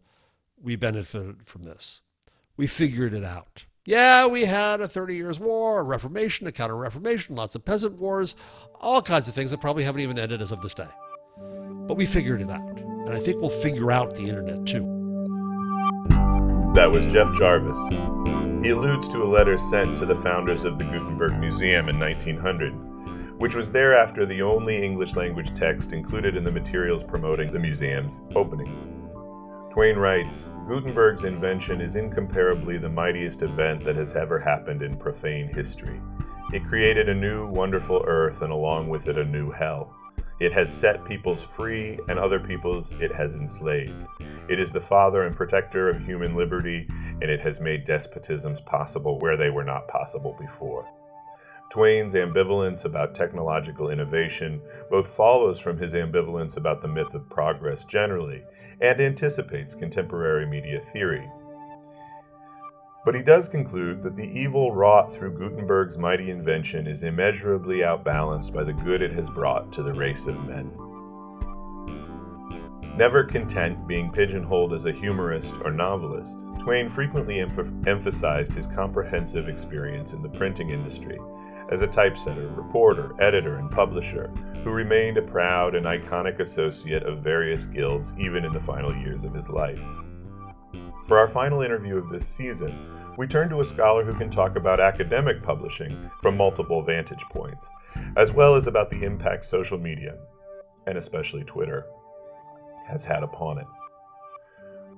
we 0.60 0.76
benefited 0.76 1.46
from 1.46 1.62
this. 1.62 2.02
We 2.54 2.66
figured 2.66 3.14
it 3.14 3.24
out. 3.24 3.64
Yeah, 3.86 4.26
we 4.26 4.44
had 4.44 4.82
a 4.82 4.88
30 4.88 5.16
years 5.16 5.40
war, 5.40 5.80
a 5.80 5.82
reformation, 5.82 6.46
a 6.46 6.52
counter 6.52 6.76
reformation, 6.76 7.34
lots 7.34 7.54
of 7.54 7.64
peasant 7.64 7.94
wars, 7.94 8.36
all 8.78 9.00
kinds 9.00 9.26
of 9.26 9.34
things 9.34 9.50
that 9.52 9.62
probably 9.62 9.84
haven't 9.84 10.02
even 10.02 10.18
ended 10.18 10.42
as 10.42 10.52
of 10.52 10.60
this 10.60 10.74
day. 10.74 10.86
But 11.38 11.96
we 11.96 12.04
figured 12.04 12.42
it 12.42 12.50
out. 12.50 12.78
And 12.78 13.08
I 13.08 13.18
think 13.18 13.40
we'll 13.40 13.48
figure 13.48 13.90
out 13.90 14.14
the 14.14 14.28
internet 14.28 14.66
too. 14.66 14.84
That 16.74 16.90
was 16.92 17.06
Jeff 17.06 17.32
Jarvis. 17.32 17.78
He 18.62 18.68
alludes 18.68 19.08
to 19.08 19.22
a 19.22 19.24
letter 19.24 19.56
sent 19.56 19.96
to 19.96 20.04
the 20.04 20.14
founders 20.14 20.64
of 20.64 20.76
the 20.76 20.84
Gutenberg 20.84 21.38
Museum 21.38 21.88
in 21.88 21.98
1900, 21.98 22.74
which 23.42 23.56
was 23.56 23.72
thereafter 23.72 24.24
the 24.24 24.40
only 24.40 24.80
English 24.80 25.16
language 25.16 25.52
text 25.52 25.92
included 25.92 26.36
in 26.36 26.44
the 26.44 26.52
materials 26.52 27.02
promoting 27.02 27.52
the 27.52 27.58
museum's 27.58 28.20
opening. 28.36 28.70
Twain 29.68 29.96
writes 29.96 30.48
Gutenberg's 30.68 31.24
invention 31.24 31.80
is 31.80 31.96
incomparably 31.96 32.78
the 32.78 32.88
mightiest 32.88 33.42
event 33.42 33.82
that 33.82 33.96
has 33.96 34.14
ever 34.14 34.38
happened 34.38 34.80
in 34.80 34.96
profane 34.96 35.48
history. 35.48 36.00
It 36.52 36.64
created 36.64 37.08
a 37.08 37.14
new, 37.16 37.48
wonderful 37.48 38.04
earth 38.06 38.42
and 38.42 38.52
along 38.52 38.88
with 38.88 39.08
it 39.08 39.18
a 39.18 39.24
new 39.24 39.50
hell. 39.50 39.92
It 40.38 40.52
has 40.52 40.72
set 40.72 41.04
peoples 41.04 41.42
free, 41.42 41.98
and 42.08 42.20
other 42.20 42.38
peoples 42.38 42.92
it 43.00 43.12
has 43.12 43.34
enslaved. 43.34 44.06
It 44.48 44.60
is 44.60 44.70
the 44.70 44.80
father 44.80 45.24
and 45.24 45.34
protector 45.34 45.88
of 45.88 45.98
human 45.98 46.36
liberty, 46.36 46.86
and 47.20 47.24
it 47.24 47.40
has 47.40 47.60
made 47.60 47.88
despotisms 47.88 48.64
possible 48.64 49.18
where 49.18 49.36
they 49.36 49.50
were 49.50 49.64
not 49.64 49.88
possible 49.88 50.36
before. 50.38 50.86
Twain's 51.72 52.12
ambivalence 52.12 52.84
about 52.84 53.14
technological 53.14 53.88
innovation 53.88 54.60
both 54.90 55.06
follows 55.06 55.58
from 55.58 55.78
his 55.78 55.94
ambivalence 55.94 56.58
about 56.58 56.82
the 56.82 56.88
myth 56.88 57.14
of 57.14 57.26
progress 57.30 57.86
generally 57.86 58.42
and 58.82 59.00
anticipates 59.00 59.74
contemporary 59.74 60.44
media 60.44 60.78
theory. 60.78 61.26
But 63.06 63.14
he 63.14 63.22
does 63.22 63.48
conclude 63.48 64.02
that 64.02 64.16
the 64.16 64.38
evil 64.38 64.74
wrought 64.74 65.10
through 65.10 65.38
Gutenberg's 65.38 65.96
mighty 65.96 66.30
invention 66.30 66.86
is 66.86 67.04
immeasurably 67.04 67.82
outbalanced 67.82 68.52
by 68.52 68.64
the 68.64 68.74
good 68.74 69.00
it 69.00 69.12
has 69.12 69.30
brought 69.30 69.72
to 69.72 69.82
the 69.82 69.94
race 69.94 70.26
of 70.26 70.46
men. 70.46 70.70
Never 72.98 73.24
content 73.24 73.88
being 73.88 74.12
pigeonholed 74.12 74.74
as 74.74 74.84
a 74.84 74.92
humorist 74.92 75.54
or 75.64 75.70
novelist, 75.70 76.44
Twain 76.58 76.90
frequently 76.90 77.40
em- 77.40 77.82
emphasized 77.86 78.52
his 78.52 78.66
comprehensive 78.66 79.48
experience 79.48 80.12
in 80.12 80.20
the 80.20 80.28
printing 80.28 80.68
industry 80.68 81.18
as 81.72 81.80
a 81.80 81.86
typesetter, 81.86 82.48
reporter, 82.48 83.14
editor, 83.18 83.56
and 83.56 83.70
publisher 83.70 84.28
who 84.62 84.70
remained 84.70 85.16
a 85.16 85.22
proud 85.22 85.74
and 85.74 85.86
iconic 85.86 86.38
associate 86.38 87.02
of 87.04 87.24
various 87.24 87.64
guilds 87.64 88.12
even 88.18 88.44
in 88.44 88.52
the 88.52 88.60
final 88.60 88.94
years 88.94 89.24
of 89.24 89.32
his 89.32 89.48
life. 89.48 89.80
For 91.06 91.18
our 91.18 91.28
final 91.28 91.62
interview 91.62 91.96
of 91.96 92.10
this 92.10 92.28
season, 92.28 92.78
we 93.16 93.26
turn 93.26 93.48
to 93.48 93.60
a 93.60 93.64
scholar 93.64 94.04
who 94.04 94.12
can 94.12 94.28
talk 94.28 94.56
about 94.56 94.80
academic 94.80 95.42
publishing 95.42 96.10
from 96.20 96.36
multiple 96.36 96.82
vantage 96.82 97.24
points, 97.30 97.70
as 98.16 98.32
well 98.32 98.54
as 98.54 98.66
about 98.66 98.90
the 98.90 99.02
impact 99.02 99.46
social 99.46 99.78
media, 99.78 100.16
and 100.86 100.98
especially 100.98 101.42
Twitter, 101.42 101.86
has 102.86 103.02
had 103.02 103.22
upon 103.22 103.58
it. 103.58 103.66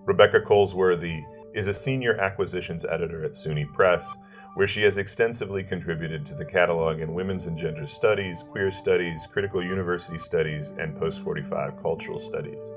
Rebecca 0.06 0.40
Colesworthy 0.40 1.22
is 1.54 1.68
a 1.68 1.72
senior 1.72 2.20
acquisitions 2.20 2.84
editor 2.84 3.24
at 3.24 3.32
SUNY 3.32 3.72
Press, 3.72 4.12
where 4.54 4.66
she 4.66 4.82
has 4.82 4.98
extensively 4.98 5.62
contributed 5.62 6.24
to 6.26 6.34
the 6.34 6.44
catalog 6.44 7.00
in 7.00 7.14
women's 7.14 7.46
and 7.46 7.58
gender 7.58 7.86
studies, 7.86 8.42
queer 8.42 8.70
studies, 8.70 9.26
critical 9.32 9.62
university 9.62 10.18
studies, 10.18 10.72
and 10.78 10.96
post 10.96 11.20
45 11.20 11.80
cultural 11.82 12.18
studies 12.18 12.72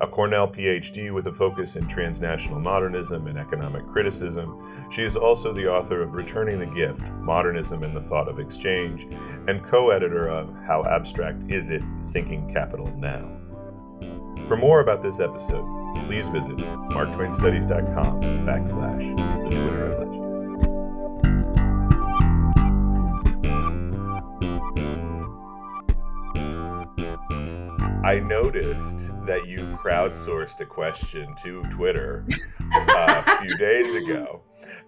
a 0.00 0.06
Cornell 0.06 0.48
PhD 0.48 1.12
with 1.12 1.26
a 1.26 1.32
focus 1.32 1.76
in 1.76 1.86
transnational 1.88 2.60
modernism 2.60 3.26
and 3.26 3.38
economic 3.38 3.86
criticism. 3.86 4.88
She 4.90 5.02
is 5.02 5.16
also 5.16 5.52
the 5.52 5.70
author 5.70 6.02
of 6.02 6.14
Returning 6.14 6.58
the 6.58 6.66
Gift 6.66 7.10
Modernism 7.20 7.82
and 7.82 7.96
the 7.96 8.02
Thought 8.02 8.28
of 8.28 8.38
Exchange, 8.38 9.06
and 9.48 9.64
co 9.64 9.90
editor 9.90 10.28
of 10.28 10.54
How 10.66 10.84
Abstract 10.84 11.50
Is 11.50 11.70
It? 11.70 11.82
Thinking 12.08 12.52
Capital 12.52 12.94
Now. 12.98 13.30
For 14.46 14.56
more 14.56 14.80
about 14.80 15.02
this 15.02 15.18
episode, 15.20 15.64
please 16.06 16.28
visit 16.28 16.56
marktwainstudies.com 16.56 18.20
backslash 18.46 19.50
the 19.50 19.56
Twitter. 19.56 19.86
I 28.06 28.20
noticed 28.20 29.10
that 29.26 29.48
you 29.48 29.58
crowdsourced 29.82 30.60
a 30.60 30.64
question 30.64 31.34
to 31.42 31.64
Twitter 31.70 32.24
uh, 32.72 33.22
a 33.26 33.36
few 33.44 33.56
days 33.58 33.96
ago. 33.96 34.42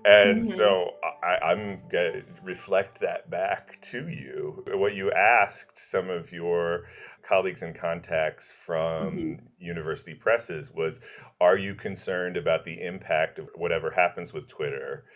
And 0.04 0.44
Mhm. 0.44 0.56
so 0.56 0.92
I, 1.24 1.38
I'm 1.50 1.80
going 1.88 2.12
to 2.12 2.22
reflect 2.44 3.00
that 3.00 3.28
back 3.28 3.80
to 3.90 4.08
you. 4.08 4.64
What 4.68 4.94
you 4.94 5.10
asked 5.10 5.80
some 5.80 6.08
of 6.10 6.30
your 6.32 6.84
colleagues 7.22 7.64
and 7.64 7.74
contacts 7.74 8.52
from 8.52 9.40
university 9.58 10.14
presses 10.14 10.70
was 10.72 11.00
Are 11.40 11.56
you 11.56 11.74
concerned 11.74 12.36
about 12.36 12.62
the 12.62 12.80
impact 12.80 13.40
of 13.40 13.48
whatever 13.56 13.90
happens 13.90 14.32
with 14.32 14.46
Twitter? 14.46 15.06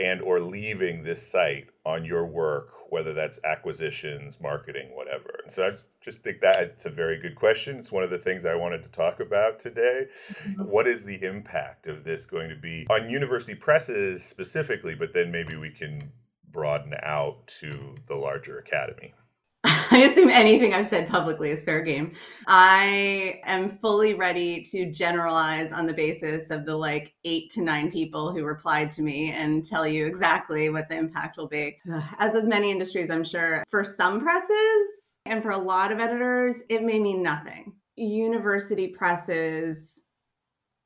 and 0.00 0.20
or 0.22 0.40
leaving 0.40 1.04
this 1.04 1.24
site 1.30 1.68
on 1.86 2.04
your 2.04 2.26
work, 2.26 2.90
whether 2.90 3.12
that's 3.14 3.38
acquisitions, 3.44 4.40
marketing, 4.40 4.88
whatever. 4.92 5.38
And 5.44 5.52
so 5.52 5.76
just 6.04 6.22
think 6.22 6.40
that 6.42 6.60
it's 6.60 6.84
a 6.84 6.90
very 6.90 7.18
good 7.18 7.34
question. 7.34 7.78
It's 7.78 7.90
one 7.90 8.02
of 8.02 8.10
the 8.10 8.18
things 8.18 8.44
I 8.44 8.54
wanted 8.54 8.82
to 8.82 8.90
talk 8.90 9.20
about 9.20 9.58
today. 9.58 10.08
Mm-hmm. 10.42 10.64
What 10.64 10.86
is 10.86 11.04
the 11.04 11.22
impact 11.24 11.86
of 11.86 12.04
this 12.04 12.26
going 12.26 12.50
to 12.50 12.56
be 12.56 12.86
on 12.90 13.08
university 13.08 13.54
presses 13.54 14.22
specifically, 14.22 14.94
but 14.94 15.14
then 15.14 15.32
maybe 15.32 15.56
we 15.56 15.70
can 15.70 16.12
broaden 16.52 16.94
out 17.02 17.46
to 17.60 17.94
the 18.06 18.14
larger 18.14 18.58
academy? 18.58 19.14
I 19.64 20.06
assume 20.10 20.28
anything 20.28 20.74
I've 20.74 20.86
said 20.86 21.08
publicly 21.08 21.50
is 21.50 21.62
fair 21.62 21.80
game. 21.80 22.12
I 22.46 23.40
am 23.44 23.78
fully 23.78 24.12
ready 24.12 24.60
to 24.72 24.92
generalize 24.92 25.72
on 25.72 25.86
the 25.86 25.94
basis 25.94 26.50
of 26.50 26.66
the 26.66 26.76
like 26.76 27.14
eight 27.24 27.50
to 27.52 27.62
nine 27.62 27.90
people 27.90 28.30
who 28.30 28.44
replied 28.44 28.90
to 28.92 29.02
me 29.02 29.32
and 29.32 29.64
tell 29.64 29.86
you 29.86 30.04
exactly 30.04 30.68
what 30.68 30.90
the 30.90 30.98
impact 30.98 31.38
will 31.38 31.48
be. 31.48 31.78
As 32.18 32.34
with 32.34 32.44
many 32.44 32.70
industries, 32.70 33.08
I'm 33.08 33.24
sure 33.24 33.64
for 33.70 33.82
some 33.82 34.20
presses 34.20 35.03
and 35.26 35.42
for 35.42 35.50
a 35.50 35.58
lot 35.58 35.92
of 35.92 36.00
editors, 36.00 36.62
it 36.68 36.82
may 36.82 36.98
mean 36.98 37.22
nothing. 37.22 37.72
University 37.96 38.88
presses 38.88 40.02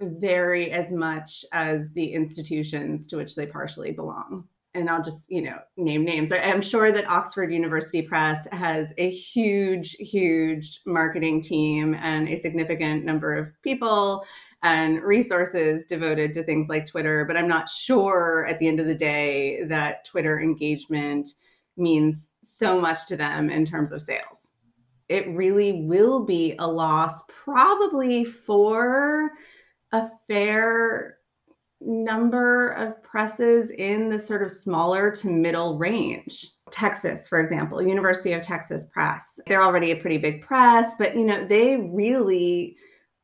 vary 0.01 0.71
as 0.71 0.93
much 0.93 1.45
as 1.53 1.93
the 1.93 2.13
institutions 2.13 3.07
to 3.07 3.17
which 3.17 3.35
they 3.35 3.47
partially 3.47 3.91
belong 3.91 4.47
and 4.75 4.89
I'll 4.89 5.03
just, 5.03 5.31
you 5.31 5.43
know, 5.43 5.59
name 5.77 6.05
names. 6.05 6.31
I'm 6.31 6.61
sure 6.61 6.93
that 6.93 7.09
Oxford 7.09 7.53
University 7.53 8.03
Press 8.03 8.47
has 8.53 8.93
a 8.99 9.11
huge, 9.11 9.93
huge 9.99 10.81
marketing 10.87 11.43
team 11.43 11.95
and 11.95 12.29
a 12.29 12.37
significant 12.37 13.05
number 13.05 13.35
of 13.35 13.51
people 13.63 14.25
and 14.63 15.03
resources 15.03 15.85
devoted 15.85 16.35
to 16.35 16.43
things 16.43 16.69
like 16.69 16.87
Twitter. 16.87 17.25
But 17.25 17.37
I'm 17.37 17.49
not 17.49 17.69
sure 17.69 18.47
at 18.49 18.59
the 18.59 18.69
end 18.69 18.81
of 18.81 18.87
the 18.87 18.95
day 18.95 19.65
that 19.65 20.05
Twitter 20.05 20.41
engagement 20.41 21.31
means 21.79 22.33
so 22.43 22.81
much 22.81 23.07
to 23.07 23.17
them 23.17 23.51
in 23.51 23.65
terms 23.65 23.93
of 23.93 24.03
sales. 24.03 24.51
It 25.09 25.29
really 25.29 25.85
will 25.87 26.25
be 26.25 26.55
a 26.59 26.67
loss, 26.67 27.23
probably 27.29 28.25
for 28.25 29.31
a 29.93 30.09
fair 30.29 31.19
number 31.81 32.71
of 32.71 33.03
presses 33.03 33.71
in 33.71 34.09
the 34.09 34.19
sort 34.19 34.43
of 34.43 34.51
smaller 34.51 35.11
to 35.13 35.29
middle 35.29 35.79
range. 35.79 36.51
Texas, 36.71 37.29
for 37.29 37.41
example, 37.41 37.81
University 37.81 38.33
of 38.33 38.43
Texas 38.43 38.87
Press. 38.87 39.41
They're 39.47 39.63
already 39.63 39.93
a 39.93 39.97
pretty 39.97 40.19
big 40.19 40.43
press, 40.43 40.95
but 40.99 41.17
you 41.17 41.25
know, 41.25 41.45
they 41.45 41.77
really 41.77 42.77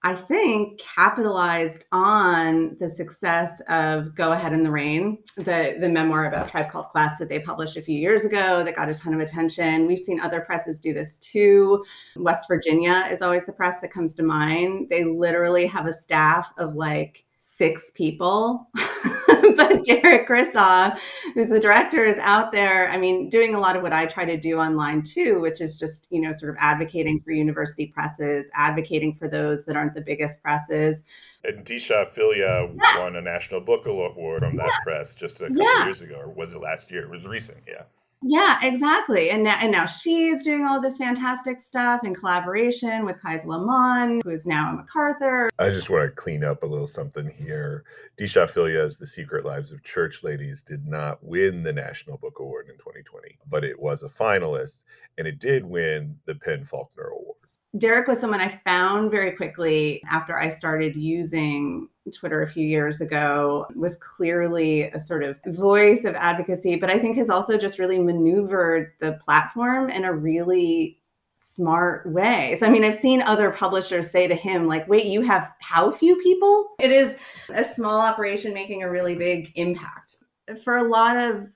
I 0.05 0.15
think 0.15 0.79
capitalized 0.79 1.87
on 1.91 2.77
the 2.79 2.91
success 2.91 3.63
of 3.71 4.15
Go 4.15 4.33
Ahead 4.33 4.53
in 4.53 4.63
the 4.63 4.71
Rain, 4.71 5.17
the 5.37 5.77
the 5.81 5.89
memoir 5.89 6.27
about 6.27 6.51
Tribe 6.51 6.71
Called 6.71 6.89
Quest 6.89 7.19
that 7.21 7.31
they 7.31 7.39
published 7.39 7.79
a 7.79 7.83
few 7.83 7.99
years 7.99 8.27
ago 8.27 8.63
that 8.63 8.77
got 8.77 8.91
a 8.91 8.95
ton 8.95 9.15
of 9.15 9.21
attention. 9.21 9.87
We've 9.87 9.99
seen 9.99 10.21
other 10.21 10.43
presses 10.43 10.79
do 10.79 10.93
this 10.93 11.17
too. 11.19 11.83
West 12.17 12.49
Virginia 12.49 13.09
is 13.11 13.23
always 13.23 13.47
the 13.47 13.53
press 13.53 13.81
that 13.81 13.93
comes 13.93 14.15
to 14.17 14.23
mind. 14.23 14.91
They 14.91 15.05
literally 15.05 15.65
have 15.67 15.87
a 15.87 15.93
staff 15.93 16.53
of 16.59 16.75
like 16.75 17.25
six 17.39 17.91
people. 17.95 18.69
but 19.57 19.85
Derek 19.85 20.29
Krissoff, 20.29 20.99
who's 21.35 21.49
the 21.49 21.61
director, 21.61 22.05
is 22.05 22.19
out 22.19 22.53
there, 22.53 22.89
I 22.89 22.97
mean, 22.97 23.29
doing 23.29 23.55
a 23.55 23.61
lot 23.61 23.77
of 23.77 23.83
what 23.83 23.93
I 23.93 24.07
try 24.07 24.25
to 24.25 24.37
do 24.37 24.59
online 24.59 25.03
too, 25.03 25.41
which 25.41 25.61
is 25.61 25.79
just, 25.79 26.09
you 26.11 26.21
know, 26.21 26.33
sort 26.33 26.51
of 26.51 26.57
advocating 26.59 27.21
for 27.21 27.33
university 27.33 27.87
presses, 27.87 28.51
advocating 28.55 29.15
for 29.15 29.29
those 29.29 29.65
that 29.67 29.77
aren't 29.77 29.95
the 29.95 30.03
biggest 30.03 30.43
presses. 30.43 31.05
And 31.45 31.65
Deesha 31.65 32.13
Philyaw 32.15 32.75
yes. 32.77 32.99
won 32.99 33.17
a 33.17 33.21
National 33.21 33.61
Book 33.61 33.87
Award 33.87 34.43
from 34.43 34.57
that 34.57 34.81
press 34.83 35.15
just 35.15 35.41
a 35.41 35.49
couple 35.49 35.63
yeah. 35.63 35.85
years 35.85 36.01
ago, 36.01 36.17
or 36.17 36.31
was 36.31 36.53
it 36.53 36.61
last 36.61 36.91
year? 36.91 37.03
It 37.03 37.11
was 37.11 37.27
recent, 37.27 37.59
yeah. 37.67 37.83
Yeah, 38.27 38.59
exactly. 38.63 39.29
And 39.29 39.45
now, 39.45 39.59
and 39.61 39.71
now 39.71 39.85
she's 39.85 40.43
doing 40.43 40.65
all 40.65 40.81
this 40.81 40.97
fantastic 40.97 41.61
stuff 41.61 42.05
in 42.05 42.15
collaboration 42.15 43.05
with 43.05 43.21
Kiese 43.21 43.45
Laymon, 43.45 44.23
who 44.25 44.31
is 44.31 44.47
now 44.47 44.73
a 44.73 44.77
MacArthur. 44.77 45.51
I 45.59 45.69
just 45.69 45.91
want 45.91 46.05
to 46.05 46.11
clean 46.11 46.43
up 46.43 46.63
a 46.63 46.67
little 46.67 46.87
something 46.87 47.29
here. 47.29 47.85
Deesha 48.17 48.49
Philyaw's 48.49 48.97
The 48.97 49.07
Secret 49.07 49.45
Lives 49.45 49.73
of 49.73 49.83
Church 49.83 50.25
Ladies 50.25 50.63
did 50.63 50.87
not 50.87 51.23
win 51.23 51.63
the 51.63 51.73
National 51.73 52.17
Book 52.17 52.39
Award 52.39 52.69
in 52.69 52.79
2020, 52.79 53.37
but 53.51 53.63
it 53.63 53.79
was 53.79 54.03
a 54.03 54.09
finalist 54.09 54.85
and 55.19 55.27
it 55.27 55.39
did 55.39 55.63
win 55.63 56.17
the 56.25 56.35
PEN 56.35 56.65
Faulkner 56.65 57.09
Award. 57.09 57.37
Derek 57.77 58.09
was 58.09 58.21
someone 58.21 58.41
I 58.41 58.59
found 58.65 59.11
very 59.11 59.33
quickly 59.33 60.03
after 60.09 60.39
I 60.39 60.49
started 60.49 60.97
using 60.97 61.89
Twitter 62.13 62.43
a 62.43 62.47
few 62.47 62.67
years 62.67 63.01
ago, 63.01 63.67
was 63.75 63.97
clearly 63.97 64.85
a 64.85 65.01
sort 65.01 65.25
of 65.25 65.41
voice 65.47 66.05
of 66.05 66.15
advocacy, 66.15 66.77
but 66.77 66.91
I 66.91 66.99
think 66.99 67.17
has 67.17 67.31
also 67.31 67.57
just 67.57 67.79
really 67.79 67.99
maneuvered 67.99 68.93
the 69.01 69.19
platform 69.25 69.91
in 69.91 70.05
a 70.05 70.13
really 70.13 70.99
smart 71.35 72.07
way. 72.13 72.57
So, 72.59 72.67
I 72.67 72.71
mean, 72.71 72.85
I've 72.85 72.95
seen 72.95 73.23
other 73.23 73.51
publishers 73.51 74.11
say 74.11 74.27
to 74.27 74.35
him, 74.35 74.67
like, 74.67 74.89
wait, 74.89 75.07
you 75.07 75.23
have 75.23 75.53
how 75.61 75.91
few 75.91 76.17
people? 76.23 76.75
It 76.79 76.91
is 76.91 77.17
a 77.51 77.65
small 77.65 78.01
operation 78.01 78.55
making 78.55 78.83
a 78.83 78.91
really 78.91 79.15
big 79.15 79.53
impact. 79.57 80.19
For 80.63 80.77
a 80.77 80.89
lot 80.89 81.17
of 81.17 81.49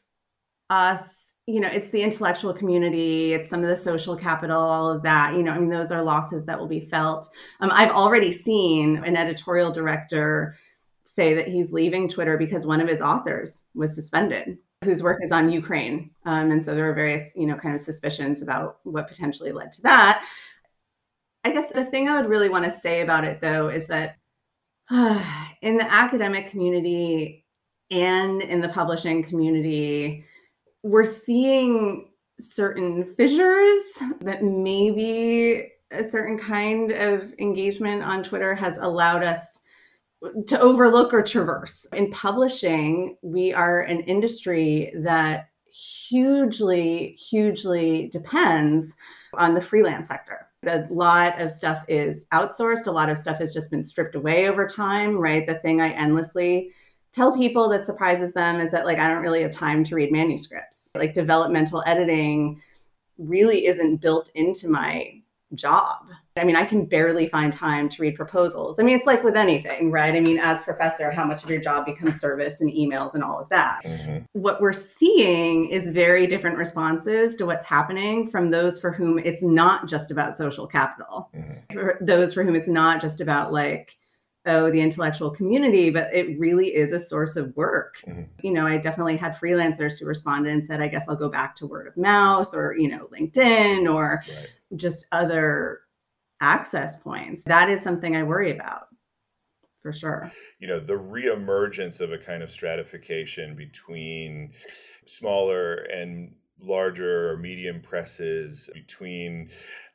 us, 0.70 1.27
you 1.48 1.60
know, 1.60 1.68
it's 1.68 1.88
the 1.88 2.02
intellectual 2.02 2.52
community, 2.52 3.32
it's 3.32 3.48
some 3.48 3.62
of 3.62 3.70
the 3.70 3.74
social 3.74 4.14
capital, 4.14 4.60
all 4.60 4.90
of 4.90 5.02
that. 5.02 5.34
You 5.34 5.42
know, 5.42 5.52
I 5.52 5.58
mean, 5.58 5.70
those 5.70 5.90
are 5.90 6.02
losses 6.02 6.44
that 6.44 6.60
will 6.60 6.68
be 6.68 6.80
felt. 6.80 7.30
Um, 7.60 7.70
I've 7.72 7.90
already 7.90 8.30
seen 8.30 8.98
an 8.98 9.16
editorial 9.16 9.70
director 9.70 10.54
say 11.04 11.32
that 11.32 11.48
he's 11.48 11.72
leaving 11.72 12.06
Twitter 12.06 12.36
because 12.36 12.66
one 12.66 12.82
of 12.82 12.88
his 12.88 13.00
authors 13.00 13.62
was 13.74 13.94
suspended, 13.94 14.58
whose 14.84 15.02
work 15.02 15.24
is 15.24 15.32
on 15.32 15.50
Ukraine. 15.50 16.10
Um, 16.26 16.50
and 16.50 16.62
so 16.62 16.74
there 16.74 16.90
are 16.90 16.94
various, 16.94 17.32
you 17.34 17.46
know, 17.46 17.56
kind 17.56 17.74
of 17.74 17.80
suspicions 17.80 18.42
about 18.42 18.80
what 18.82 19.08
potentially 19.08 19.50
led 19.50 19.72
to 19.72 19.82
that. 19.82 20.26
I 21.44 21.50
guess 21.50 21.72
the 21.72 21.86
thing 21.86 22.10
I 22.10 22.20
would 22.20 22.28
really 22.28 22.50
want 22.50 22.66
to 22.66 22.70
say 22.70 23.00
about 23.00 23.24
it, 23.24 23.40
though, 23.40 23.68
is 23.68 23.86
that 23.86 24.16
uh, 24.90 25.24
in 25.62 25.78
the 25.78 25.90
academic 25.90 26.50
community 26.50 27.46
and 27.90 28.42
in 28.42 28.60
the 28.60 28.68
publishing 28.68 29.22
community, 29.22 30.26
we're 30.82 31.04
seeing 31.04 32.10
certain 32.40 33.14
fissures 33.14 33.82
that 34.20 34.42
maybe 34.42 35.72
a 35.90 36.04
certain 36.04 36.38
kind 36.38 36.92
of 36.92 37.32
engagement 37.38 38.02
on 38.02 38.22
Twitter 38.22 38.54
has 38.54 38.78
allowed 38.78 39.24
us 39.24 39.60
to 40.46 40.60
overlook 40.60 41.14
or 41.14 41.22
traverse. 41.22 41.86
In 41.92 42.10
publishing, 42.10 43.16
we 43.22 43.52
are 43.52 43.82
an 43.82 44.00
industry 44.00 44.92
that 45.02 45.48
hugely, 45.72 47.12
hugely 47.12 48.08
depends 48.08 48.96
on 49.34 49.54
the 49.54 49.60
freelance 49.60 50.08
sector. 50.08 50.48
A 50.66 50.84
lot 50.90 51.40
of 51.40 51.52
stuff 51.52 51.84
is 51.88 52.26
outsourced, 52.32 52.86
a 52.86 52.90
lot 52.90 53.08
of 53.08 53.16
stuff 53.18 53.38
has 53.38 53.54
just 53.54 53.70
been 53.70 53.82
stripped 53.82 54.16
away 54.16 54.48
over 54.48 54.66
time, 54.66 55.16
right? 55.16 55.46
The 55.46 55.54
thing 55.54 55.80
I 55.80 55.90
endlessly 55.90 56.72
tell 57.12 57.36
people 57.36 57.68
that 57.68 57.86
surprises 57.86 58.32
them 58.32 58.60
is 58.60 58.70
that 58.70 58.84
like 58.84 58.98
I 58.98 59.08
don't 59.08 59.22
really 59.22 59.42
have 59.42 59.52
time 59.52 59.84
to 59.84 59.94
read 59.94 60.12
manuscripts. 60.12 60.90
Like 60.94 61.12
developmental 61.12 61.82
editing 61.86 62.60
really 63.18 63.66
isn't 63.66 63.96
built 63.96 64.30
into 64.34 64.68
my 64.68 65.20
job. 65.54 66.04
I 66.36 66.44
mean, 66.44 66.56
I 66.56 66.64
can 66.64 66.84
barely 66.84 67.28
find 67.28 67.52
time 67.52 67.88
to 67.88 68.02
read 68.02 68.14
proposals. 68.14 68.78
I 68.78 68.82
mean, 68.82 68.96
it's 68.96 69.06
like 69.06 69.24
with 69.24 69.36
anything, 69.36 69.90
right? 69.90 70.14
I 70.14 70.20
mean, 70.20 70.38
as 70.38 70.62
professor, 70.62 71.10
how 71.10 71.24
much 71.24 71.42
of 71.42 71.50
your 71.50 71.60
job 71.60 71.86
becomes 71.86 72.20
service 72.20 72.60
and 72.60 72.70
emails 72.70 73.14
and 73.14 73.24
all 73.24 73.40
of 73.40 73.48
that. 73.48 73.80
Mm-hmm. 73.84 74.18
What 74.32 74.60
we're 74.60 74.72
seeing 74.72 75.68
is 75.68 75.88
very 75.88 76.26
different 76.26 76.58
responses 76.58 77.34
to 77.36 77.46
what's 77.46 77.66
happening 77.66 78.30
from 78.30 78.50
those 78.50 78.78
for 78.78 78.92
whom 78.92 79.18
it's 79.18 79.42
not 79.42 79.88
just 79.88 80.10
about 80.10 80.36
social 80.36 80.66
capital. 80.66 81.30
Mm-hmm. 81.34 81.74
For 81.74 81.98
those 82.00 82.34
for 82.34 82.44
whom 82.44 82.54
it's 82.54 82.68
not 82.68 83.00
just 83.00 83.20
about 83.20 83.52
like 83.52 83.96
oh 84.46 84.70
the 84.70 84.80
intellectual 84.80 85.30
community 85.30 85.90
but 85.90 86.12
it 86.14 86.38
really 86.38 86.74
is 86.74 86.92
a 86.92 87.00
source 87.00 87.36
of 87.36 87.54
work 87.56 87.96
mm-hmm. 88.06 88.22
you 88.42 88.52
know 88.52 88.66
i 88.66 88.76
definitely 88.76 89.16
had 89.16 89.36
freelancers 89.36 89.98
who 89.98 90.06
responded 90.06 90.52
and 90.52 90.64
said 90.64 90.80
i 90.80 90.88
guess 90.88 91.08
i'll 91.08 91.16
go 91.16 91.28
back 91.28 91.54
to 91.54 91.66
word 91.66 91.86
of 91.86 91.96
mouth 91.96 92.54
or 92.54 92.74
you 92.76 92.88
know 92.88 93.08
linkedin 93.12 93.92
or 93.92 94.22
right. 94.28 94.56
just 94.76 95.06
other 95.12 95.80
access 96.40 96.96
points 96.96 97.44
that 97.44 97.68
is 97.68 97.82
something 97.82 98.16
i 98.16 98.22
worry 98.22 98.50
about 98.50 98.88
for 99.80 99.92
sure 99.92 100.32
you 100.58 100.68
know 100.68 100.80
the 100.80 100.94
reemergence 100.94 102.00
of 102.00 102.12
a 102.12 102.18
kind 102.18 102.42
of 102.42 102.50
stratification 102.50 103.54
between 103.54 104.52
smaller 105.06 105.74
and 105.74 106.32
larger 106.60 107.30
or 107.30 107.36
medium 107.36 107.80
presses 107.80 108.68
between 108.74 109.48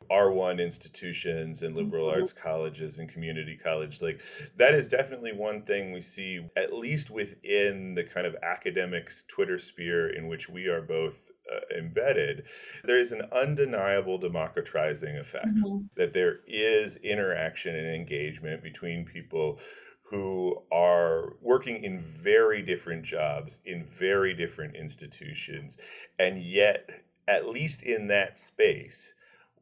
R1 0.09 0.59
institutions 0.59 1.63
and 1.63 1.75
liberal 1.75 2.07
mm-hmm. 2.07 2.21
arts 2.21 2.33
colleges 2.33 2.99
and 2.99 3.09
community 3.09 3.57
college. 3.61 4.01
Like 4.01 4.21
that 4.57 4.73
is 4.73 4.87
definitely 4.87 5.33
one 5.33 5.63
thing 5.63 5.91
we 5.91 6.01
see, 6.01 6.49
at 6.55 6.73
least 6.73 7.09
within 7.09 7.95
the 7.95 8.03
kind 8.03 8.27
of 8.27 8.35
academics 8.41 9.23
Twitter 9.27 9.59
sphere 9.59 10.09
in 10.09 10.27
which 10.27 10.49
we 10.49 10.67
are 10.67 10.81
both 10.81 11.31
uh, 11.51 11.77
embedded. 11.77 12.43
There 12.83 12.99
is 12.99 13.11
an 13.11 13.23
undeniable 13.31 14.17
democratizing 14.17 15.17
effect 15.17 15.47
mm-hmm. 15.47 15.85
that 15.95 16.13
there 16.13 16.39
is 16.47 16.97
interaction 16.97 17.75
and 17.75 17.95
engagement 17.95 18.63
between 18.63 19.05
people 19.05 19.59
who 20.13 20.61
are 20.71 21.33
working 21.41 21.83
in 21.83 21.99
very 21.99 22.61
different 22.61 23.03
jobs 23.03 23.59
in 23.65 23.83
very 23.83 24.33
different 24.33 24.75
institutions 24.75 25.75
and 26.19 26.43
yet 26.43 27.03
at 27.27 27.49
least 27.49 27.81
in 27.81 28.07
that 28.07 28.39
space 28.39 29.13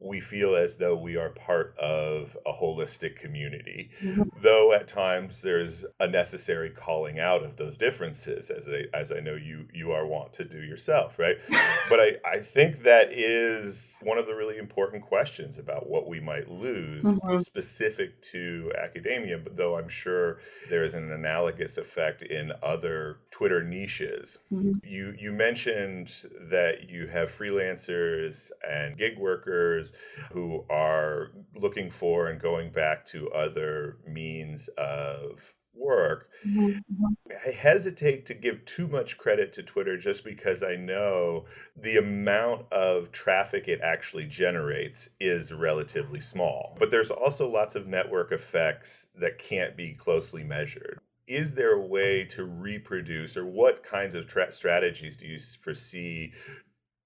we 0.02 0.20
feel 0.20 0.54
as 0.56 0.76
though 0.76 0.96
we 0.96 1.16
are 1.16 1.30
part 1.30 1.76
of 1.78 2.36
a 2.44 2.52
holistic 2.52 3.16
community, 3.16 3.90
mm-hmm. 4.02 4.22
though 4.40 4.72
at 4.72 4.88
times 4.88 5.42
there's 5.42 5.84
a 6.00 6.08
necessary 6.08 6.70
calling 6.70 7.18
out 7.18 7.42
of 7.42 7.56
those 7.56 7.78
differences, 7.78 8.50
as 8.50 8.66
I, 8.68 8.96
as 8.96 9.12
I 9.12 9.20
know 9.20 9.34
you 9.34 9.68
you 9.72 9.92
are 9.92 10.06
wont 10.06 10.32
to 10.34 10.44
do 10.44 10.60
yourself, 10.60 11.18
right? 11.18 11.36
but 11.88 12.00
I, 12.00 12.16
I 12.24 12.40
think 12.40 12.82
that 12.82 13.12
is 13.12 13.98
one 14.02 14.18
of 14.18 14.26
the 14.26 14.34
really 14.34 14.58
important 14.58 15.04
questions 15.04 15.58
about 15.58 15.88
what 15.88 16.08
we 16.08 16.20
might 16.20 16.50
lose 16.50 17.04
mm-hmm. 17.04 17.38
specific 17.38 18.20
to 18.32 18.72
academia, 18.82 19.38
but 19.38 19.56
though 19.56 19.78
I'm 19.78 19.88
sure 19.88 20.38
there 20.68 20.84
is 20.84 20.94
an 20.94 21.10
analogous 21.12 21.78
effect 21.78 22.22
in 22.22 22.52
other 22.62 23.18
Twitter 23.30 23.62
niches. 23.62 24.38
Mm-hmm. 24.52 24.72
You 24.84 25.14
you 25.18 25.32
mentioned 25.32 26.12
that 26.50 26.88
you 26.88 27.06
have 27.06 27.30
freelancers 27.30 28.50
and 28.68 28.96
gig 28.96 29.18
workers 29.18 29.91
who 30.32 30.64
are 30.70 31.32
looking 31.54 31.90
for 31.90 32.28
and 32.28 32.40
going 32.40 32.70
back 32.70 33.06
to 33.06 33.30
other 33.30 33.98
means 34.06 34.68
of 34.78 35.54
work. 35.74 36.28
Mm-hmm. 36.46 37.06
I 37.30 37.50
hesitate 37.50 38.26
to 38.26 38.34
give 38.34 38.64
too 38.64 38.86
much 38.86 39.18
credit 39.18 39.52
to 39.54 39.62
Twitter 39.62 39.96
just 39.96 40.24
because 40.24 40.62
I 40.62 40.76
know 40.76 41.46
the 41.76 41.96
amount 41.96 42.70
of 42.70 43.10
traffic 43.10 43.68
it 43.68 43.80
actually 43.82 44.26
generates 44.26 45.10
is 45.18 45.52
relatively 45.52 46.20
small. 46.20 46.76
But 46.78 46.90
there's 46.90 47.10
also 47.10 47.48
lots 47.48 47.74
of 47.74 47.86
network 47.86 48.32
effects 48.32 49.06
that 49.18 49.38
can't 49.38 49.76
be 49.76 49.94
closely 49.94 50.44
measured. 50.44 51.00
Is 51.26 51.54
there 51.54 51.72
a 51.72 51.80
way 51.80 52.24
to 52.24 52.44
reproduce, 52.44 53.36
or 53.36 53.46
what 53.46 53.82
kinds 53.82 54.14
of 54.14 54.26
tra- 54.26 54.52
strategies 54.52 55.16
do 55.16 55.26
you 55.26 55.38
foresee 55.38 56.32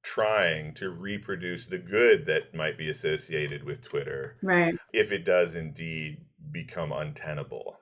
trying 0.07 0.73
to 0.73 0.89
reproduce 0.89 1.67
the 1.67 1.79
good 1.79 2.27
that 2.27 2.55
might 2.55 2.79
be 2.79 2.89
associated 2.89 3.65
with 3.65 3.83
Twitter. 3.83 4.37
Right. 4.41 4.77
If 4.93 5.11
it 5.11 5.25
does 5.25 5.57
indeed 5.57 6.19
become 6.53 6.93
untenable. 6.93 7.79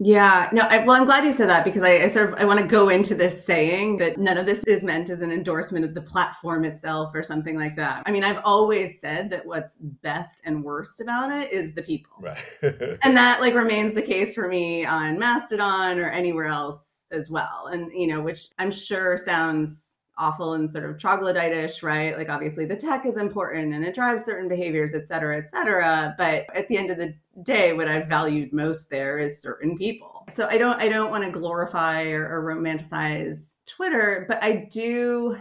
Yeah, 0.00 0.48
no, 0.52 0.62
I, 0.62 0.84
well, 0.84 0.96
I'm 0.96 1.04
glad 1.04 1.24
you 1.24 1.32
said 1.32 1.48
that 1.48 1.64
because 1.64 1.82
I, 1.82 2.04
I 2.04 2.06
sort 2.06 2.32
of 2.32 2.38
I 2.38 2.44
want 2.44 2.60
to 2.60 2.66
go 2.66 2.88
into 2.88 3.16
this 3.16 3.44
saying 3.44 3.98
that 3.98 4.16
none 4.16 4.38
of 4.38 4.46
this 4.46 4.62
is 4.64 4.84
meant 4.84 5.10
as 5.10 5.22
an 5.22 5.32
endorsement 5.32 5.84
of 5.84 5.92
the 5.92 6.00
platform 6.00 6.64
itself 6.64 7.10
or 7.14 7.22
something 7.22 7.58
like 7.58 7.74
that. 7.76 8.04
I 8.06 8.12
mean, 8.12 8.22
I've 8.22 8.40
always 8.44 9.00
said 9.00 9.28
that 9.30 9.44
what's 9.44 9.76
best 9.78 10.40
and 10.44 10.62
worst 10.62 11.00
about 11.00 11.32
it 11.32 11.52
is 11.52 11.74
the 11.74 11.82
people, 11.82 12.16
right? 12.20 12.38
and 13.02 13.16
that 13.16 13.40
like 13.40 13.54
remains 13.54 13.92
the 13.92 14.02
case 14.02 14.36
for 14.36 14.46
me 14.46 14.86
on 14.86 15.18
Mastodon 15.18 15.98
or 15.98 16.08
anywhere 16.08 16.46
else 16.46 17.04
as 17.10 17.28
well. 17.28 17.68
And 17.70 17.92
you 17.92 18.06
know, 18.06 18.20
which 18.20 18.50
I'm 18.56 18.70
sure 18.70 19.16
sounds 19.16 19.97
awful 20.18 20.54
and 20.54 20.70
sort 20.70 20.84
of 20.84 20.96
troglodytish, 20.96 21.82
right? 21.82 22.16
Like 22.16 22.28
obviously 22.28 22.66
the 22.66 22.76
tech 22.76 23.06
is 23.06 23.16
important 23.16 23.72
and 23.72 23.84
it 23.84 23.94
drives 23.94 24.24
certain 24.24 24.48
behaviors, 24.48 24.94
et 24.94 25.08
cetera, 25.08 25.38
et 25.38 25.50
cetera. 25.50 26.14
But 26.18 26.46
at 26.54 26.68
the 26.68 26.76
end 26.76 26.90
of 26.90 26.98
the 26.98 27.14
day, 27.42 27.72
what 27.72 27.88
I've 27.88 28.08
valued 28.08 28.52
most 28.52 28.90
there 28.90 29.18
is 29.18 29.40
certain 29.40 29.78
people. 29.78 30.24
So 30.28 30.46
I 30.50 30.58
don't 30.58 30.80
I 30.80 30.88
don't 30.88 31.10
want 31.10 31.24
to 31.24 31.30
glorify 31.30 32.10
or, 32.10 32.28
or 32.28 32.54
romanticize 32.54 33.56
Twitter, 33.66 34.26
but 34.28 34.42
I 34.42 34.68
do 34.70 35.36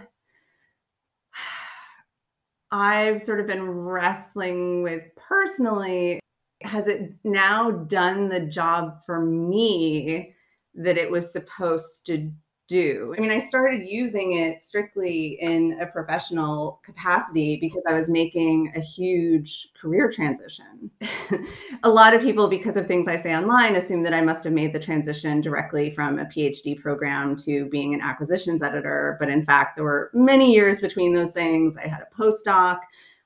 I've 2.72 3.22
sort 3.22 3.40
of 3.40 3.48
been 3.48 3.70
wrestling 3.70 4.84
with 4.84 5.04
personally 5.16 6.20
has 6.64 6.88
it 6.88 7.14
now 7.24 7.72
done 7.72 8.30
the 8.30 8.40
job 8.40 8.98
for 9.06 9.24
me 9.24 10.34
that 10.74 10.98
it 10.98 11.10
was 11.10 11.32
supposed 11.32 12.06
to 12.06 12.32
do. 12.68 13.16
I 13.18 13.22
mean, 13.22 13.32
I 13.32 13.40
started 13.40 13.88
using 13.88 14.34
it 14.34 14.62
strictly 14.62 15.38
in 15.42 15.80
a 15.80 15.86
professional 15.86 16.82
capacity 16.84 17.58
because 17.58 17.82
I 17.88 17.94
was 17.94 18.10
making 18.10 18.74
a 18.76 18.80
huge 18.80 19.70
career 19.74 20.12
transition. 20.12 20.92
a 21.84 21.90
lot 21.90 22.14
of 22.14 22.22
people, 22.22 22.48
because 22.48 22.78
of 22.78 22.86
things 22.86 23.08
I 23.08 23.16
say 23.18 23.36
online, 23.36 23.76
assume 23.76 24.04
that 24.04 24.14
I 24.14 24.22
must 24.22 24.44
have 24.44 24.54
made 24.54 24.74
the 24.74 24.80
transition 24.80 25.40
directly 25.42 25.92
from 25.92 26.20
a 26.20 26.26
PhD 26.26 26.80
program 26.80 27.36
to 27.38 27.66
being 27.70 27.94
an 27.94 28.02
acquisitions 28.02 28.62
editor. 28.62 29.16
But 29.20 29.30
in 29.30 29.46
fact, 29.46 29.76
there 29.76 29.86
were 29.86 30.12
many 30.14 30.54
years 30.54 30.82
between 30.82 31.14
those 31.14 31.32
things. 31.32 31.78
I 31.78 31.88
had 31.88 32.02
a 32.02 32.22
postdoc. 32.22 32.80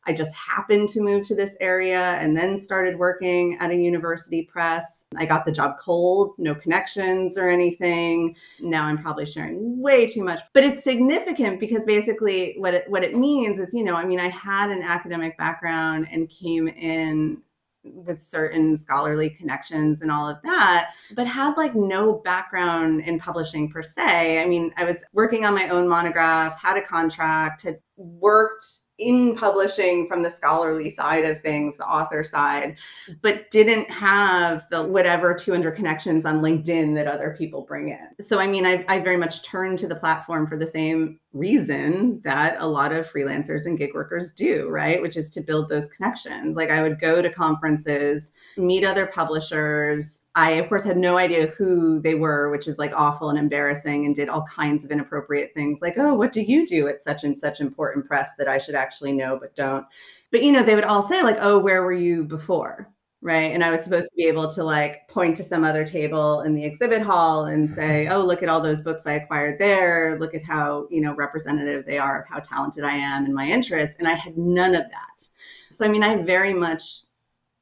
I 0.06 0.14
just 0.14 0.36
happened 0.36 0.89
to 0.89 1.02
move 1.02 1.28
to 1.28 1.36
this 1.36 1.56
area 1.60 2.14
and 2.14 2.36
then 2.36 2.58
started 2.58 2.97
working 2.97 3.58
at 3.60 3.72
a 3.72 3.76
university 3.76 4.43
press. 4.43 5.06
I 5.16 5.26
got 5.26 5.45
the 5.45 5.52
job 5.52 5.78
cold, 5.80 6.34
no 6.38 6.56
connections 6.56 7.38
or 7.38 7.49
anything. 7.49 8.36
Now 8.60 8.86
I'm 8.86 8.97
probably 8.97 9.26
sharing 9.26 9.80
way 9.80 10.08
too 10.08 10.24
much, 10.24 10.39
but 10.54 10.64
it's 10.64 10.84
significant 10.84 11.60
because 11.60 11.86
basically 11.86 12.56
what 12.58 12.74
it, 12.74 12.89
what 12.89 13.04
it 13.04 13.16
means 13.16 13.60
is, 13.60 13.74
you 13.74 13.84
know, 13.84 13.95
I 13.95 14.06
mean, 14.06 14.20
I 14.20 14.30
had 14.30 14.72
an 14.72 14.82
academic 14.82 15.38
background 15.38 16.08
and 16.12 16.30
came 16.30 16.68
in 16.68 17.41
with 17.84 18.22
certain 18.22 18.76
scholarly 18.76 19.30
connections 19.30 20.02
and 20.02 20.12
all 20.12 20.30
of 20.30 20.38
that, 20.43 20.91
but 21.16 21.28
had 21.28 21.56
like 21.58 21.76
no 21.76 22.14
background 22.14 23.02
in 23.02 23.20
publishing 23.20 23.70
per 23.70 23.82
se. 23.82 24.41
I 24.41 24.45
mean, 24.45 24.72
I 24.78 24.84
was 24.84 25.04
working 25.14 25.45
on 25.45 25.56
my 25.56 25.68
own 25.70 25.88
monograph, 25.88 26.60
had 26.60 26.78
a 26.78 26.82
contract, 26.82 27.64
had 27.64 27.80
worked 27.97 28.66
in 29.02 29.36
publishing 29.36 30.08
from 30.08 30.22
the 30.22 30.30
scholarly 30.30 30.89
side 30.89 31.26
of 31.26 31.41
things, 31.41 31.78
the 31.78 31.88
author 31.88 32.24
side, 32.24 32.78
but 33.22 33.49
didn't 33.49 33.89
have 33.89 34.68
the 34.70 34.84
whatever 34.84 35.34
200 35.34 35.72
connections 35.72 36.26
on 36.26 36.41
LinkedIn 36.41 36.93
that 36.95 37.08
other 37.08 37.36
people 37.38 37.62
bring 37.62 37.89
in. 37.89 38.08
So, 38.20 38.39
I 38.39 38.47
mean, 38.47 38.66
I, 38.66 38.86
I 38.88 38.99
very 38.99 39.18
much 39.18 39.43
turned 39.43 39.80
to 39.80 39.88
the 39.88 39.95
platform 39.95 40.47
for 40.47 40.58
the 40.58 40.68
same 40.68 41.20
reason 41.34 42.19
that 42.23 42.57
a 42.59 42.67
lot 42.67 42.91
of 42.91 43.09
freelancers 43.09 43.65
and 43.65 43.77
gig 43.77 43.93
workers 43.93 44.34
do, 44.34 44.67
right? 44.67 45.01
Which 45.01 45.15
is 45.15 45.29
to 45.32 45.41
build 45.41 45.69
those 45.69 45.88
connections. 45.88 46.57
Like 46.57 46.69
I 46.69 46.82
would 46.82 46.99
go 46.99 47.21
to 47.21 47.29
conferences, 47.29 48.34
meet 48.57 48.84
other 48.84 49.05
publishers. 49.05 50.21
I, 50.36 50.51
of 50.51 50.67
course, 50.67 50.84
had 50.84 50.97
no 50.97 51.17
idea 51.17 51.47
who 51.47 52.01
they 52.01 52.15
were, 52.15 52.49
which 52.49 52.67
is 52.67 52.79
like 52.79 52.91
awful 52.93 53.29
and 53.29 53.39
embarrassing, 53.39 54.05
and 54.05 54.15
did 54.15 54.29
all 54.29 54.43
kinds 54.43 54.84
of 54.84 54.91
inappropriate 54.91 55.53
things 55.53 55.82
like, 55.82 55.97
oh, 55.97 56.13
what 56.13 56.32
do 56.32 56.41
you 56.41 56.67
do 56.67 56.88
at 56.88 57.01
such 57.01 57.23
and 57.23 57.38
such 57.38 57.61
important 57.61 58.05
press 58.05 58.36
that 58.38 58.47
I 58.47 58.57
should 58.57 58.75
actually 58.75 59.13
know 59.13 59.38
but 59.39 59.55
don't? 59.55 59.86
But, 60.32 60.43
you 60.43 60.51
know, 60.51 60.63
they 60.63 60.75
would 60.75 60.86
all 60.86 61.01
say, 61.01 61.21
like, 61.21 61.38
oh, 61.39 61.59
where 61.59 61.84
were 61.84 61.91
you 61.93 62.23
before? 62.23 62.89
Right 63.22 63.51
and 63.51 63.63
i 63.63 63.69
was 63.69 63.84
supposed 63.84 64.07
to 64.07 64.15
be 64.15 64.26
able 64.26 64.51
to 64.51 64.63
like 64.63 65.07
point 65.07 65.38
to 65.38 65.43
some 65.43 65.63
other 65.63 65.86
table 65.86 66.41
in 66.41 66.55
the 66.55 66.63
exhibit 66.63 67.01
hall 67.01 67.45
and 67.45 67.69
say 67.69 68.05
mm-hmm. 68.05 68.13
oh 68.13 68.26
look 68.26 68.41
at 68.41 68.49
all 68.49 68.59
those 68.59 68.82
books 68.82 69.05
i 69.05 69.13
acquired 69.13 69.59
there 69.59 70.17
look 70.19 70.34
at 70.34 70.43
how 70.43 70.88
you 70.89 71.01
know 71.01 71.13
representative 71.15 71.86
they 71.86 71.99
are 71.99 72.22
of 72.22 72.28
how 72.28 72.39
talented 72.39 72.84
i 72.84 72.93
am 72.95 73.26
and 73.26 73.34
my 73.34 73.47
interests 73.47 73.97
and 73.99 74.07
i 74.07 74.13
had 74.13 74.38
none 74.38 74.74
of 74.74 74.84
that 74.84 75.28
so 75.72 75.86
i 75.86 75.89
mean 75.89 76.03
i 76.03 76.15
very 76.15 76.53
much 76.53 77.03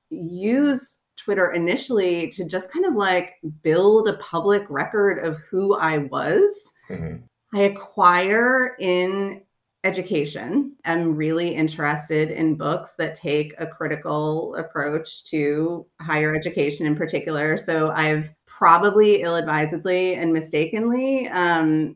use 0.09 0.99
twitter 1.17 1.51
initially 1.51 2.29
to 2.29 2.45
just 2.45 2.71
kind 2.71 2.85
of 2.85 2.95
like 2.95 3.33
build 3.61 4.07
a 4.07 4.13
public 4.17 4.63
record 4.69 5.19
of 5.19 5.37
who 5.51 5.77
i 5.77 5.97
was 5.97 6.73
mm-hmm. 6.89 7.17
i 7.53 7.63
acquire 7.63 8.77
in 8.79 9.41
education. 9.83 10.75
I'm 10.83 11.15
really 11.15 11.55
interested 11.55 12.31
in 12.31 12.55
books 12.55 12.95
that 12.95 13.15
take 13.15 13.53
a 13.57 13.67
critical 13.67 14.55
approach 14.55 15.23
to 15.25 15.85
higher 16.01 16.35
education 16.35 16.85
in 16.85 16.95
particular. 16.95 17.55
So 17.57 17.91
I've 17.91 18.33
probably 18.45 19.21
ill 19.21 19.35
advisedly 19.35 20.15
and 20.15 20.33
mistakenly 20.33 21.29
um, 21.29 21.95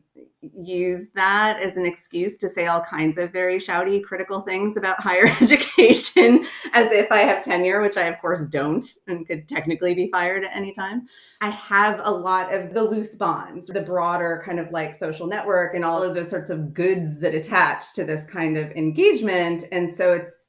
use 0.52 1.10
that 1.10 1.60
as 1.60 1.76
an 1.76 1.86
excuse 1.86 2.36
to 2.38 2.48
say 2.48 2.66
all 2.66 2.80
kinds 2.80 3.18
of 3.18 3.32
very 3.32 3.56
shouty 3.56 4.02
critical 4.02 4.40
things 4.40 4.76
about 4.76 5.00
higher 5.00 5.26
education 5.40 6.44
as 6.72 6.90
if 6.92 7.10
I 7.10 7.18
have 7.18 7.42
tenure, 7.42 7.80
which 7.80 7.96
I 7.96 8.06
of 8.06 8.20
course 8.20 8.44
don't 8.46 8.84
and 9.06 9.26
could 9.26 9.48
technically 9.48 9.94
be 9.94 10.10
fired 10.12 10.44
at 10.44 10.54
any 10.54 10.72
time. 10.72 11.06
I 11.40 11.50
have 11.50 12.00
a 12.04 12.10
lot 12.10 12.54
of 12.54 12.74
the 12.74 12.82
loose 12.82 13.14
bonds, 13.14 13.66
the 13.66 13.80
broader 13.80 14.42
kind 14.44 14.60
of 14.60 14.70
like 14.70 14.94
social 14.94 15.26
network 15.26 15.74
and 15.74 15.84
all 15.84 16.02
of 16.02 16.14
those 16.14 16.30
sorts 16.30 16.50
of 16.50 16.74
goods 16.74 17.18
that 17.20 17.34
attach 17.34 17.94
to 17.94 18.04
this 18.04 18.24
kind 18.24 18.56
of 18.56 18.70
engagement. 18.72 19.64
And 19.72 19.92
so 19.92 20.12
it's 20.12 20.48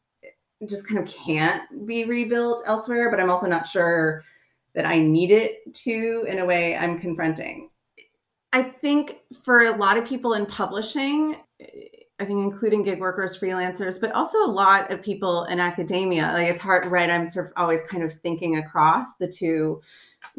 it 0.62 0.70
just 0.70 0.88
kind 0.88 1.00
of 1.00 1.14
can't 1.14 1.86
be 1.86 2.06
rebuilt 2.06 2.64
elsewhere, 2.66 3.12
but 3.12 3.20
I'm 3.20 3.30
also 3.30 3.48
not 3.48 3.68
sure 3.68 4.24
that 4.74 4.86
I 4.86 5.00
need 5.00 5.32
it 5.32 5.74
to 5.74 6.26
in 6.28 6.40
a 6.40 6.46
way 6.46 6.76
I'm 6.76 7.00
confronting. 7.00 7.70
I 8.56 8.64
think 8.64 9.18
for 9.44 9.64
a 9.64 9.76
lot 9.76 9.98
of 9.98 10.06
people 10.06 10.34
in 10.36 10.46
publishing, 10.46 11.36
I 12.22 12.24
think 12.24 12.40
including 12.40 12.84
gig 12.84 13.02
workers, 13.02 13.38
freelancers, 13.38 14.00
but 14.00 14.14
also 14.14 14.38
a 14.38 14.48
lot 14.48 14.90
of 14.94 15.02
people 15.02 15.44
in 15.44 15.60
academia, 15.60 16.32
like 16.32 16.48
it's 16.48 16.62
hard, 16.62 16.86
right? 16.86 17.10
I'm 17.10 17.28
sort 17.28 17.48
of 17.48 17.54
always 17.58 17.82
kind 17.82 18.02
of 18.02 18.14
thinking 18.14 18.56
across 18.56 19.18
the 19.18 19.28
two 19.28 19.82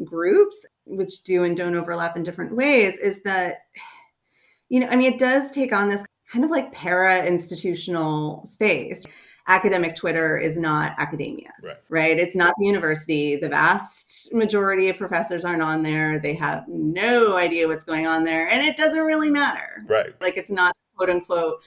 groups, 0.03 0.65
which 0.85 1.21
do 1.21 1.43
and 1.43 1.55
don't 1.55 1.75
overlap 1.75 2.17
in 2.17 2.23
different 2.23 2.55
ways, 2.55 2.97
is 2.97 3.21
that, 3.21 3.67
you 4.69 4.79
know, 4.79 4.87
I 4.87 4.95
mean, 4.95 5.13
it 5.13 5.19
does 5.19 5.51
take 5.51 5.71
on 5.71 5.87
this 5.87 6.03
kind 6.27 6.43
of 6.43 6.49
like 6.49 6.73
para 6.73 7.23
institutional 7.23 8.43
space. 8.45 9.05
Academic 9.47 9.95
Twitter 9.95 10.37
is 10.37 10.57
not 10.57 10.93
academia, 10.97 11.51
Right. 11.63 11.77
right? 11.89 12.19
It's 12.19 12.35
not 12.35 12.53
the 12.57 12.65
university. 12.65 13.35
The 13.37 13.49
vast 13.49 14.33
majority 14.33 14.89
of 14.89 14.97
professors 14.97 15.45
aren't 15.45 15.61
on 15.61 15.83
there. 15.83 16.19
They 16.19 16.33
have 16.35 16.65
no 16.67 17.37
idea 17.37 17.67
what's 17.67 17.85
going 17.85 18.07
on 18.07 18.23
there, 18.23 18.47
and 18.49 18.61
it 18.65 18.77
doesn't 18.77 19.03
really 19.03 19.31
matter. 19.31 19.83
Right. 19.87 20.13
Like 20.21 20.37
it's 20.37 20.51
not 20.51 20.75
quote 20.95 21.09
unquote 21.09 21.61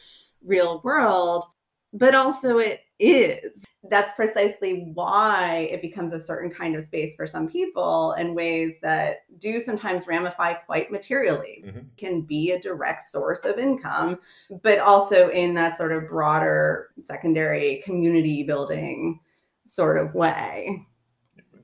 real 0.45 0.81
world, 0.85 1.45
but 1.93 2.15
also 2.15 2.59
it 2.59 2.81
is. 2.99 3.65
That's 3.89 4.13
precisely 4.13 4.91
why 4.93 5.69
it 5.73 5.81
becomes 5.81 6.13
a 6.13 6.21
certain 6.21 6.51
kind 6.51 6.77
of 6.77 6.85
space 6.85 7.15
for 7.17 7.27
some 7.27 7.49
people 7.49 8.13
in 8.13 8.35
ways 8.35 8.77
that 8.83 9.21
do 9.41 9.61
sometimes 9.61 10.07
ramify 10.07 10.55
quite 10.55 10.91
materially, 10.91 11.65
Mhm. 11.67 11.87
can 11.97 12.21
be 12.23 12.53
a 12.53 12.61
direct 12.61 13.03
source 13.03 13.45
of 13.45 13.59
income, 13.59 14.21
but 14.63 14.79
also 14.79 15.31
in 15.31 15.55
that 15.55 15.77
sort 15.77 15.93
of 15.93 16.09
broader 16.09 16.91
secondary 17.03 17.83
community 17.85 18.43
building 18.43 19.21
sort 19.65 19.99
of 19.99 20.15
way. 20.15 20.87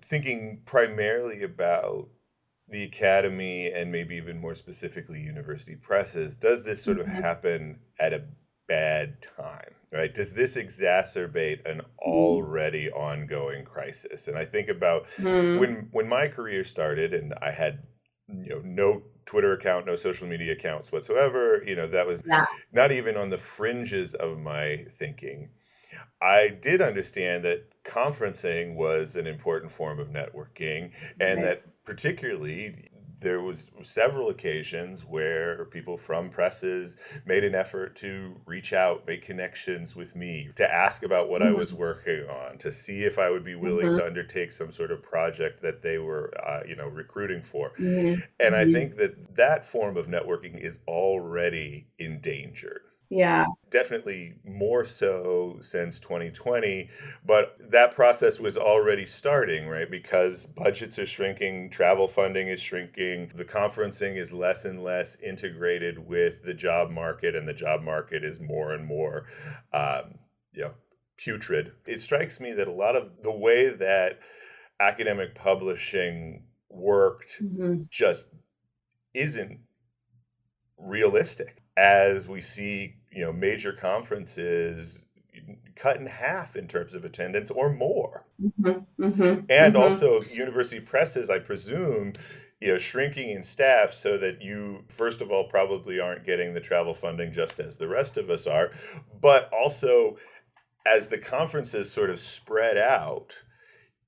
Thinking 0.00 0.62
primarily 0.64 1.42
about 1.42 2.08
the 2.68 2.82
academy 2.82 3.70
and 3.70 3.92
maybe 3.92 4.16
even 4.16 4.40
more 4.40 4.54
specifically 4.54 5.20
university 5.20 5.76
presses, 5.76 6.36
does 6.36 6.64
this 6.64 6.82
sort 6.82 6.98
of 6.98 7.06
Mhm. 7.06 7.22
happen 7.22 7.80
at 7.98 8.12
a 8.12 8.24
bad 8.68 9.22
time? 9.22 9.74
Right? 9.92 10.12
Does 10.12 10.32
this 10.32 10.56
exacerbate 10.56 11.64
an 11.70 11.82
already 11.98 12.90
ongoing 12.90 13.64
crisis? 13.64 14.28
And 14.28 14.36
I 14.36 14.44
think 14.44 14.68
about 14.68 15.08
Hmm. 15.18 15.50
when 15.52 15.88
when 15.92 16.08
my 16.08 16.28
career 16.28 16.64
started 16.64 17.14
and 17.14 17.34
I 17.34 17.52
had 17.52 17.86
you 18.42 18.50
know 18.50 18.60
no 18.64 19.02
Twitter 19.26 19.52
account, 19.52 19.86
no 19.86 19.96
social 19.96 20.26
media 20.28 20.52
accounts 20.52 20.92
whatsoever, 20.92 21.62
you 21.64 21.76
know, 21.76 21.86
that 21.88 22.06
was 22.06 22.20
Yeah. 22.24 22.44
not 22.72 22.92
even 22.92 23.16
on 23.16 23.30
the 23.30 23.38
fringes 23.38 24.14
of 24.14 24.38
my 24.38 24.86
thinking. 24.98 25.50
I 26.20 26.48
did 26.48 26.80
understand 26.82 27.44
that 27.44 27.82
conferencing 27.84 28.74
was 28.74 29.16
an 29.16 29.26
important 29.26 29.72
form 29.72 29.98
of 29.98 30.08
networking 30.08 30.92
and 31.20 31.42
Right. 31.42 31.44
that 31.44 31.84
particularly 31.84 32.85
there 33.20 33.40
was 33.40 33.68
several 33.82 34.28
occasions 34.28 35.04
where 35.04 35.64
people 35.66 35.96
from 35.96 36.30
presses 36.30 36.96
made 37.24 37.44
an 37.44 37.54
effort 37.54 37.96
to 37.96 38.40
reach 38.46 38.72
out, 38.72 39.06
make 39.06 39.22
connections 39.22 39.96
with 39.96 40.14
me, 40.14 40.50
to 40.56 40.70
ask 40.70 41.02
about 41.02 41.28
what 41.28 41.42
I 41.42 41.50
Mhm. 41.50 41.56
was 41.58 41.72
working 41.74 42.28
on, 42.28 42.58
to 42.58 42.70
see 42.72 43.04
if 43.04 43.18
I 43.18 43.30
would 43.30 43.44
be 43.44 43.54
willing 43.54 43.86
Mhm. 43.86 43.92
to 43.92 44.04
undertake 44.06 44.52
some 44.52 44.70
sort 44.72 44.90
of 44.90 45.02
project 45.02 45.62
that 45.62 45.82
they 45.82 45.98
were, 45.98 46.32
uh, 46.46 46.62
you 46.66 46.76
know, 46.76 46.88
recruiting 46.88 47.42
for. 47.42 47.72
Mhm. 47.78 48.22
And 48.38 48.54
I 48.54 48.64
think 48.66 48.96
that 48.96 49.36
that 49.36 49.64
form 49.64 49.96
of 49.96 50.06
networking 50.08 50.58
is 50.60 50.78
already 50.86 51.88
endangered. 51.98 52.82
Yeah. 53.10 53.46
Definitely 53.70 54.36
more 54.44 54.84
so 54.84 55.58
since 55.60 55.98
2020, 55.98 56.88
but 57.24 57.56
that 57.58 57.92
process 57.96 58.38
was 58.38 58.56
already 58.56 59.06
starting, 59.06 59.66
right? 59.66 59.90
Because 59.90 60.46
budgets 60.46 61.00
are 61.00 61.06
shrinking, 61.06 61.70
travel 61.70 62.06
funding 62.06 62.46
is 62.48 62.60
shrinking, 62.60 63.32
the 63.34 63.44
conferencing 63.44 64.16
is 64.16 64.32
less 64.32 64.64
and 64.64 64.84
less 64.84 65.16
integrated 65.20 65.98
with 66.06 66.44
the 66.44 66.54
job 66.54 66.90
market, 66.90 67.34
and 67.34 67.48
the 67.48 67.52
job 67.52 67.82
market 67.82 68.22
is 68.24 68.38
more 68.38 68.72
and 68.72 68.86
more, 68.86 69.26
um, 69.72 70.20
you 70.52 70.62
know, 70.62 70.74
putrid. 71.16 71.72
It 71.86 72.00
strikes 72.00 72.38
me 72.38 72.52
that 72.52 72.68
a 72.68 72.72
lot 72.72 72.94
of 72.94 73.22
the 73.24 73.32
way 73.32 73.68
that 73.68 74.20
academic 74.80 75.34
publishing 75.34 76.46
worked 76.68 77.40
Mhm. 77.40 77.86
just 77.90 78.28
isn't 79.14 79.60
realistic 80.78 81.62
as 81.76 82.28
we 82.28 82.40
see 82.40 82.94
you 83.12 83.22
know 83.22 83.32
major 83.32 83.72
conferences 83.72 85.00
cut 85.74 85.96
in 85.98 86.06
half 86.06 86.56
in 86.56 86.66
terms 86.66 86.94
of 86.94 87.04
attendance 87.04 87.50
or 87.50 87.70
more 87.70 88.24
Mhm. 88.60 88.86
Mhm. 88.98 89.46
and 89.50 89.74
Mhm. 89.74 89.78
also 89.78 90.22
university 90.22 90.80
presses 90.80 91.28
i 91.28 91.38
presume 91.38 92.12
you 92.60 92.68
know 92.72 92.78
shrinking 92.78 93.28
in 93.30 93.42
staff 93.42 93.92
so 93.92 94.16
that 94.16 94.40
you 94.40 94.84
first 94.88 95.20
of 95.20 95.30
all 95.30 95.44
probably 95.48 96.00
aren't 96.00 96.24
getting 96.24 96.54
the 96.54 96.60
travel 96.60 96.94
funding 96.94 97.32
just 97.32 97.60
as 97.60 97.76
the 97.76 97.88
rest 97.88 98.16
of 98.16 98.30
us 98.30 98.46
are 98.46 98.70
but 99.20 99.50
also 99.52 100.16
as 100.86 101.08
the 101.08 101.18
conferences 101.18 101.92
sort 101.92 102.08
of 102.10 102.20
spread 102.20 102.78
out 102.78 103.34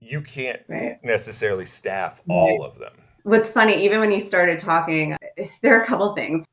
you 0.01 0.23
can't 0.23 0.63
Right. 0.69 0.99
necessarily 1.05 1.67
staff 1.67 2.23
Right. 2.27 2.35
all 2.35 2.65
of 2.65 2.79
them 2.79 3.03
What's 3.25 3.51
funny, 3.53 3.85
even 3.85 4.01
when 4.01 4.11
you 4.11 4.21
started 4.21 4.59
talking, 4.59 5.15
there 5.61 5.77
are 5.79 5.83
a 5.83 5.87
couple 5.87 6.15
things. 6.15 6.47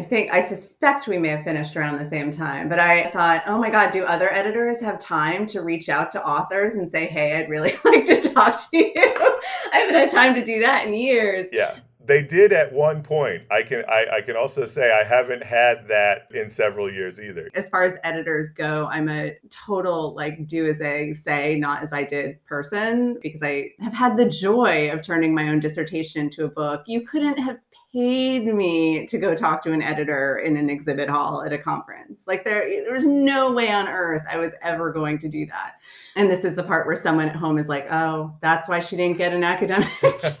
I 0.00 0.02
think 0.02 0.32
I 0.32 0.42
suspect 0.42 1.08
we 1.08 1.18
may 1.18 1.28
have 1.28 1.44
finished 1.44 1.76
around 1.76 1.98
the 1.98 2.06
same 2.06 2.32
time, 2.32 2.70
but 2.70 2.78
I 2.78 3.10
thought, 3.10 3.42
oh 3.46 3.58
my 3.58 3.68
God, 3.68 3.90
do 3.90 4.02
other 4.04 4.32
editors 4.32 4.80
have 4.80 4.98
time 4.98 5.44
to 5.48 5.60
reach 5.60 5.90
out 5.90 6.10
to 6.12 6.24
authors 6.26 6.74
and 6.74 6.90
say, 6.90 7.04
hey, 7.04 7.36
I'd 7.36 7.50
really 7.50 7.78
like 7.84 8.06
to 8.06 8.22
talk 8.32 8.58
to 8.70 8.78
you? 8.78 8.94
I 8.96 9.70
haven't 9.74 9.96
had 9.96 10.10
time 10.10 10.34
to 10.36 10.44
do 10.44 10.60
that 10.60 10.86
in 10.86 10.94
years. 10.94 11.50
Yeah, 11.52 11.80
they 12.02 12.22
did 12.22 12.50
at 12.50 12.72
one 12.72 13.02
point. 13.02 13.42
I 13.50 13.62
can 13.62 13.84
I, 13.90 14.06
I 14.10 14.20
can 14.22 14.36
also 14.36 14.64
say 14.64 14.90
I 14.90 15.04
haven't 15.04 15.44
had 15.44 15.86
that 15.88 16.28
in 16.32 16.48
several 16.48 16.90
years 16.90 17.20
either. 17.20 17.50
As 17.52 17.68
far 17.68 17.82
as 17.82 17.98
editors 18.02 18.48
go, 18.48 18.88
I'm 18.90 19.10
a 19.10 19.36
total 19.50 20.14
like 20.14 20.46
do 20.46 20.66
as 20.66 20.80
I 20.80 21.12
say, 21.12 21.56
not 21.56 21.82
as 21.82 21.92
I 21.92 22.04
did 22.04 22.42
person 22.46 23.18
because 23.20 23.42
I 23.42 23.72
have 23.80 23.92
had 23.92 24.16
the 24.16 24.30
joy 24.30 24.90
of 24.90 25.02
turning 25.02 25.34
my 25.34 25.50
own 25.50 25.60
dissertation 25.60 26.22
into 26.22 26.46
a 26.46 26.48
book. 26.48 26.84
You 26.86 27.02
couldn't 27.02 27.36
have 27.36 27.58
paid 27.92 28.46
me 28.46 29.04
to 29.06 29.18
go 29.18 29.34
talk 29.34 29.62
to 29.62 29.72
an 29.72 29.82
editor 29.82 30.38
in 30.38 30.56
an 30.56 30.70
exhibit 30.70 31.08
hall 31.08 31.42
at 31.42 31.52
a 31.52 31.58
conference. 31.58 32.26
Like 32.26 32.44
there 32.44 32.68
there 32.84 32.92
was 32.92 33.06
no 33.06 33.52
way 33.52 33.70
on 33.70 33.88
earth 33.88 34.22
I 34.30 34.38
was 34.38 34.54
ever 34.62 34.92
going 34.92 35.18
to 35.18 35.28
do 35.28 35.46
that. 35.46 35.74
And 36.16 36.30
this 36.30 36.44
is 36.44 36.54
the 36.54 36.62
part 36.62 36.86
where 36.86 36.96
someone 36.96 37.28
at 37.28 37.36
home 37.36 37.58
is 37.58 37.68
like, 37.68 37.90
"Oh, 37.90 38.36
that's 38.40 38.68
why 38.68 38.80
she 38.80 38.96
didn't 38.96 39.18
get 39.18 39.32
an 39.32 39.44
academic 39.44 39.88
job." 40.00 40.10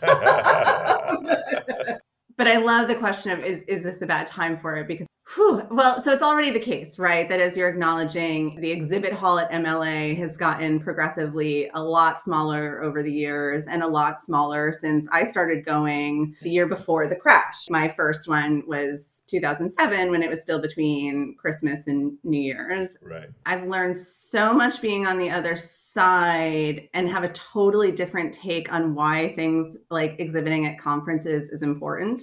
but 2.36 2.46
I 2.46 2.56
love 2.58 2.88
the 2.88 2.96
question 2.96 3.32
of 3.32 3.40
is 3.44 3.62
is 3.62 3.82
this 3.82 4.00
a 4.02 4.06
bad 4.06 4.26
time 4.26 4.56
for 4.56 4.76
it? 4.76 4.86
Because 4.86 5.06
whew, 5.34 5.62
well, 5.70 6.00
so 6.00 6.12
it's 6.12 6.22
already 6.22 6.50
the 6.50 6.60
case, 6.60 6.98
right? 6.98 7.28
That 7.28 7.40
as 7.40 7.56
you're 7.56 7.68
acknowledging, 7.68 8.60
the 8.60 8.70
exhibit 8.70 9.12
hall 9.12 9.38
at 9.38 9.50
MLA 9.50 10.16
has 10.18 10.36
gotten 10.36 10.80
progressively 10.80 11.70
a 11.74 11.82
lot 11.82 12.20
smaller 12.20 12.82
over 12.82 13.02
the 13.02 13.12
years 13.12 13.66
and 13.66 13.82
a 13.82 13.88
lot 13.88 14.20
smaller 14.20 14.72
since 14.72 15.06
I 15.12 15.24
started 15.24 15.64
going 15.64 16.34
the 16.42 16.50
year 16.50 16.66
before 16.66 17.06
the 17.06 17.16
crash. 17.16 17.66
My 17.68 17.88
first 17.88 18.28
one 18.28 18.62
was 18.66 19.24
2007 19.28 20.10
when 20.10 20.22
it 20.22 20.30
was 20.30 20.42
still 20.42 20.60
between 20.60 21.36
Christmas 21.38 21.86
and 21.86 22.16
New 22.24 22.40
Year's. 22.40 22.96
right. 23.02 23.28
I've 23.46 23.66
learned 23.66 23.98
so 23.98 24.52
much 24.52 24.80
being 24.80 25.06
on 25.06 25.18
the 25.18 25.30
other 25.30 25.54
side 25.54 26.88
and 26.94 27.08
have 27.08 27.24
a 27.24 27.28
totally 27.28 27.92
different 27.92 28.34
take 28.34 28.72
on 28.72 28.94
why 28.94 29.34
things 29.34 29.76
like 29.90 30.16
exhibiting 30.18 30.66
at 30.66 30.78
conferences 30.78 31.50
is 31.50 31.62
important. 31.62 32.22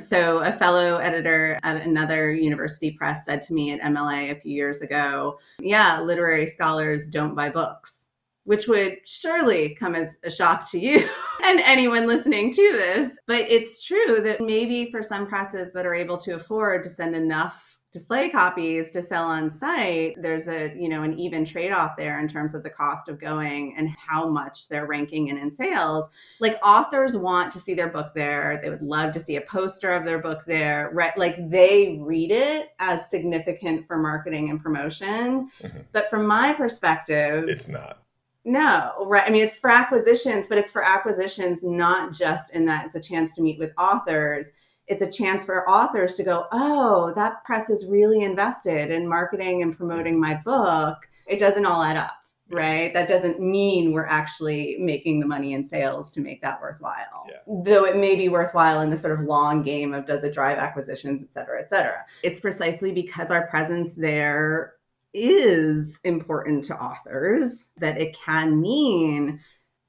So, 0.00 0.38
a 0.38 0.52
fellow 0.52 0.98
editor 0.98 1.58
at 1.62 1.82
another 1.82 2.32
university 2.32 2.92
press 2.92 3.24
said 3.24 3.42
to 3.42 3.54
me 3.54 3.72
at 3.72 3.80
MLA 3.80 4.30
a 4.30 4.40
few 4.40 4.52
years 4.52 4.80
ago, 4.80 5.38
Yeah, 5.60 6.00
literary 6.00 6.46
scholars 6.46 7.08
don't 7.08 7.34
buy 7.34 7.50
books, 7.50 8.08
which 8.44 8.68
would 8.68 8.98
surely 9.04 9.74
come 9.74 9.94
as 9.94 10.18
a 10.24 10.30
shock 10.30 10.70
to 10.70 10.78
you 10.78 11.08
and 11.44 11.60
anyone 11.60 12.06
listening 12.06 12.52
to 12.52 12.72
this. 12.72 13.18
But 13.26 13.50
it's 13.50 13.84
true 13.84 14.20
that 14.22 14.40
maybe 14.40 14.90
for 14.90 15.02
some 15.02 15.26
presses 15.26 15.72
that 15.72 15.86
are 15.86 15.94
able 15.94 16.18
to 16.18 16.36
afford 16.36 16.84
to 16.84 16.90
send 16.90 17.14
enough 17.14 17.77
display 17.90 18.28
copies 18.28 18.90
to 18.90 19.02
sell 19.02 19.24
on 19.24 19.50
site 19.50 20.14
there's 20.20 20.46
a 20.48 20.74
you 20.78 20.88
know 20.90 21.02
an 21.02 21.18
even 21.18 21.42
trade-off 21.44 21.96
there 21.96 22.20
in 22.20 22.28
terms 22.28 22.54
of 22.54 22.62
the 22.62 22.68
cost 22.68 23.08
of 23.08 23.18
going 23.18 23.74
and 23.78 23.88
how 23.88 24.28
much 24.28 24.68
they're 24.68 24.86
ranking 24.86 25.28
in 25.28 25.38
in 25.38 25.50
sales 25.50 26.10
like 26.38 26.58
authors 26.62 27.16
want 27.16 27.50
to 27.50 27.58
see 27.58 27.72
their 27.72 27.88
book 27.88 28.12
there 28.14 28.60
they 28.62 28.68
would 28.68 28.82
love 28.82 29.10
to 29.12 29.18
see 29.20 29.36
a 29.36 29.40
poster 29.40 29.90
of 29.90 30.04
their 30.04 30.18
book 30.18 30.44
there 30.44 30.90
right 30.92 31.16
like 31.16 31.36
they 31.48 31.98
read 32.02 32.30
it 32.30 32.68
as 32.78 33.08
significant 33.08 33.86
for 33.86 33.96
marketing 33.96 34.50
and 34.50 34.62
promotion 34.62 35.50
Mhm. 35.62 35.84
but 35.92 36.10
from 36.10 36.26
my 36.26 36.52
perspective 36.52 37.48
It's 37.48 37.68
not. 37.68 38.02
no, 38.44 39.04
right. 39.06 39.24
I 39.26 39.30
mean, 39.30 39.42
it's 39.42 39.58
for 39.58 39.68
acquisitions, 39.70 40.46
but 40.46 40.56
it's 40.58 40.72
for 40.72 40.82
acquisitions 40.82 41.62
not 41.62 42.12
just 42.12 42.52
in 42.54 42.64
that 42.66 42.86
it's 42.86 42.94
a 42.94 43.00
chance 43.00 43.34
to 43.34 43.42
meet 43.42 43.58
with 43.58 43.72
authors. 43.78 44.52
It's 44.88 45.02
a 45.02 45.10
chance 45.10 45.44
for 45.44 45.68
authors 45.68 46.14
to 46.14 46.24
go, 46.24 46.46
oh, 46.50 47.12
that 47.14 47.44
press 47.44 47.68
is 47.68 47.86
really 47.86 48.22
invested 48.22 48.90
in 48.90 49.06
marketing 49.06 49.62
and 49.62 49.76
promoting 49.76 50.18
my 50.18 50.34
book. 50.34 50.96
It 51.26 51.38
doesn't 51.38 51.66
all 51.66 51.82
add 51.82 51.98
up, 51.98 52.16
right? 52.48 52.94
That 52.94 53.06
doesn't 53.06 53.38
mean 53.38 53.92
we're 53.92 54.06
actually 54.06 54.78
making 54.80 55.20
the 55.20 55.26
money 55.26 55.52
in 55.52 55.66
sales 55.66 56.10
to 56.12 56.22
make 56.22 56.40
that 56.40 56.60
worthwhile. 56.62 57.26
Yeah. 57.28 57.36
Though 57.46 57.84
it 57.84 57.98
may 57.98 58.16
be 58.16 58.30
worthwhile 58.30 58.80
in 58.80 58.88
the 58.88 58.96
sort 58.96 59.18
of 59.20 59.26
long 59.26 59.62
game 59.62 59.92
of 59.92 60.06
does 60.06 60.24
it 60.24 60.32
drive 60.32 60.56
acquisitions, 60.56 61.22
et 61.22 61.34
cetera, 61.34 61.60
et 61.60 61.68
cetera. 61.68 62.06
It's 62.22 62.40
precisely 62.40 62.90
because 62.90 63.30
our 63.30 63.46
presence 63.48 63.94
there 63.94 64.72
is 65.12 66.00
important 66.04 66.64
to 66.64 66.74
authors 66.74 67.68
that 67.76 68.00
it 68.00 68.16
can 68.16 68.58
mean 68.58 69.40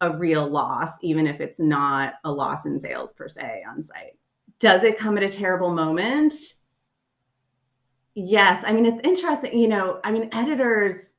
a 0.02 0.18
real 0.18 0.46
loss, 0.46 0.98
even 1.02 1.26
if 1.26 1.40
it's 1.40 1.60
not 1.60 2.16
a 2.26 2.32
loss 2.32 2.66
in 2.66 2.82
sales 2.82 3.14
per 3.14 3.30
se 3.30 3.64
on 3.66 3.82
site. 3.84 4.19
Does 4.60 4.84
it 4.84 4.98
come 4.98 5.18
at 5.18 5.24
a 5.24 5.30
terrible 5.30 5.72
moment? 5.72 6.34
Yes. 8.16 8.64
I 8.66 8.74
mean, 8.74 8.86
it's 8.86 9.02
interesting, 9.02 9.58
you 9.58 9.68
know, 9.68 10.00
I 10.04 10.12
mean, 10.12 10.30
editors, 10.32 11.14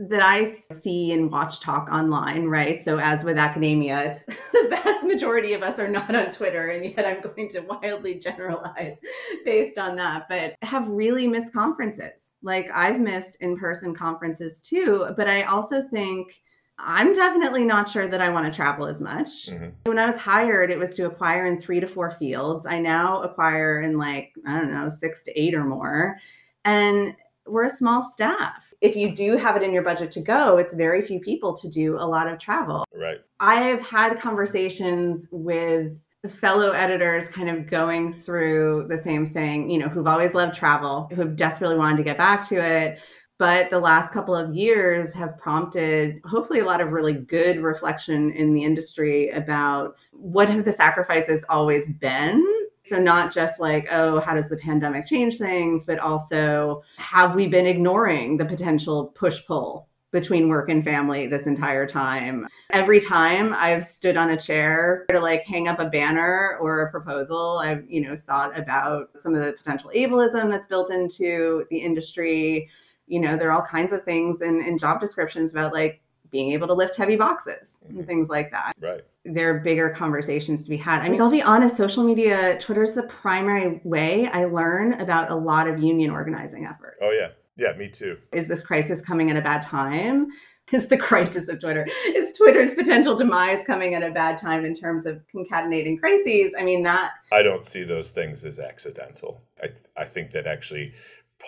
that 0.00 0.22
I 0.22 0.44
see 0.44 1.12
and 1.12 1.30
watch 1.30 1.60
talk 1.60 1.90
online, 1.92 2.46
right? 2.46 2.80
So, 2.80 2.98
as 2.98 3.22
with 3.22 3.36
academia, 3.36 4.02
it's 4.04 4.24
the 4.52 4.66
vast 4.70 5.04
majority 5.04 5.52
of 5.52 5.62
us 5.62 5.78
are 5.78 5.88
not 5.88 6.14
on 6.16 6.30
Twitter, 6.30 6.68
and 6.68 6.84
yet 6.84 7.04
I'm 7.04 7.20
going 7.20 7.50
to 7.50 7.60
wildly 7.60 8.18
generalize 8.18 8.98
based 9.44 9.76
on 9.76 9.96
that, 9.96 10.26
but 10.28 10.54
have 10.62 10.88
really 10.88 11.28
missed 11.28 11.52
conferences. 11.52 12.30
Like, 12.42 12.70
I've 12.72 12.98
missed 12.98 13.36
in 13.42 13.58
person 13.58 13.94
conferences 13.94 14.60
too, 14.60 15.08
but 15.16 15.28
I 15.28 15.42
also 15.42 15.82
think. 15.82 16.40
I'm 16.82 17.12
definitely 17.12 17.64
not 17.64 17.88
sure 17.88 18.06
that 18.06 18.20
I 18.20 18.30
want 18.30 18.50
to 18.50 18.56
travel 18.56 18.86
as 18.86 19.00
much. 19.00 19.46
Mhm. 19.48 19.72
When 19.84 19.98
I 19.98 20.06
was 20.06 20.18
hired, 20.18 20.70
it 20.70 20.78
was 20.78 20.94
to 20.96 21.06
acquire 21.06 21.46
in 21.46 21.58
three 21.58 21.80
to 21.80 21.86
four 21.86 22.10
fields. 22.10 22.66
I 22.66 22.80
now 22.80 23.22
acquire 23.22 23.80
in 23.80 23.98
like, 23.98 24.32
I 24.46 24.56
don't 24.56 24.72
know, 24.72 24.88
six 24.88 25.22
to 25.24 25.40
eight 25.40 25.54
or 25.54 25.64
more. 25.64 26.16
And 26.64 27.14
we're 27.46 27.66
a 27.66 27.70
small 27.70 28.02
staff. 28.02 28.72
If 28.80 28.96
you 28.96 29.14
do 29.14 29.36
have 29.36 29.56
it 29.56 29.62
in 29.62 29.72
your 29.72 29.82
budget 29.82 30.10
to 30.12 30.20
go, 30.20 30.56
it's 30.56 30.74
very 30.74 31.02
few 31.02 31.20
people 31.20 31.56
to 31.58 31.68
do 31.68 31.96
a 31.96 32.06
lot 32.06 32.28
of 32.28 32.38
travel. 32.38 32.86
Right. 32.94 33.18
I 33.40 33.56
have 33.56 33.82
had 33.82 34.18
conversations 34.18 35.28
with 35.30 35.98
fellow 36.28 36.72
editors 36.72 37.28
kind 37.28 37.48
of 37.48 37.66
going 37.66 38.12
through 38.12 38.86
the 38.88 38.98
same 38.98 39.24
thing, 39.24 39.70
you 39.70 39.78
know, 39.78 39.88
who've 39.88 40.06
always 40.06 40.34
loved 40.34 40.54
travel, 40.54 41.08
who 41.10 41.22
have 41.22 41.34
desperately 41.34 41.76
wanted 41.76 41.96
to 41.96 42.02
get 42.02 42.18
back 42.18 42.46
to 42.48 42.56
it. 42.56 43.00
But 43.40 43.70
the 43.70 43.80
last 43.80 44.12
couple 44.12 44.34
of 44.34 44.54
years 44.54 45.14
have 45.14 45.38
prompted 45.38 46.20
hopefully 46.26 46.60
a 46.60 46.64
lot 46.66 46.82
of 46.82 46.92
really 46.92 47.14
good 47.14 47.60
reflection 47.60 48.32
in 48.32 48.52
the 48.52 48.62
industry 48.62 49.30
about 49.30 49.96
what 50.12 50.50
have 50.50 50.66
the 50.66 50.72
sacrifices 50.72 51.42
always 51.48 51.86
been 51.86 52.46
so, 52.86 52.98
not 52.98 53.32
just 53.32 53.60
like, 53.60 53.88
oh, 53.92 54.20
how 54.20 54.34
does 54.34 54.48
the 54.48 54.56
pandemic 54.56 55.06
change 55.06 55.38
things, 55.38 55.84
but 55.84 55.98
also 56.00 56.82
have 56.98 57.34
we 57.34 57.46
been 57.46 57.66
ignoring 57.66 58.36
the 58.36 58.44
potential 58.44 59.06
push 59.14 59.46
pull 59.46 59.88
between 60.10 60.48
work 60.48 60.68
and 60.68 60.82
family 60.82 61.26
this 61.26 61.46
entire 61.46 61.86
time? 61.86 62.48
Every 62.70 63.00
time 63.00 63.54
I've 63.56 63.86
stood 63.86 64.16
on 64.16 64.30
a 64.30 64.36
chair 64.36 65.06
to 65.10 65.20
like 65.20 65.44
hang 65.44 65.68
up 65.68 65.78
a 65.78 65.88
banner 65.88 66.58
or 66.60 66.82
a 66.82 66.90
proposal, 66.90 67.60
I've, 67.62 67.88
you 67.88 68.00
know, 68.00 68.16
thought 68.16 68.58
about 68.58 69.10
some 69.14 69.34
of 69.34 69.44
the 69.44 69.52
potential 69.52 69.92
ableism 69.94 70.50
that's 70.50 70.66
built 70.66 70.90
into 70.90 71.64
the 71.70 71.78
industry. 71.78 72.68
You 73.10 73.20
know, 73.20 73.36
there 73.36 73.48
are 73.48 73.52
all 73.52 73.66
kinds 73.66 73.92
of 73.92 74.02
things 74.02 74.40
in, 74.40 74.62
in 74.62 74.78
job 74.78 75.00
descriptions 75.00 75.50
about 75.50 75.72
like 75.72 76.00
being 76.30 76.52
able 76.52 76.68
to 76.68 76.74
lift 76.74 76.96
heavy 76.96 77.16
boxes 77.16 77.80
and 77.88 77.98
mm-hmm. 77.98 78.06
things 78.06 78.28
like 78.28 78.52
that 78.52 78.76
Right. 78.80 79.00
there 79.24 79.50
are 79.50 79.58
bigger 79.58 79.90
conversations 79.90 80.62
to 80.64 80.70
be 80.70 80.76
had. 80.76 81.02
I 81.02 81.08
mean, 81.08 81.20
I'll 81.20 81.30
be 81.30 81.42
honest, 81.42 81.76
social 81.76 82.04
media, 82.04 82.56
Twitter 82.60 82.84
is 82.84 82.94
the 82.94 83.02
primary 83.02 83.80
way 83.82 84.28
I 84.28 84.44
learn 84.44 84.94
about 84.94 85.30
a 85.30 85.34
lot 85.34 85.66
of 85.66 85.82
union 85.82 86.10
organizing 86.10 86.66
efforts. 86.66 86.98
Oh 87.02 87.10
yeah. 87.10 87.30
Yeah, 87.56 87.76
me 87.76 87.88
too. 87.88 88.16
Is 88.32 88.48
this 88.48 88.62
crisis 88.62 89.02
coming 89.02 89.30
at 89.30 89.36
a 89.36 89.42
bad 89.42 89.62
time? 89.62 90.28
Is 90.72 90.86
the 90.86 90.96
crisis 90.96 91.48
of 91.48 91.58
Twitter? 91.58 91.84
Is 92.06 92.30
Twitter's 92.38 92.74
potential 92.76 93.16
demise 93.16 93.64
coming 93.66 93.94
at 93.94 94.04
a 94.04 94.10
bad 94.12 94.38
time 94.38 94.64
in 94.64 94.72
terms 94.72 95.04
of 95.04 95.20
concatenating 95.34 95.98
crises? 95.98 96.54
I 96.56 96.62
mean, 96.62 96.84
that 96.84 97.10
I 97.32 97.42
don't 97.42 97.66
see 97.66 97.82
those 97.82 98.10
things 98.10 98.44
as 98.44 98.60
accidental. 98.60 99.42
I 99.60 99.70
I 100.00 100.04
think 100.04 100.30
that 100.30 100.46
actually 100.46 100.94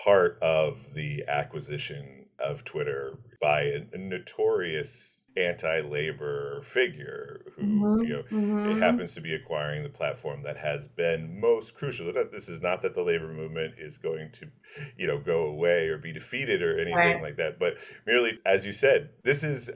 part 0.03 0.37
of 0.41 0.93
the 0.93 1.23
acquisition 1.27 2.25
of 2.39 2.63
Twitter 2.63 3.17
by 3.41 3.61
a, 3.63 3.81
a 3.93 3.97
notorious 3.97 5.19
anti-labor 5.35 6.61
figure 6.63 7.41
who 7.55 7.63
Mhm, 7.63 8.03
you 8.03 8.13
know 8.13 8.23
mhm. 8.31 8.71
it 8.71 8.77
happens 8.77 9.13
to 9.15 9.21
be 9.21 9.33
acquiring 9.33 9.83
the 9.83 9.89
platform 9.89 10.43
that 10.43 10.57
has 10.57 10.87
been 10.87 11.39
most 11.39 11.75
crucial. 11.75 12.11
That 12.13 12.31
this 12.31 12.47
is 12.47 12.61
not 12.61 12.81
that 12.83 12.95
the 12.95 13.01
labor 13.03 13.27
movement 13.33 13.75
is 13.77 13.97
going 13.97 14.31
to, 14.33 14.47
you 14.97 15.07
know, 15.07 15.19
go 15.19 15.43
away 15.47 15.87
or 15.89 15.97
be 15.97 16.13
defeated 16.13 16.61
or 16.61 16.79
anything 16.79 16.95
Right. 16.95 17.21
like 17.21 17.37
that, 17.37 17.59
but 17.59 17.75
merely, 18.05 18.39
as 18.45 18.65
you 18.65 18.71
said, 18.71 19.09
this 19.23 19.43
is 19.43 19.69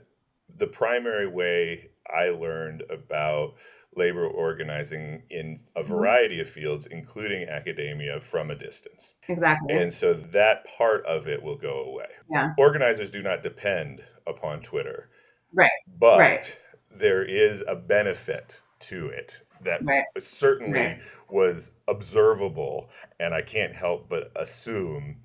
the 0.57 0.67
primary 0.67 1.27
way 1.27 1.89
I 2.07 2.29
learned 2.29 2.83
about 2.89 3.55
labor 3.97 4.27
organizing 4.27 5.23
in 5.29 5.57
a 5.75 5.83
Mhm. 5.87 6.07
variety 6.07 6.39
of 6.39 6.49
fields, 6.49 6.85
including 6.87 7.47
academia, 7.49 8.19
from 8.21 8.51
a 8.51 8.55
distance. 8.55 9.15
exactly. 9.27 9.77
And 9.77 9.93
so 9.93 10.13
that 10.13 10.65
part 10.65 11.05
of 11.05 11.27
it 11.27 11.43
will 11.43 11.57
go 11.57 11.83
away. 11.83 12.09
Yeah. 12.29 12.55
Organizers 12.57 13.11
do 13.11 13.21
not 13.23 13.43
depend 13.43 14.05
upon 14.27 14.61
Twitter. 14.61 15.09
Right. 15.51 15.71
But 15.87 16.39
Right. 16.39 16.57
there 16.91 17.23
is 17.23 17.63
a 17.67 17.75
benefit 17.75 18.61
to 18.79 19.07
it 19.09 19.41
that 19.61 19.81
Right. 19.81 20.05
certainly 20.19 20.97
Right. 20.97 21.01
was 21.29 21.71
observable 21.87 22.89
and 23.19 23.33
I 23.33 23.41
can't 23.41 23.75
help 23.75 24.09
but 24.09 24.31
assume 24.35 25.23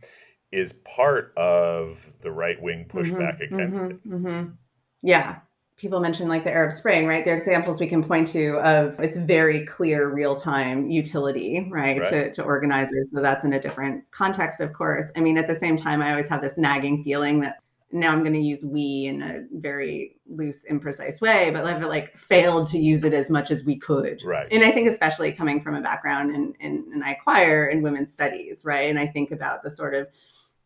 is 0.53 0.73
part 0.75 1.33
of 1.37 2.21
the 2.21 2.33
right 2.33 2.61
wing 2.61 2.87
pushback 2.89 3.41
Mhm, 3.41 3.41
against 3.41 3.91
mhm, 3.91 3.91
it. 3.91 4.01
mhm. 4.05 4.59
Yeah. 5.03 5.43
People 5.83 5.99
mention 5.99 6.29
like 6.29 6.45
the 6.45 6.53
Arab 6.53 6.71
Spring, 6.71 7.09
right? 7.09 7.25
There 7.25 7.35
are 7.35 7.39
examples 7.39 7.81
we 7.81 7.89
can 7.89 8.05
point 8.05 8.29
to 8.29 8.57
of 8.59 9.01
its 9.01 9.17
very 9.17 9.67
clear 9.67 10.09
real 10.15 10.37
time 10.37 10.89
utility, 10.89 11.67
right, 11.73 11.99
Right. 11.99 12.09
To, 12.09 12.31
to 12.35 12.43
organizers. 12.45 13.09
So 13.13 13.21
that's 13.21 13.45
in 13.45 13.53
a 13.53 13.61
different 13.61 14.09
context, 14.13 14.61
of 14.61 14.73
course. 14.75 15.11
I 15.17 15.21
mean, 15.21 15.37
at 15.39 15.49
the 15.49 15.57
same 15.57 15.77
time, 15.77 16.01
I 16.01 16.13
always 16.13 16.29
have 16.29 16.41
this 16.41 16.57
nagging 16.57 17.03
feeling 17.03 17.41
that 17.41 17.57
now 17.91 18.13
I'm 18.13 18.21
going 18.21 18.33
to 18.33 18.39
use 18.39 18.65
we 18.65 19.07
in 19.07 19.23
a 19.23 19.41
very 19.55 20.15
loose, 20.29 20.65
imprecise 20.71 21.21
way, 21.21 21.51
but 21.51 21.65
I've 21.65 21.85
like 21.85 22.17
failed 22.17 22.69
to 22.69 22.79
use 22.79 23.03
it 23.03 23.13
as 23.13 23.29
much 23.29 23.51
as 23.51 23.65
we 23.65 23.77
could. 23.77 24.23
Right. 24.25 24.47
And 24.53 24.63
I 24.63 24.71
think 24.71 24.87
especially 24.87 25.33
coming 25.33 25.61
from 25.61 25.75
a 25.75 25.81
background 25.81 26.33
in, 26.33 26.55
in, 26.61 26.85
in 26.95 27.03
I 27.03 27.11
acquire 27.11 27.67
in 27.67 27.83
women's 27.83 28.13
studies, 28.13 28.63
right? 28.65 28.89
And 28.89 29.01
I 29.01 29.09
think 29.09 29.33
about 29.33 29.65
the 29.65 29.71
sort 29.71 29.95
of 29.95 30.07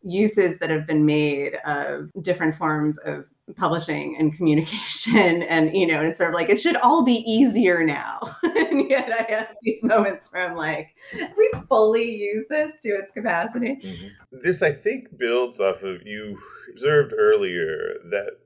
uses 0.03 0.59
that 0.59 0.69
have 0.69 0.85
been 0.85 1.07
made 1.07 1.55
of 1.65 2.11
different 2.21 2.53
forms 2.53 2.99
of 2.99 3.25
publishing 3.55 4.15
and 4.19 4.35
communication 4.35 5.41
and 5.43 5.73
you 5.75 5.87
know 5.87 5.99
and 5.99 6.09
it's 6.09 6.17
sort 6.17 6.29
of 6.29 6.35
like 6.35 6.49
it 6.49 6.59
should 6.59 6.75
all 6.77 7.03
be 7.03 7.23
easier 7.25 7.83
now 7.85 8.19
and 8.43 8.89
yet 8.89 9.09
i 9.11 9.31
have 9.31 9.47
these 9.61 9.81
moments 9.83 10.27
where 10.31 10.49
i'm 10.49 10.57
like 10.57 10.89
we 11.37 11.49
fully 11.69 12.13
use 12.13 12.45
this 12.49 12.73
to 12.81 12.89
its 12.89 13.11
capacity 13.13 13.77
Mhm. 13.83 14.09
This, 14.31 14.61
I 14.61 14.71
think, 14.71 15.17
builds 15.17 15.59
off 15.59 15.81
of 15.81 16.01
you 16.05 16.39
observed 16.69 17.13
earlier 17.17 17.95
that 18.11 18.39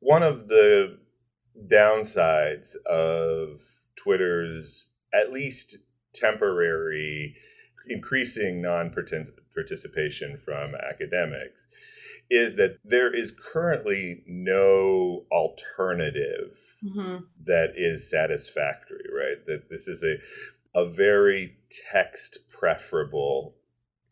one 0.00 0.22
of 0.22 0.48
the 0.48 0.98
downsides 1.66 2.76
of 2.86 3.60
Twitter's 3.96 4.88
at 5.12 5.32
least 5.32 5.76
temporary 6.14 7.36
increasing 7.88 8.60
non 8.62 8.90
participation 9.54 10.38
from 10.38 10.74
academics 10.74 11.66
is 12.30 12.56
that 12.56 12.78
there 12.84 13.12
is 13.12 13.32
currently 13.32 14.22
no 14.26 15.26
alternative 15.32 16.76
Mhm. 16.84 17.26
that 17.44 17.72
is 17.76 18.08
satisfactory, 18.08 19.04
right? 19.12 19.44
That 19.46 19.68
this 19.68 19.88
is 19.88 20.02
a 20.04 20.18
a 20.72 20.88
very 20.88 21.56
text 21.90 22.38
preferable 22.48 23.56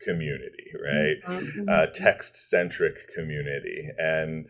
community, 0.01 0.73
right? 0.83 1.21
Mhm. 1.23 1.69
Uh, 1.69 1.85
text 1.87 2.35
centric 2.35 3.13
community 3.15 3.89
and 3.97 4.49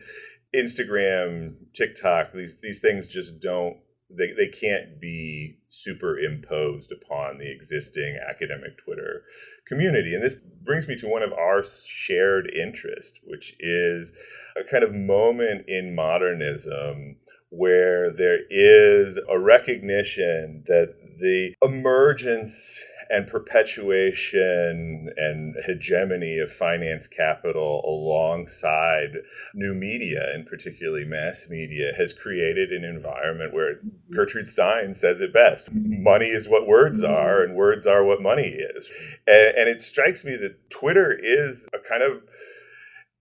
Instagram, 0.52 1.54
TikTok, 1.72 2.32
these 2.32 2.60
these 2.60 2.80
things 2.80 3.06
just 3.06 3.40
don't 3.40 3.78
they, 4.16 4.32
they 4.36 4.48
can't 4.48 5.00
be 5.00 5.58
superimposed 5.68 6.92
upon 6.92 7.38
the 7.38 7.50
existing 7.50 8.18
academic 8.28 8.76
Twitter 8.78 9.22
community. 9.66 10.14
And 10.14 10.22
this 10.22 10.34
brings 10.34 10.88
me 10.88 10.96
to 10.96 11.08
one 11.08 11.22
of 11.22 11.32
our 11.32 11.62
shared 11.62 12.50
interest, 12.50 13.20
which 13.24 13.54
is 13.60 14.12
a 14.56 14.68
kind 14.68 14.82
of 14.82 14.94
moment 14.94 15.68
in 15.68 15.94
modernism 15.94 17.16
where 17.50 18.12
there 18.12 18.38
is 18.48 19.18
a 19.28 19.38
recognition 19.38 20.64
that 20.66 20.94
the 21.18 21.54
emergence 21.62 22.80
and 23.10 23.26
perpetuation 23.26 25.10
and 25.16 25.56
hegemony 25.66 26.38
of 26.38 26.50
finance 26.50 27.08
capital 27.08 27.82
alongside 27.84 29.16
new 29.52 29.74
media 29.74 30.20
and 30.32 30.46
particularly 30.46 31.04
mass 31.04 31.48
media 31.50 31.92
has 31.96 32.12
created 32.12 32.70
an 32.70 32.84
environment 32.84 33.52
where 33.52 33.80
Gertrude 34.12 34.46
Stein 34.46 34.94
says 34.94 35.20
it 35.20 35.34
best 35.34 35.68
money 35.72 36.26
is 36.28 36.48
what 36.48 36.68
words 36.68 37.02
mm-hmm. 37.02 37.12
are 37.12 37.42
and 37.42 37.56
words 37.56 37.86
are 37.86 38.04
what 38.04 38.22
money 38.22 38.56
is. 38.76 38.88
And, 39.26 39.58
and 39.58 39.68
it 39.68 39.80
strikes 39.80 40.24
me 40.24 40.36
that 40.36 40.70
Twitter 40.70 41.12
is 41.12 41.68
a 41.74 41.78
kind 41.78 42.04
of 42.04 42.22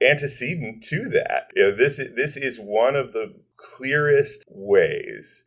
antecedent 0.01 0.83
to 0.83 1.09
that. 1.09 1.49
You 1.55 1.63
know 1.63 1.75
this 1.75 1.97
this 2.15 2.37
is 2.37 2.59
one 2.59 2.95
of 2.95 3.13
the 3.13 3.33
clearest 3.57 4.45
ways 4.47 5.43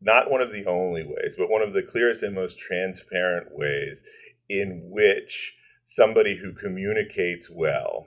not 0.00 0.30
one 0.30 0.40
of 0.40 0.52
the 0.52 0.64
only 0.66 1.02
ways, 1.04 1.34
but 1.36 1.50
one 1.50 1.62
of 1.62 1.72
the 1.72 1.82
clearest 1.82 2.22
and 2.22 2.34
most 2.34 2.58
transparent 2.58 3.48
ways 3.52 4.02
in 4.48 4.82
which 4.90 5.54
somebody 5.84 6.36
who 6.36 6.52
communicates 6.52 7.50
well 7.50 8.06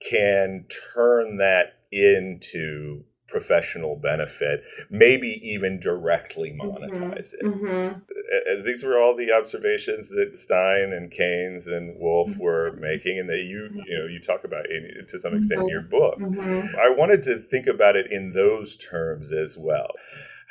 can 0.00 0.64
turn 0.94 1.36
that 1.36 1.74
into 1.92 3.04
professional 3.28 3.96
benefit, 3.96 4.62
maybe 4.90 5.28
even 5.42 5.78
directly 5.80 6.50
Mm-hmm. 6.50 6.84
monetize 6.84 7.32
it. 7.32 7.42
Mhm. 7.42 8.02
Uh, 8.02 8.62
these 8.64 8.82
were 8.82 8.98
all 8.98 9.16
the 9.16 9.32
observations 9.32 10.08
that 10.10 10.36
Stein 10.36 10.92
and 10.92 11.10
Keynes 11.10 11.66
and 11.66 11.98
Woolf 11.98 12.30
Mm-hmm. 12.32 12.42
were 12.42 12.72
making, 12.72 13.18
and 13.18 13.28
that 13.30 13.42
you 13.44 13.70
you 13.86 13.98
know 13.98 14.06
you 14.06 14.20
talk 14.20 14.44
about 14.44 14.68
in, 14.68 15.06
to 15.06 15.18
some 15.18 15.34
extent 15.34 15.62
in 15.62 15.68
your 15.68 15.80
book. 15.82 16.18
Mhm. 16.18 16.74
I 16.78 16.90
wanted 16.90 17.22
to 17.24 17.38
think 17.38 17.66
about 17.66 17.96
it 17.96 18.10
in 18.12 18.32
those 18.32 18.76
terms 18.76 19.32
as 19.32 19.56
well. 19.56 19.92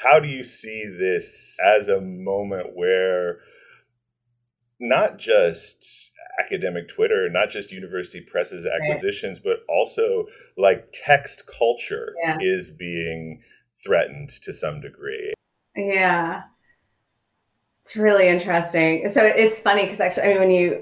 How 0.01 0.19
do 0.19 0.27
you 0.27 0.43
see 0.43 0.85
this 0.85 1.57
as 1.63 1.87
a 1.87 2.01
moment 2.01 2.75
where 2.75 3.39
not 4.79 5.19
just 5.19 6.11
academic 6.39 6.87
Twitter, 6.87 7.29
not 7.29 7.49
just 7.49 7.71
university 7.71 8.19
presses 8.21 8.65
acquisitions, 8.65 9.37
but 9.39 9.57
also 9.69 10.25
like 10.57 10.87
text 10.91 11.45
culture 11.45 12.15
Yeah. 12.23 12.37
is 12.41 12.71
being 12.71 13.41
threatened 13.83 14.29
to 14.41 14.53
some 14.53 14.81
degree? 14.81 15.33
Yeah. 15.75 16.43
It's 17.83 17.95
really 17.95 18.27
interesting. 18.27 19.09
So 19.11 19.23
it's 19.23 19.59
funny 19.59 19.83
because 19.83 19.99
actually, 19.99 20.23
I 20.23 20.27
mean, 20.29 20.39
when 20.39 20.51
you 20.51 20.81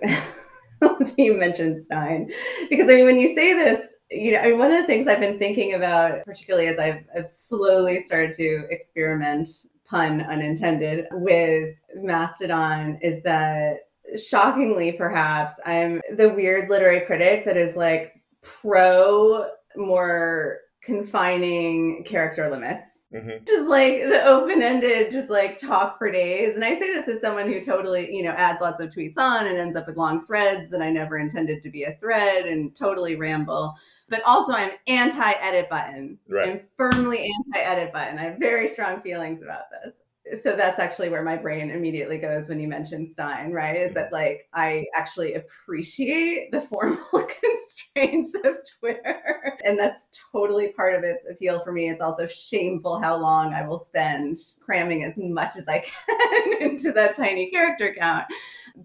you 1.18 1.34
mentioned 1.38 1.84
Stein, 1.84 2.30
because 2.70 2.90
I 2.90 2.94
mean, 2.96 3.06
when 3.06 3.18
you 3.20 3.34
say 3.34 3.54
this, 3.54 3.96
you 4.12 4.32
know, 4.32 4.40
I 4.40 4.48
mean, 4.50 4.58
one 4.58 4.72
of 4.72 4.78
the 4.78 4.88
things 4.88 5.08
I've 5.08 5.20
been 5.20 5.38
thinking 5.38 5.74
about, 5.74 6.26
particularly 6.26 6.68
as 6.68 6.80
I've, 6.80 7.04
I've 7.16 7.30
slowly 7.30 8.02
started 8.02 8.36
to 8.38 8.66
experiment, 8.70 9.50
pun 9.86 10.22
unintended, 10.22 11.08
with 11.12 11.76
Mastodon, 11.96 12.98
is 13.02 13.22
that 13.24 13.88
shockingly, 14.28 14.94
perhaps, 14.94 15.60
I'm 15.66 16.02
the 16.16 16.30
weird 16.30 16.70
literary 16.70 17.02
critic 17.02 17.46
that 17.46 17.58
is 17.58 17.76
like 17.76 18.16
pro 18.42 19.50
more 19.76 20.60
confining 20.82 22.04
character 22.06 22.50
limits. 22.50 23.04
Mhm. 23.14 23.46
just 23.48 23.68
like 23.68 23.96
the 24.04 24.24
open-ended 24.26 25.12
just 25.12 25.30
like 25.32 25.58
talk 25.58 25.98
for 25.98 26.12
days. 26.12 26.54
And 26.56 26.64
i 26.64 26.72
say 26.80 26.94
this 26.94 27.08
as 27.08 27.22
someone 27.22 27.48
who 27.52 27.60
totally 27.60 28.14
you 28.16 28.22
know 28.24 28.32
adds 28.32 28.62
lots 28.62 28.80
of 28.82 28.90
tweets 28.92 29.18
on 29.18 29.48
and 29.48 29.58
ends 29.58 29.76
up 29.76 29.88
with 29.88 29.98
long 29.98 30.22
threads 30.22 30.70
that 30.70 30.82
i 30.82 30.92
never 30.92 31.18
intended 31.18 31.64
to 31.64 31.70
be 31.72 31.84
a 31.84 31.94
thread 31.96 32.46
and 32.46 32.76
totally 32.76 33.16
ramble. 33.16 33.74
But 34.10 34.22
also 34.26 34.54
i'm 34.54 34.72
anti-edit 34.88 35.70
button. 35.70 36.18
Right. 36.30 36.50
i'm 36.50 36.62
firmly 36.78 37.32
anti-edit 37.48 37.92
button. 37.92 38.20
I 38.20 38.24
have 38.24 38.38
very 38.38 38.68
strong 38.68 39.02
feelings 39.02 39.42
about 39.42 39.72
this 39.72 39.96
so 40.42 40.56
that's 40.56 40.80
actually 40.80 41.10
where 41.10 41.24
my 41.24 41.36
brain 41.36 41.72
immediately 41.72 42.18
goes 42.18 42.50
when 42.50 42.60
you 42.60 42.68
mention 42.68 43.08
stein 43.08 43.52
right? 43.52 43.76
Is 43.76 43.88
mm-hmm. 43.88 43.96
that 43.96 44.14
like 44.14 44.48
i 44.54 44.86
actually 44.96 45.36
appreciate 45.36 46.52
the 46.52 46.62
formal 46.62 47.06
constraints 47.14 48.36
of 48.44 48.56
twitter. 48.80 49.58
And 49.64 49.78
that's 49.78 50.10
totally 50.32 50.72
part 50.74 50.96
of 50.96 51.04
its 51.04 51.26
appeal 51.30 51.64
for 51.64 51.72
me. 51.72 51.90
It's 51.90 52.02
also 52.02 52.28
shameful 52.28 53.02
how 53.02 53.18
long 53.18 53.54
i 53.54 53.68
will 53.68 53.78
spend 53.78 54.38
cramming 54.60 55.04
as 55.04 55.18
much 55.18 55.56
as 55.56 55.68
i 55.68 55.80
can 55.80 56.54
into 56.62 56.92
that 56.92 57.16
tiny 57.16 57.50
character 57.50 57.96
count. 57.98 58.26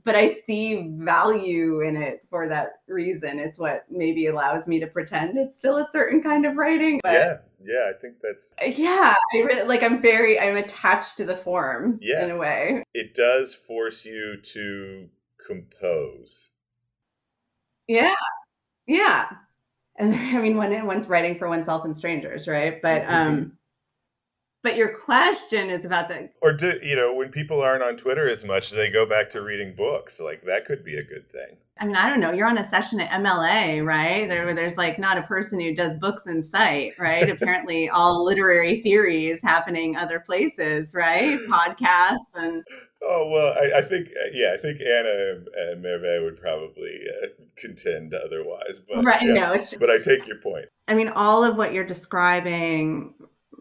But 0.04 0.16
i 0.16 0.34
see 0.46 0.88
value 0.92 1.80
in 1.80 1.96
it 1.96 2.24
for 2.30 2.48
that 2.48 2.80
reason. 2.88 3.38
It's 3.38 3.58
what 3.58 3.84
maybe 3.90 4.26
allows 4.26 4.66
me 4.66 4.80
to 4.80 4.86
pretend 4.86 5.38
it's 5.38 5.56
still 5.56 5.78
a 5.78 5.88
certain 5.90 6.22
kind 6.22 6.46
of 6.46 6.56
writing 6.56 7.00
but 7.02 7.12
yeah, 7.12 7.36
yeah, 7.66 7.90
I 7.90 7.98
think 8.00 8.16
that's 8.22 8.50
yeah 8.78 9.14
i 9.34 9.38
really 9.38 9.66
like 9.66 9.82
i'm 9.82 10.00
very 10.02 10.38
i'm 10.38 10.56
attached 10.56 11.16
to 11.18 11.24
the 11.24 11.36
form 11.36 11.98
Yeah. 12.02 12.24
in 12.24 12.30
a 12.30 12.36
way 12.36 12.84
it 12.94 13.14
does 13.14 13.54
force 13.54 14.04
you 14.04 14.36
to 14.52 15.08
compose. 15.46 16.50
yeah 17.88 18.14
yeah 18.86 19.26
and 19.98 20.14
i 20.36 20.38
mean 20.40 20.56
one 20.56 20.86
one's 20.86 21.06
writing 21.06 21.38
for 21.38 21.48
oneself 21.48 21.84
and 21.84 21.96
strangers 21.96 22.46
right 22.48 22.80
but 22.82 23.02
Mm-hmm. 23.02 23.14
um 23.14 23.58
but 24.64 24.76
your 24.76 24.88
question 24.88 25.68
is 25.68 25.84
about 25.84 26.08
the 26.08 26.30
Or 26.40 26.52
do 26.52 26.80
you 26.82 26.96
know 26.96 27.14
when 27.14 27.28
people 27.28 27.60
aren't 27.60 27.82
on 27.82 27.96
Twitter 27.96 28.28
as 28.28 28.44
much, 28.44 28.70
they 28.70 28.90
go 28.90 29.06
back 29.06 29.28
to 29.30 29.42
reading 29.42 29.74
books. 29.76 30.18
Like 30.18 30.42
that 30.46 30.64
could 30.64 30.82
be 30.82 30.96
a 30.96 31.04
good 31.04 31.30
thing. 31.30 31.58
I 31.78 31.86
mean, 31.86 31.96
I 31.96 32.08
don't 32.08 32.20
know. 32.20 32.32
You're 32.32 32.48
on 32.48 32.56
a 32.56 32.64
session 32.64 33.00
at 33.00 33.10
MLA, 33.10 33.84
right? 33.84 34.28
There, 34.28 34.44
where 34.44 34.54
there's 34.54 34.76
like 34.76 34.98
not 34.98 35.18
a 35.18 35.22
person 35.22 35.60
who 35.60 35.74
does 35.74 35.96
books 35.96 36.26
in 36.26 36.42
sight, 36.42 36.92
right? 36.98 37.28
Apparently, 37.28 37.88
all 37.90 38.24
literary 38.24 38.80
theory 38.80 39.26
is 39.26 39.42
happening 39.42 39.96
other 39.96 40.18
places, 40.18 40.94
right? 40.94 41.38
Podcasts 41.40 42.34
and 42.36 42.64
Oh 43.06 43.28
well, 43.30 43.52
I, 43.52 43.80
I 43.80 43.82
think 43.82 44.08
yeah, 44.32 44.54
I 44.54 44.56
think 44.56 44.80
Anna 44.80 45.44
and 45.56 45.82
Merve 45.82 46.22
would 46.22 46.40
probably 46.40 47.00
uh, 47.22 47.26
contend 47.56 48.14
otherwise. 48.14 48.80
But 48.88 49.04
right. 49.04 49.20
yeah. 49.22 49.34
No, 49.34 49.52
it's 49.52 49.74
But 49.74 49.90
I 49.90 49.98
take 49.98 50.26
your 50.26 50.38
point. 50.38 50.66
I 50.88 50.94
mean, 50.94 51.08
all 51.08 51.44
of 51.44 51.58
what 51.58 51.74
you're 51.74 51.84
describing, 51.84 53.12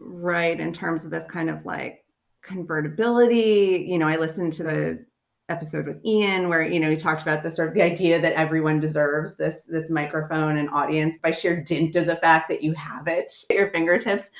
right, 0.04 0.58
in 0.58 0.72
terms 0.72 1.04
of 1.04 1.10
this 1.10 1.26
kind 1.26 1.50
of 1.50 1.64
like 1.64 2.04
convertibility. 2.42 3.86
You 3.88 3.98
know, 3.98 4.08
I 4.08 4.16
listened 4.16 4.52
to 4.54 4.62
the 4.62 5.04
episode 5.50 5.86
with 5.86 6.04
Ian 6.06 6.48
where 6.48 6.62
you 6.62 6.80
know 6.80 6.88
he 6.88 6.96
talked 6.96 7.20
about 7.20 7.42
the 7.42 7.50
sort 7.50 7.68
of 7.68 7.74
the 7.74 7.82
idea 7.82 8.20
that 8.20 8.32
everyone 8.32 8.80
deserves 8.80 9.36
this 9.36 9.64
this 9.64 9.90
microphone 9.90 10.56
and 10.56 10.70
audience 10.70 11.18
by 11.18 11.30
sheer 11.30 11.60
dint 11.62 11.96
of 11.96 12.06
the 12.06 12.16
fact 12.16 12.48
that 12.48 12.62
you 12.62 12.72
have 12.74 13.06
it 13.08 13.32
at 13.50 13.56
your 13.56 13.70
fingertips. 13.70 14.30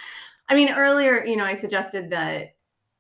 I 0.49 0.55
mean, 0.55 0.71
earlier, 0.71 1.25
you 1.25 1.37
know, 1.37 1.45
I 1.45 1.55
suggested 1.55 2.11
that 2.11 2.55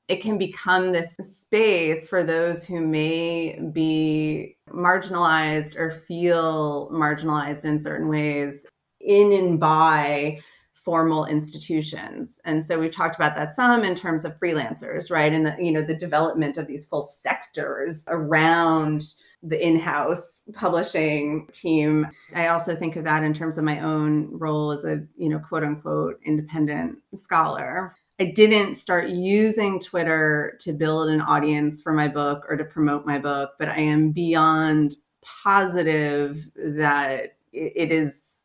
it 0.08 0.20
can 0.20 0.36
become 0.36 0.92
this 0.92 1.14
space 1.20 2.08
for 2.08 2.22
those 2.22 2.64
who 2.64 2.86
may 2.86 3.58
be 3.72 4.56
marginalized 4.68 5.76
or 5.76 5.90
feel 5.90 6.90
marginalized 6.90 7.64
in 7.64 7.78
certain 7.78 8.08
ways 8.08 8.66
in 9.00 9.32
and 9.32 9.60
by 9.60 10.40
formal 10.84 11.24
institutions. 11.24 12.40
And 12.44 12.64
so 12.64 12.78
we've 12.78 12.94
talked 12.94 13.16
about 13.16 13.34
that 13.36 13.54
some 13.54 13.82
in 13.84 13.94
terms 13.94 14.24
of 14.24 14.38
freelancers 14.38 15.10
right? 15.10 15.32
And 15.32 15.46
the 15.46 15.56
you 15.58 15.72
know 15.72 15.82
the 15.82 15.94
development 15.94 16.58
of 16.58 16.66
these 16.66 16.86
full 16.86 17.02
sectors 17.02 18.04
around 18.08 19.14
the 19.42 19.64
in-house 19.64 20.42
publishing 20.54 21.48
team. 21.52 22.06
I 22.34 22.48
also 22.48 22.74
think 22.74 22.96
of 22.96 23.04
that 23.04 23.22
in 23.22 23.34
terms 23.34 23.58
of 23.58 23.64
my 23.64 23.80
own 23.80 24.28
role 24.32 24.70
as 24.70 24.84
a 24.84 25.02
you 25.16 25.28
know 25.28 25.38
quote 25.38 25.64
unquote 25.64 26.20
independent 26.24 26.98
scholar. 27.14 27.94
I 28.20 28.26
didn't 28.26 28.74
start 28.74 29.08
using 29.08 29.80
twitter 29.80 30.56
to 30.60 30.72
build 30.72 31.08
an 31.08 31.20
audience 31.20 31.82
for 31.82 31.92
my 31.92 32.06
book 32.06 32.44
or 32.48 32.56
to 32.56 32.64
promote 32.64 33.04
my 33.04 33.18
book 33.18 33.54
but 33.58 33.68
i 33.68 33.76
am 33.76 34.12
beyond 34.12 34.94
positive 35.20 36.38
that 36.54 37.36
it 37.52 37.90
is 37.90 38.42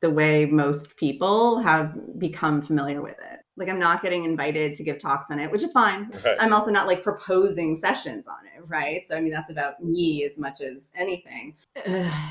the 0.00 0.10
way 0.10 0.46
most 0.46 0.96
people 0.96 1.60
have 1.60 2.18
become 2.18 2.62
familiar 2.62 3.02
with 3.02 3.18
it. 3.18 3.40
Like 3.56 3.68
I'm 3.68 3.78
not 3.78 4.02
getting 4.02 4.24
invited 4.24 4.74
to 4.76 4.84
give 4.84 4.98
talks 4.98 5.30
on 5.30 5.40
it, 5.40 5.50
which 5.50 5.62
is 5.62 5.72
fine. 5.72 6.12
Right. 6.24 6.36
I'm 6.38 6.52
also 6.52 6.70
not 6.70 6.86
like 6.86 7.02
proposing 7.02 7.74
sessions 7.74 8.28
on 8.28 8.36
it, 8.56 8.62
right? 8.66 9.06
So 9.08 9.16
I 9.16 9.20
mean 9.20 9.32
that's 9.32 9.50
about 9.50 9.82
me 9.82 10.24
as 10.24 10.38
much 10.38 10.60
as 10.60 10.92
anything. 10.94 11.56
Ugh. 11.86 12.12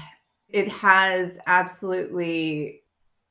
It 0.50 0.70
has 0.70 1.38
absolutely 1.46 2.82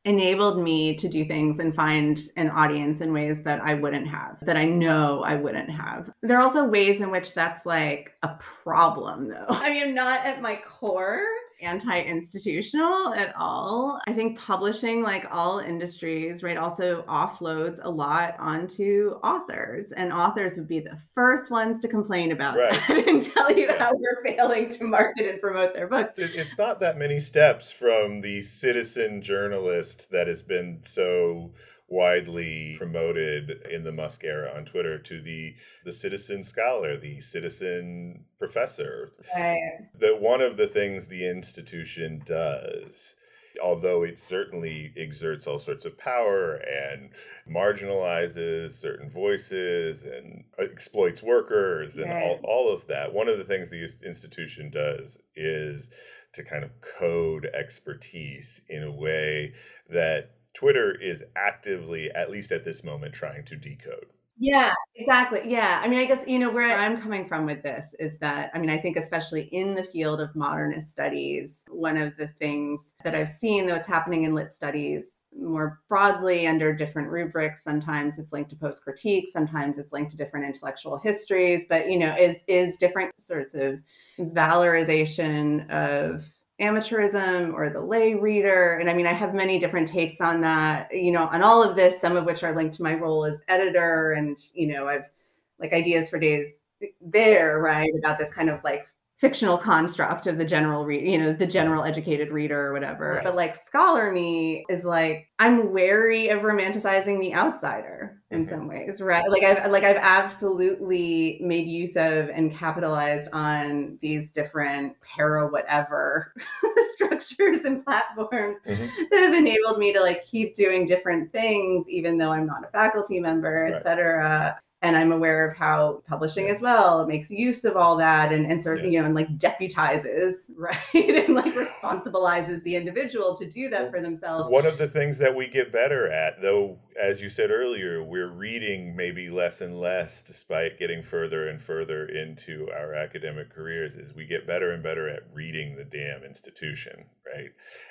enabled 0.07 0.63
me 0.63 0.95
to 0.95 1.09
do 1.09 1.25
things 1.25 1.59
and 1.59 1.75
find 1.75 2.21
an 2.37 2.49
audience 2.51 3.01
in 3.01 3.13
ways 3.13 3.43
that 3.43 3.61
I 3.61 3.75
wouldn't 3.75 4.07
have, 4.07 4.39
that 4.43 4.57
I 4.57 4.65
know 4.65 5.25
I 5.25 5.35
wouldn't 5.35 5.69
have. 5.69 6.11
There 6.23 6.39
are 6.39 6.43
also 6.43 6.65
ways 6.65 7.01
in 7.01 7.11
which 7.11 7.35
that's 7.35 7.67
like 7.67 8.13
a 8.23 8.39
problem, 8.63 9.29
though. 9.29 9.47
I 9.49 9.71
mean, 9.71 9.83
I'm 9.83 9.95
not 9.95 10.25
at 10.25 10.41
my 10.41 10.57
core 10.57 11.27
anti 11.61 12.01
institutional 12.03 13.15
at 13.15 13.35
all. 13.37 14.01
I 14.07 14.13
think 14.13 14.39
publishing, 14.39 15.03
like 15.03 15.27
all 15.31 15.59
industries, 15.59 16.43
right, 16.43 16.57
also 16.57 17.03
offloads 17.03 17.79
a 17.83 17.91
lot 17.91 18.37
onto 18.39 19.15
authors, 19.25 19.93
and 19.93 20.13
authors 20.13 20.57
would 20.57 20.69
be 20.69 20.81
the 20.81 20.99
first 21.15 21.51
ones 21.51 21.81
to 21.81 21.89
complain 21.89 22.33
about 22.33 22.57
Right. 22.57 22.73
that 22.89 22.91
and 23.09 23.23
tell 23.23 23.51
you 23.53 23.67
Yeah. 23.69 23.79
how 23.79 23.93
we're 23.95 24.23
failing 24.25 24.69
to 24.71 24.85
market 24.85 25.27
and 25.31 25.41
promote 25.41 25.75
their 25.75 25.89
books. 25.89 26.13
It's 26.17 26.59
not 26.59 26.81
that 26.81 26.99
many 26.99 27.21
steps 27.21 27.73
from 27.73 28.21
the 28.21 28.43
citizen 28.43 29.23
journalist 29.23 30.11
that 30.11 30.27
has 30.29 30.43
been 30.43 30.81
so 30.83 31.53
widely 31.89 32.75
promoted 32.79 33.51
in 33.71 33.85
the 33.85 33.93
Musk 33.93 34.25
era 34.25 34.53
on 34.57 34.65
Twitter 34.65 34.99
to 34.99 35.21
the 35.21 35.55
the 35.85 35.93
citizen 35.93 36.43
scholar, 36.43 36.97
the 36.97 37.21
citizen 37.21 38.25
professor. 38.39 39.13
Right. 39.35 39.59
That 40.01 40.21
one 40.21 40.41
of 40.41 40.57
the 40.57 40.67
things 40.67 41.07
the 41.07 41.29
institution 41.29 42.23
does 42.25 43.15
although 43.63 44.03
it 44.03 44.19
certainly 44.19 44.93
exerts 44.99 45.47
all 45.47 45.59
sorts 45.59 45.87
of 45.87 45.97
power 45.97 46.57
and 46.57 47.09
marginalizes 47.49 48.73
certain 48.73 49.11
voices 49.11 50.03
and 50.03 50.45
exploits 50.59 51.23
workers 51.23 51.97
and 51.97 52.11
all, 52.11 52.35
Right. 52.35 52.41
all 52.45 52.73
of 52.73 52.87
that 52.89 53.13
one 53.13 53.29
of 53.29 53.39
the 53.39 53.45
things 53.45 53.71
the 53.71 53.89
institution 54.05 54.71
does 54.71 55.19
is 55.35 55.89
to 56.35 56.43
kind 56.45 56.65
of 56.65 56.71
code 56.81 57.47
expertise 57.55 58.61
in 58.69 58.83
a 58.83 58.93
way 58.93 59.55
that 59.89 60.36
twitter 60.57 60.99
is 61.01 61.23
actively 61.37 62.11
at 62.13 62.31
least 62.31 62.51
at 62.51 62.65
this 62.65 62.83
moment 62.83 63.15
trying 63.15 63.45
to 63.45 63.55
decode 63.57 64.07
Yeah, 64.39 64.75
exactly. 64.97 65.41
Yeah. 65.47 65.81
I 65.83 65.89
mean, 65.89 65.99
I 65.99 66.05
guess, 66.05 66.23
you 66.27 66.39
know, 66.39 66.51
where 66.51 66.77
I'm 66.77 67.01
coming 67.01 67.27
from 67.27 67.47
with 67.47 67.63
this 67.63 67.95
is 67.99 68.19
that, 68.19 68.51
I 68.53 68.59
mean, 68.59 68.69
I 68.69 68.77
think 68.77 68.99
especially 68.99 69.45
in 69.45 69.75
the 69.75 69.85
field 69.85 70.21
of 70.21 70.37
modernist 70.37 70.91
studies, 70.91 71.65
one 71.71 71.97
of 71.97 72.19
the 72.19 72.29
things 72.29 72.95
that 73.03 73.15
I've 73.15 73.31
seen, 73.31 73.65
though 73.65 73.77
it's 73.77 73.89
happening 73.89 74.25
in 74.25 74.35
lit 74.35 74.53
studies 74.53 75.25
more 75.41 75.81
broadly 75.89 76.47
under 76.47 76.75
different 76.75 77.09
rubrics. 77.09 77.65
Sometimes 77.65 78.19
it's 78.19 78.33
linked 78.33 78.51
to 78.51 78.57
post 78.57 78.83
critique, 78.83 79.29
sometimes 79.33 79.79
it's 79.79 79.93
linked 79.93 80.11
to 80.11 80.17
different 80.17 80.47
intellectual 80.47 80.99
histories, 80.99 81.65
but 81.69 81.91
you 81.91 81.99
know, 81.99 82.15
is 82.17 82.45
is 82.47 82.77
different 82.77 83.19
sorts 83.21 83.55
of 83.55 83.81
valorization 84.19 85.69
of 85.71 86.31
amateurism 86.61 87.53
or 87.53 87.69
the 87.69 87.81
lay 87.81 88.15
reader. 88.15 88.79
And 88.79 88.89
I 88.89 88.95
mean, 88.95 89.07
I 89.07 89.13
have 89.13 89.35
many 89.35 89.59
different 89.59 89.89
takes 89.89 90.21
on 90.21 90.41
that, 90.41 90.89
you 90.93 91.13
know, 91.13 91.27
on 91.27 91.43
all 91.43 91.63
of 91.63 91.77
this, 91.77 92.01
some 92.01 92.17
of 92.17 92.25
which 92.25 92.43
are 92.43 92.55
linked 92.55 92.77
to 92.77 92.83
my 92.83 92.95
role 92.95 93.25
as 93.25 93.43
editor. 93.49 94.13
And, 94.13 94.39
you 94.55 94.69
know, 94.69 94.89
I've 94.89 95.11
like 95.59 95.73
ideas 95.73 96.09
for 96.09 96.19
days 96.19 96.61
there, 97.01 97.61
right, 97.61 97.91
about 97.99 98.19
this 98.19 98.33
kind 98.33 98.51
of 98.51 98.63
like 98.65 98.87
fictional 99.19 99.57
construct 99.57 100.27
of 100.27 100.37
the 100.37 100.45
general 100.45 100.85
read, 100.85 101.03
you 101.11 101.17
know, 101.17 101.33
the 101.33 101.47
general 101.47 101.83
educated 101.85 102.31
reader 102.31 102.67
or 102.67 102.73
whatever. 102.75 103.13
Right. 103.15 103.25
But 103.25 103.35
like 103.35 103.55
scholar 103.57 104.13
me 104.13 104.65
is 104.69 104.85
like 104.85 105.29
I'm 105.39 105.73
wary 105.73 106.29
of 106.29 106.41
romanticizing 106.43 107.21
the 107.21 107.35
outsider 107.35 108.21
in 108.31 108.45
Mhm. 108.45 108.49
some 108.51 108.69
ways, 108.69 109.01
right? 109.01 109.27
Like 109.31 109.43
I've 109.43 109.71
like 109.71 109.85
I've 109.85 109.97
absolutely 109.97 111.39
made 111.43 111.67
use 111.67 111.97
of 111.97 112.29
and 112.29 112.53
capitalized 112.53 113.31
on 113.33 113.99
these 114.03 114.33
different 114.33 114.95
para 115.01 115.47
whatever 115.49 116.35
structures 116.95 117.65
and 117.65 117.85
platforms 117.85 118.59
Mhm. 118.67 118.91
that 119.11 119.19
have 119.21 119.35
enabled 119.35 119.79
me 119.79 119.93
to 119.95 120.01
like 120.01 120.25
keep 120.25 120.55
doing 120.55 120.85
different 120.87 121.33
things 121.33 121.89
even 121.89 122.19
though 122.19 122.31
I'm 122.33 122.47
not 122.47 122.65
a 122.65 122.69
faculty 122.71 123.19
member, 123.21 123.65
Right. 123.65 123.75
et 123.75 123.83
cetera 123.83 124.59
and 124.87 124.97
I'm 124.97 125.13
aware 125.13 125.49
of 125.49 125.57
how 125.57 126.03
publishing 126.09 126.49
as 126.49 126.61
well 126.61 127.07
makes 127.07 127.31
use 127.31 127.65
of 127.65 127.77
all 127.77 127.97
that 127.97 128.33
and, 128.33 128.51
and 128.51 128.63
sort 128.63 128.79
of, 128.79 128.85
Yeah. 128.85 128.91
you 128.91 129.01
know, 129.01 129.07
and 129.07 129.15
like 129.15 129.37
deputizes, 129.39 130.51
right? 130.57 130.77
and 130.95 131.35
like 131.35 131.55
responsibilizes 131.55 132.63
the 132.63 132.77
individual 132.77 133.37
to 133.37 133.49
do 133.49 133.69
that 133.69 133.91
for 133.91 134.01
themselves. 134.01 134.49
One 134.49 134.67
of 134.67 134.79
the 134.79 134.89
things 134.89 135.19
that 135.19 135.35
we 135.35 135.47
get 135.49 135.73
better 135.73 136.11
at, 136.11 136.41
though, 136.43 136.79
as 137.01 137.21
you 137.21 137.29
said 137.29 137.51
earlier, 137.51 138.03
we're 138.03 138.31
reading 138.31 138.97
maybe 138.97 139.29
less 139.29 139.61
and 139.61 139.79
less 139.79 140.23
despite 140.23 140.79
getting 140.79 141.03
further 141.03 141.49
and 141.49 141.61
further 141.61 142.07
into 142.07 142.69
our 142.71 142.95
academic 142.95 143.51
careers, 143.51 143.97
is 143.97 144.15
we 144.15 144.27
get 144.27 144.47
better 144.47 144.73
and 144.73 144.83
better 144.83 145.09
at 145.09 145.23
reading 145.33 145.77
the 145.77 145.85
damn 145.85 146.23
institution, 146.25 147.07
right? 147.27 147.51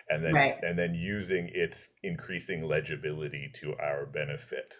And 0.10 0.24
then 0.24 0.34
Right. 0.34 0.58
and 0.64 0.78
then 0.78 0.94
using 0.96 1.50
its 1.54 1.90
increasing 2.04 2.64
legibility 2.64 3.50
to 3.56 3.76
our 3.78 4.06
benefit. 4.06 4.78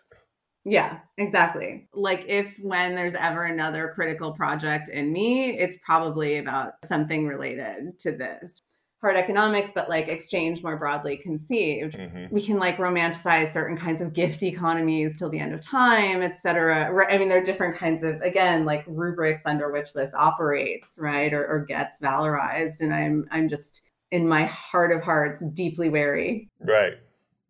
Yeah, 0.66 1.00
exactly. 1.18 1.88
Like 1.94 2.26
if 2.28 2.58
when 2.60 2.96
there's 2.96 3.14
ever 3.14 3.44
another 3.44 3.92
critical 3.94 4.32
project 4.34 4.90
in 4.90 5.14
me, 5.14 5.52
it's 5.58 5.78
probably 5.86 6.38
about 6.38 6.74
something 6.84 7.28
related 7.28 8.00
to 8.00 8.12
this. 8.12 8.64
Hard 9.02 9.16
economics, 9.18 9.72
but 9.76 9.88
like 9.90 10.08
exchange 10.08 10.64
more 10.64 10.78
broadly 10.78 11.18
conceived. 11.18 11.96
Mhm. 11.96 12.32
we 12.32 12.44
can 12.44 12.58
like 12.58 12.78
romanticize 12.78 13.54
certain 13.54 13.78
kinds 13.78 14.02
of 14.02 14.14
gift 14.14 14.42
economies 14.42 15.16
till 15.16 15.30
the 15.30 15.38
end 15.38 15.54
of 15.54 15.62
time, 15.62 16.24
et 16.24 16.36
cetera. 16.40 16.92
I 17.12 17.18
mean, 17.20 17.30
there 17.30 17.40
are 17.40 17.46
different 17.46 17.78
kinds 17.78 18.02
of, 18.02 18.20
again, 18.22 18.66
like 18.66 18.84
rubrics 18.88 19.44
under 19.46 19.72
which 19.72 19.94
this 19.94 20.16
operates, 20.16 20.96
right, 20.98 21.32
or, 21.32 21.46
or 21.46 21.66
gets 21.66 22.00
valorized. 22.00 22.82
And 22.82 22.92
I'm, 22.92 23.28
I'm 23.30 23.48
just 23.48 23.84
in 24.10 24.28
my 24.28 24.46
heart 24.46 24.92
of 24.92 25.04
hearts 25.04 25.44
deeply 25.54 25.90
wary. 25.90 26.50
Right. 26.60 26.94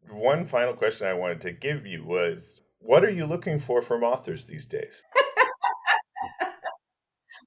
One 0.10 0.46
final 0.46 0.74
question 0.74 1.08
I 1.08 1.14
wanted 1.14 1.40
to 1.42 1.52
give 1.54 1.86
you 1.86 2.04
was 2.04 2.60
what 2.86 3.04
are 3.04 3.10
you 3.10 3.26
looking 3.26 3.60
for 3.60 3.82
from 3.82 4.04
authors 4.04 4.46
these 4.46 4.66
days? 4.66 5.02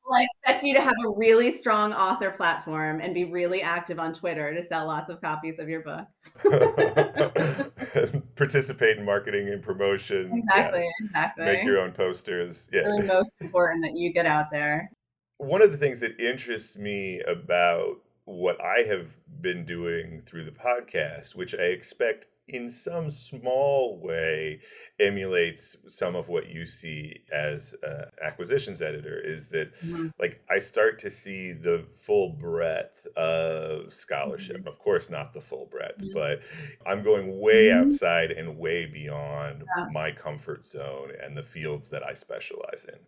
Well, 0.09 0.20
I 0.20 0.27
expect 0.43 0.65
you 0.65 0.73
to 0.74 0.81
have 0.81 0.94
a 1.05 1.10
really 1.10 1.52
strong 1.52 1.93
author 1.93 2.31
platform 2.31 3.01
and 3.01 3.12
be 3.12 3.24
really 3.24 3.60
active 3.60 3.98
on 3.98 4.15
Twitter 4.15 4.55
to 4.55 4.62
sell 4.62 4.86
lots 4.86 5.10
of 5.10 5.20
copies 5.20 5.59
of 5.59 5.69
your 5.69 5.82
book. 5.82 6.06
Participate 8.36 8.97
in 8.97 9.05
marketing 9.05 9.51
and 9.51 9.62
promotion. 9.62 10.31
yeah, 10.31 10.39
Exactly, 10.39 10.90
exactly. 11.05 11.44
Make 11.44 11.65
your 11.65 11.81
own 11.81 11.93
posters. 11.93 12.69
Yeah. 12.73 12.82
really 12.82 13.06
most 13.06 13.32
important 13.40 13.85
that 13.85 13.97
you 13.97 14.10
get 14.10 14.24
out 14.24 14.47
there. 14.51 14.90
One 15.36 15.60
of 15.60 15.73
the 15.73 15.77
things 15.77 16.01
that 16.01 16.19
interests 16.19 16.78
me 16.78 17.20
about 17.20 17.98
what 18.24 18.59
I 18.62 18.85
have 18.89 19.09
been 19.43 19.66
doing 19.66 20.23
through 20.24 20.44
the 20.44 20.52
podcast, 20.52 21.35
which 21.35 21.55
I 21.55 21.65
expect 21.65 22.28
in 22.48 22.70
some 22.70 23.10
small 23.10 23.98
way 24.00 24.60
emulates 24.98 25.76
some 25.86 26.16
of 26.16 26.28
what 26.28 26.48
you 26.48 26.66
see 26.66 27.20
as 27.32 27.74
uh, 27.86 28.06
acquisitions 28.22 28.80
editor, 28.82 29.20
is 29.20 29.48
that 29.48 29.74
Mhm. 29.80 30.12
like 30.18 30.40
I 30.50 30.58
start 30.58 30.98
to 31.00 31.10
see 31.10 31.52
the 31.52 31.84
full 31.94 32.30
breadth 32.30 33.06
of 33.16 33.92
scholarship. 33.92 34.66
Of 34.66 34.78
course, 34.78 35.08
not 35.10 35.32
the 35.34 35.40
full 35.40 35.66
breadth, 35.66 35.98
Mhm. 36.04 36.14
but 36.14 36.40
I'm 36.86 37.02
going 37.02 37.38
way 37.38 37.66
Mhm. 37.68 37.92
outside 37.92 38.30
and 38.32 38.58
way 38.58 38.86
beyond 38.86 39.64
Yeah. 39.76 39.88
my 39.92 40.10
comfort 40.12 40.64
zone 40.64 41.12
and 41.22 41.36
the 41.36 41.42
fields 41.42 41.90
that 41.90 42.02
I 42.02 42.14
specialize 42.14 42.84
in. 42.86 42.98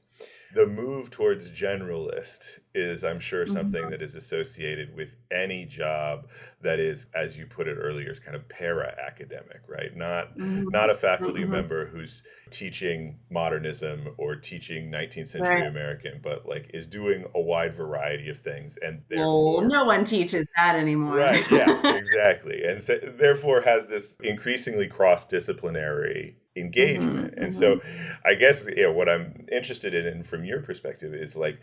The 0.50 0.66
move 0.66 1.10
towards 1.10 1.52
generalist 1.52 2.58
is, 2.74 3.04
I'm 3.04 3.20
sure, 3.20 3.46
Mhm. 3.46 3.74
something 3.74 3.88
that 3.90 4.02
is 4.02 4.14
associated 4.14 4.94
with 4.94 5.14
any 5.30 5.64
job 5.64 6.28
that 6.60 6.80
is, 6.80 7.06
as 7.14 7.38
you 7.38 7.46
put 7.46 7.68
it 7.68 7.76
earlier, 7.76 8.10
is 8.10 8.18
kind 8.20 8.36
of 8.36 8.48
para 8.48 8.94
academic, 9.00 9.60
right? 9.68 9.94
Not 9.96 10.32
Mhm. 10.34 10.64
not 10.72 10.90
a 10.90 10.94
faculty 10.94 11.44
Mhm. 11.44 11.44
member 11.44 11.86
who's 11.86 12.22
teaching 12.50 13.20
modernism 13.30 14.14
or 14.18 14.36
teaching 14.36 14.90
19th 14.90 15.28
century 15.28 15.64
Right. 15.64 15.66
American, 15.66 16.20
but 16.22 16.46
like 16.46 16.70
is 16.74 16.86
doing 16.86 17.26
a 17.34 17.40
wide 17.40 17.72
variety 17.74 18.28
of 18.28 18.38
things 18.38 18.76
and 18.78 19.02
Well, 19.12 19.62
no 19.66 19.84
one 19.84 20.04
teaches 20.04 20.46
that 20.56 20.76
anymore. 20.76 21.18
Right, 21.18 21.48
yeah, 21.50 21.80
exactly. 21.88 22.62
And 22.64 22.82
so, 22.82 22.98
therefore 22.98 23.62
has 23.62 23.86
this 23.86 24.14
increasingly 24.22 24.86
cross-disciplinary 24.86 26.36
engagement. 26.56 27.34
Mhm, 27.34 27.42
and 27.42 27.54
so 27.54 27.80
I 28.24 28.34
guess 28.34 28.64
you 28.66 28.82
know 28.82 28.92
what 28.92 29.08
I'm 29.08 29.46
interested 29.50 29.94
in 29.94 30.06
and 30.06 30.26
from 30.26 30.44
your 30.44 30.60
perspective 30.60 31.14
is 31.14 31.36
like 31.36 31.60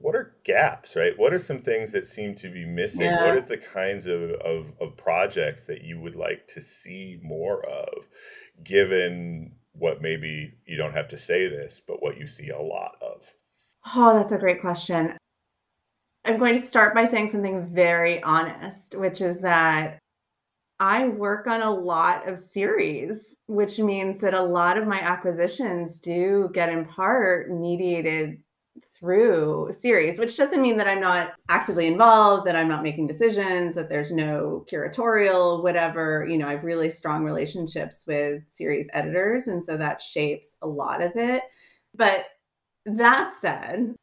what 0.00 0.14
are 0.14 0.34
gaps, 0.44 0.96
right? 0.96 1.18
What 1.18 1.34
are 1.34 1.38
some 1.38 1.58
things 1.58 1.92
that 1.92 2.06
seem 2.06 2.34
to 2.36 2.48
be 2.48 2.64
missing? 2.64 3.02
Yeah. 3.02 3.26
What 3.26 3.36
are 3.36 3.46
the 3.46 3.58
kinds 3.58 4.06
of, 4.06 4.30
of, 4.30 4.72
of 4.80 4.96
projects 4.96 5.66
that 5.66 5.82
you 5.82 6.00
would 6.00 6.16
like 6.16 6.48
to 6.48 6.62
see 6.62 7.20
more 7.22 7.62
of, 7.64 8.08
given 8.64 9.56
what 9.72 10.00
maybe 10.00 10.54
you 10.64 10.76
don't 10.76 10.94
have 10.94 11.08
to 11.08 11.18
say 11.18 11.48
this, 11.48 11.82
but 11.86 12.02
what 12.02 12.16
you 12.16 12.26
see 12.26 12.48
a 12.48 12.60
lot 12.60 12.96
of? 13.02 13.34
Oh, 13.94 14.14
that's 14.18 14.32
a 14.32 14.38
great 14.38 14.62
question. 14.62 15.16
I'm 16.24 16.38
going 16.38 16.54
to 16.54 16.60
start 16.60 16.94
by 16.94 17.04
saying 17.04 17.28
something 17.28 17.66
very 17.66 18.22
honest, 18.22 18.94
which 18.94 19.20
is 19.20 19.40
that 19.40 19.98
I 20.80 21.08
work 21.08 21.46
on 21.46 21.60
a 21.60 21.70
lot 21.70 22.26
of 22.26 22.38
series, 22.38 23.36
which 23.46 23.78
means 23.78 24.18
that 24.20 24.32
a 24.32 24.42
lot 24.42 24.78
of 24.78 24.86
my 24.86 24.98
acquisitions 24.98 25.98
do 25.98 26.50
get 26.54 26.70
in 26.70 26.86
part 26.86 27.50
mediated 27.50 28.42
through 28.86 29.68
series, 29.72 30.18
which 30.18 30.38
doesn't 30.38 30.62
mean 30.62 30.78
that 30.78 30.88
I'm 30.88 31.00
not 31.00 31.32
actively 31.50 31.86
involved, 31.86 32.46
that 32.46 32.56
I'm 32.56 32.68
not 32.68 32.82
making 32.82 33.08
decisions, 33.08 33.74
that 33.74 33.90
there's 33.90 34.10
no 34.10 34.64
curatorial, 34.72 35.62
whatever. 35.62 36.26
You 36.26 36.38
know, 36.38 36.48
I 36.48 36.52
have 36.52 36.64
really 36.64 36.90
strong 36.90 37.24
relationships 37.24 38.04
with 38.06 38.42
series 38.48 38.88
editors. 38.94 39.48
And 39.48 39.62
so 39.62 39.76
that 39.76 40.00
shapes 40.00 40.56
a 40.62 40.66
lot 40.66 41.02
of 41.02 41.12
it. 41.14 41.42
But 41.94 42.26
that 42.86 43.34
said, 43.40 43.94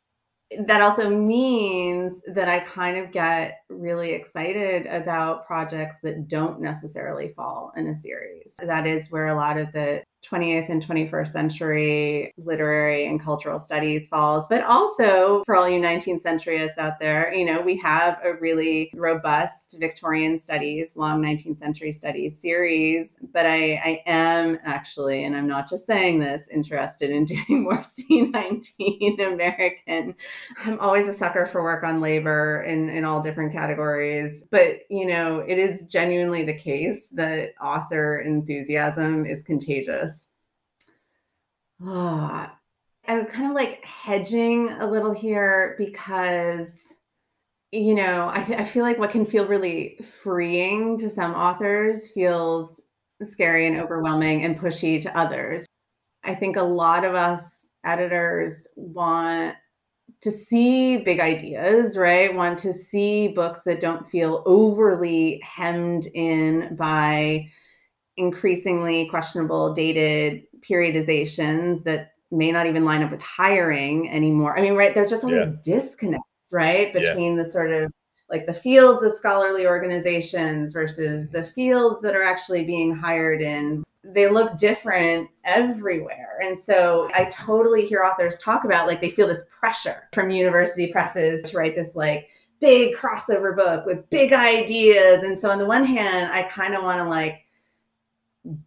that 0.66 0.82
also 0.82 1.10
means 1.10 2.22
that 2.28 2.48
I 2.48 2.60
kind 2.62 2.98
of 2.98 3.12
get 3.12 3.60
really 3.70 4.12
excited 4.12 4.86
about 4.86 5.46
projects 5.46 6.00
that 6.04 6.28
don't 6.28 6.62
necessarily 6.62 7.34
fall 7.36 7.74
in 7.76 7.88
a 7.88 7.96
series. 7.96 8.56
That 8.62 8.88
is 8.88 9.10
where 9.10 9.28
a 9.28 9.36
lot 9.36 9.58
of 9.58 9.72
the 9.74 10.04
20th 10.26 10.70
and 10.70 10.86
21st 10.86 11.30
century 11.30 12.34
literary 12.38 13.08
and 13.08 13.22
cultural 13.22 13.60
studies 13.60 14.08
falls. 14.08 14.46
But 14.48 14.64
also, 14.64 15.44
for 15.46 15.56
all 15.56 15.70
you 15.70 15.80
19th 15.80 16.24
centuryists 16.24 16.78
out 16.78 17.00
there, 17.00 17.34
you 17.34 17.46
know, 17.46 17.62
we 17.62 17.78
have 17.78 18.20
a 18.24 18.34
really 18.34 18.92
robust 18.96 19.78
Victorian 19.80 20.40
studies, 20.40 20.96
long 20.96 21.22
19th 21.22 21.60
century 21.60 21.92
studies 21.92 22.40
series. 22.40 23.16
But 23.34 23.46
I, 23.46 23.74
I 23.74 24.04
am 24.06 24.60
actually, 24.64 25.24
and 25.24 25.36
I'm 25.36 25.48
not 25.48 25.70
just 25.70 25.86
saying 25.86 26.20
this, 26.20 26.48
interested 26.50 27.10
in 27.10 27.26
doing 27.26 27.64
more 27.64 27.84
C19 27.84 29.26
American 29.26 30.16
I'm 30.66 30.80
always 30.80 31.08
a 31.08 31.14
sucker 31.14 31.46
for 31.46 31.64
work 31.64 31.84
on 31.84 32.02
labor 32.02 32.64
in, 32.64 32.90
in 32.90 33.06
all 33.06 33.22
different 33.22 33.54
categories. 33.54 34.44
But, 34.50 34.80
you 34.90 35.06
know, 35.06 35.40
it 35.40 35.58
is 35.58 35.84
genuinely 35.84 36.44
the 36.44 36.54
case 36.54 37.10
that 37.10 37.52
author 37.62 38.20
enthusiasm 38.20 39.26
is 39.26 39.42
contagious. 39.42 40.17
Ah, 41.84 42.58
I'm 43.08 43.26
kind 43.28 43.48
of 43.48 43.54
like 43.56 43.84
hedging 43.86 44.70
a 44.72 44.90
little 44.90 45.14
here 45.14 45.76
because, 45.78 46.94
you 47.72 47.96
know, 47.96 48.30
I, 48.30 48.40
I 48.60 48.66
feel 48.66 48.84
like 48.84 49.00
what 49.00 49.12
can 49.12 49.26
feel 49.26 49.48
really 49.48 50.00
freeing 50.24 50.98
to 51.00 51.10
some 51.10 51.34
authors 51.36 52.12
feels 52.12 52.84
scary 53.26 53.68
and 53.68 53.80
overwhelming 53.82 54.44
and 54.46 54.60
pushy 54.60 55.02
to 55.04 55.18
others. 55.18 55.68
I 56.24 56.36
think 56.36 56.58
a 56.58 56.64
lot 56.64 57.06
of 57.06 57.16
us 57.16 57.68
editors 57.86 58.68
want 58.76 59.56
to 60.22 60.32
see 60.32 60.98
big 60.98 61.20
ideas, 61.20 61.98
right? 61.98 62.34
Want 62.36 62.60
to 62.60 62.74
see 62.74 63.30
books 63.30 63.64
that 63.64 63.82
don't 63.82 64.10
feel 64.12 64.44
overly 64.46 65.42
hemmed 65.44 66.08
in 66.14 66.76
by 66.76 67.50
increasingly 68.18 69.08
questionable, 69.10 69.74
dated 69.74 70.44
periodizations 70.70 71.84
that 71.84 72.12
may 72.32 72.52
not 72.52 72.66
even 72.66 72.86
line 72.86 73.04
up 73.04 73.12
with 73.12 73.22
hiring 73.22 74.10
anymore. 74.10 74.58
I 74.58 74.62
mean, 74.62 74.74
right? 74.74 74.94
There's 74.94 75.10
just 75.10 75.24
all 75.24 75.32
Yeah. 75.32 75.46
these 75.46 75.56
disconnects, 75.64 76.52
right? 76.52 76.94
Yeah. 76.94 77.14
Between 77.14 77.38
the 77.38 77.46
sort 77.46 77.72
of 77.72 77.92
like 78.30 78.46
the 78.46 78.54
fields 78.54 79.04
of 79.04 79.14
scholarly 79.14 79.66
organizations 79.66 80.74
versus 80.74 81.30
the 81.30 81.44
fields 81.44 82.02
that 82.02 82.16
are 82.16 82.24
actually 82.24 82.66
being 82.66 82.94
hired 82.94 83.42
in. 83.42 83.84
They 84.04 84.28
look 84.30 84.58
different 84.58 85.30
everywhere. 85.46 86.38
And 86.42 86.58
so 86.58 87.10
I 87.14 87.26
totally 87.26 87.86
hear 87.86 88.04
authors 88.04 88.38
talk 88.38 88.64
about 88.66 88.88
like 88.88 89.02
they 89.02 89.12
feel 89.12 89.28
this 89.28 89.44
pressure 89.50 90.10
from 90.14 90.30
university 90.30 90.92
presses 90.92 91.50
to 91.50 91.58
write 91.58 91.76
this 91.76 91.96
like 91.96 92.28
big 92.60 92.96
crossover 92.96 93.56
book 93.56 93.86
with 93.86 94.10
big 94.10 94.34
ideas. 94.34 95.24
And 95.24 95.38
so 95.38 95.50
on 95.50 95.58
the 95.58 95.66
one 95.66 95.84
hand, 95.84 96.32
I 96.32 96.44
kind 96.44 96.74
of 96.76 96.84
want 96.84 97.00
to 97.00 97.06
like 97.06 97.42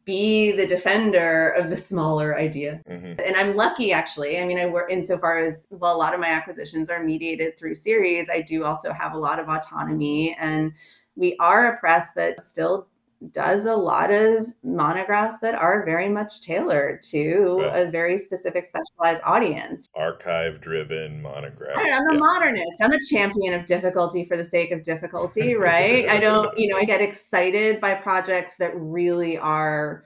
be 0.05 0.52
the 0.52 0.66
defender 0.66 1.51
of 1.51 1.70
the 1.70 1.77
smaller 1.77 2.36
idea. 2.36 2.81
Mhm. 2.89 3.20
And 3.24 3.36
I'm 3.36 3.57
lucky 3.57 3.93
actually. 3.93 4.39
I 4.39 4.44
mean, 4.44 4.59
I 4.59 4.66
work 4.66 4.90
insofar 4.90 5.39
as 5.39 5.66
well, 5.70 5.97
a 5.97 5.98
lot 5.98 6.15
of 6.15 6.20
my 6.20 6.28
acquisitions 6.28 6.90
are 6.90 7.02
mediated 7.02 7.59
through 7.59 7.77
series. 7.77 8.28
I 8.28 8.43
do 8.43 8.65
also 8.65 8.93
have 8.93 9.15
a 9.15 9.19
lot 9.19 9.39
of 9.39 9.48
autonomy. 9.48 10.36
And 10.39 10.73
we 11.16 11.36
are 11.40 11.66
a 11.66 11.78
press 11.78 12.12
that 12.16 12.40
still 12.40 12.86
does 13.32 13.66
a 13.66 13.74
lot 13.76 14.10
of 14.10 14.47
monographs 14.64 15.40
that 15.40 15.55
are 15.55 15.84
very 15.84 16.09
much 16.09 16.40
tailored 16.40 17.02
to 17.02 17.60
a 17.74 17.90
very 17.90 18.16
specific 18.16 18.68
specialized 18.68 19.22
audience. 19.26 19.88
Archive 19.94 20.60
driven 20.60 21.20
monograph. 21.20 21.76
I- 21.76 21.90
I'm 21.90 22.09
a 22.09 22.14
Yeah. 22.14 22.18
modernist. 22.18 22.80
I'm 22.80 22.92
a 22.92 22.98
champion 23.10 23.52
of 23.52 23.66
difficulty 23.66 24.24
for 24.24 24.36
the 24.38 24.44
sake 24.44 24.70
of 24.70 24.82
difficulty, 24.82 25.55
right? 25.55 26.09
I 26.09 26.18
don't, 26.20 26.56
you 26.59 26.68
know, 26.68 26.78
I 26.78 26.84
get 26.84 27.02
excited 27.02 27.78
by 27.80 27.94
projects 27.94 28.56
that 28.56 28.72
really 28.74 29.36
are 29.36 30.05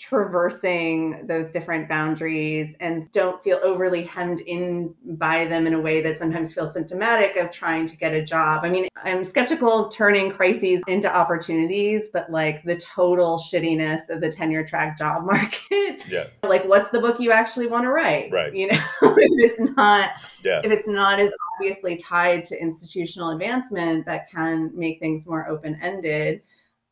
traversing 0.00 1.26
those 1.26 1.50
different 1.50 1.88
boundaries 1.88 2.74
and 2.80 3.10
don't 3.12 3.42
feel 3.42 3.60
overly 3.62 4.02
hemmed 4.02 4.40
in 4.40 4.94
by 5.04 5.44
them 5.44 5.66
in 5.66 5.74
a 5.74 5.80
way 5.80 6.00
that 6.00 6.16
sometimes 6.16 6.54
feels 6.54 6.72
symptomatic 6.72 7.36
of 7.36 7.50
trying 7.50 7.86
to 7.86 7.96
get 7.96 8.14
a 8.14 8.22
job. 8.24 8.64
I 8.64 8.70
mean, 8.70 8.88
I'm 9.04 9.24
skeptical 9.24 9.86
of 9.86 9.92
turning 9.92 10.30
crises 10.32 10.82
into 10.86 11.14
opportunities, 11.14 12.08
but 12.12 12.30
like 12.30 12.64
the 12.64 12.76
total 12.76 13.38
shittiness 13.38 14.08
of 14.08 14.20
the 14.20 14.32
tenure 14.32 14.64
track 14.64 14.96
job 14.96 15.24
market 15.26 16.00
Yeah. 16.08 16.24
like 16.44 16.64
what's 16.64 16.90
the 16.90 17.00
book 17.00 17.20
you 17.20 17.30
actually 17.32 17.66
want 17.66 17.84
to 17.84 17.90
write 17.90 18.32
Right. 18.32 18.54
you 18.54 18.68
know 18.68 18.78
if 19.02 19.52
it's 19.52 19.60
not 19.76 20.10
Yeah. 20.42 20.60
if 20.64 20.72
it's 20.72 20.88
not 20.88 21.18
as 21.20 21.32
obviously 21.56 21.96
tied 21.96 22.44
to 22.46 22.60
institutional 22.60 23.30
advancement 23.30 24.06
that 24.06 24.30
can 24.30 24.70
make 24.74 24.98
things 24.98 25.26
more 25.26 25.46
open-ended 25.48 26.42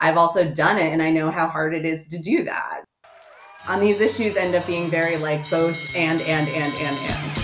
i've 0.00 0.16
also 0.16 0.50
done 0.52 0.78
it 0.78 0.92
and 0.92 1.02
i 1.02 1.10
know 1.10 1.30
how 1.30 1.48
hard 1.48 1.74
it 1.74 1.84
is 1.86 2.06
to 2.08 2.18
do 2.18 2.44
that 2.44 2.84
on 3.68 3.80
these 3.80 4.00
issues 4.00 4.34
end 4.36 4.54
up 4.54 4.66
being 4.66 4.90
very 4.90 5.18
like 5.18 5.48
both 5.50 5.76
and 5.94 6.22
and 6.22 6.48
and 6.48 6.74
and 6.74 6.96
and 6.96 7.38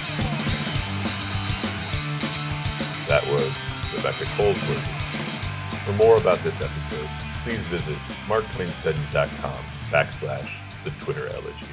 That 3.09 3.27
was 3.27 3.53
Rebecca 3.95 4.25
Colesworthy. 4.37 5.85
For 5.85 5.93
more 5.93 6.17
about 6.17 6.39
this 6.39 6.63
episode, 6.63 7.09
please 7.45 7.63
visit 7.65 7.99
marktwainstudies.com 8.27 9.65
backslash 9.91 10.51
the 10.83 10.91
Twitter 11.03 11.29
elegies. 11.29 11.69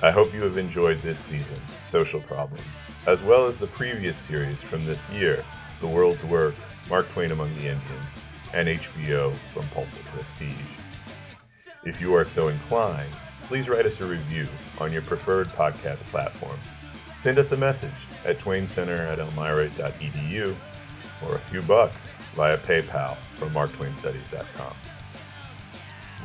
I 0.00 0.12
hope 0.12 0.32
you 0.32 0.42
have 0.44 0.56
enjoyed 0.56 1.02
this 1.02 1.18
season, 1.18 1.60
Social 1.82 2.20
Problems, 2.20 2.62
as 3.06 3.20
well 3.20 3.46
as 3.46 3.58
the 3.58 3.66
previous 3.66 4.16
series 4.16 4.62
from 4.62 4.86
this 4.86 5.10
year, 5.10 5.44
The 5.80 5.88
World's 5.88 6.24
Work, 6.24 6.54
Mark 6.88 7.08
Twain 7.08 7.32
Among 7.32 7.52
the 7.56 7.66
Indians, 7.66 8.20
and 8.54 8.68
HBO 8.68 9.32
from 9.52 9.68
Pulpit 9.70 10.04
Prestige. 10.14 10.77
If 11.88 12.02
you 12.02 12.14
are 12.14 12.24
so 12.26 12.48
inclined, 12.48 13.10
please 13.44 13.66
write 13.66 13.86
us 13.86 14.02
a 14.02 14.04
review 14.04 14.46
on 14.78 14.92
your 14.92 15.00
preferred 15.00 15.48
podcast 15.48 16.02
platform. 16.10 16.58
Send 17.16 17.38
us 17.38 17.52
a 17.52 17.56
message 17.56 17.90
at 18.26 18.38
twaincenter 18.38 19.10
at 19.10 19.18
elmira.edu 19.18 20.54
or 21.26 21.34
a 21.34 21.38
few 21.38 21.62
bucks 21.62 22.12
via 22.36 22.58
PayPal 22.58 23.16
from 23.36 23.48
marktwainstudies.com. 23.52 24.74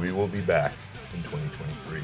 We 0.01 0.11
will 0.11 0.27
be 0.27 0.41
back 0.41 0.73
in 1.13 1.23
2023. 1.23 2.01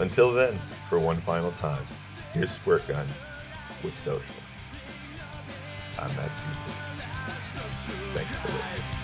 Until 0.00 0.32
then, 0.32 0.58
for 0.88 0.98
one 0.98 1.18
final 1.18 1.52
time, 1.52 1.86
here's 2.32 2.50
Squirt 2.50 2.88
Gun 2.88 3.06
with 3.84 3.94
Social. 3.94 4.34
I'm 5.98 6.08
Matt 6.16 6.30
Seybold. 6.30 6.92
Thanks 8.14 8.30
for 8.30 8.48
listening. 8.48 9.01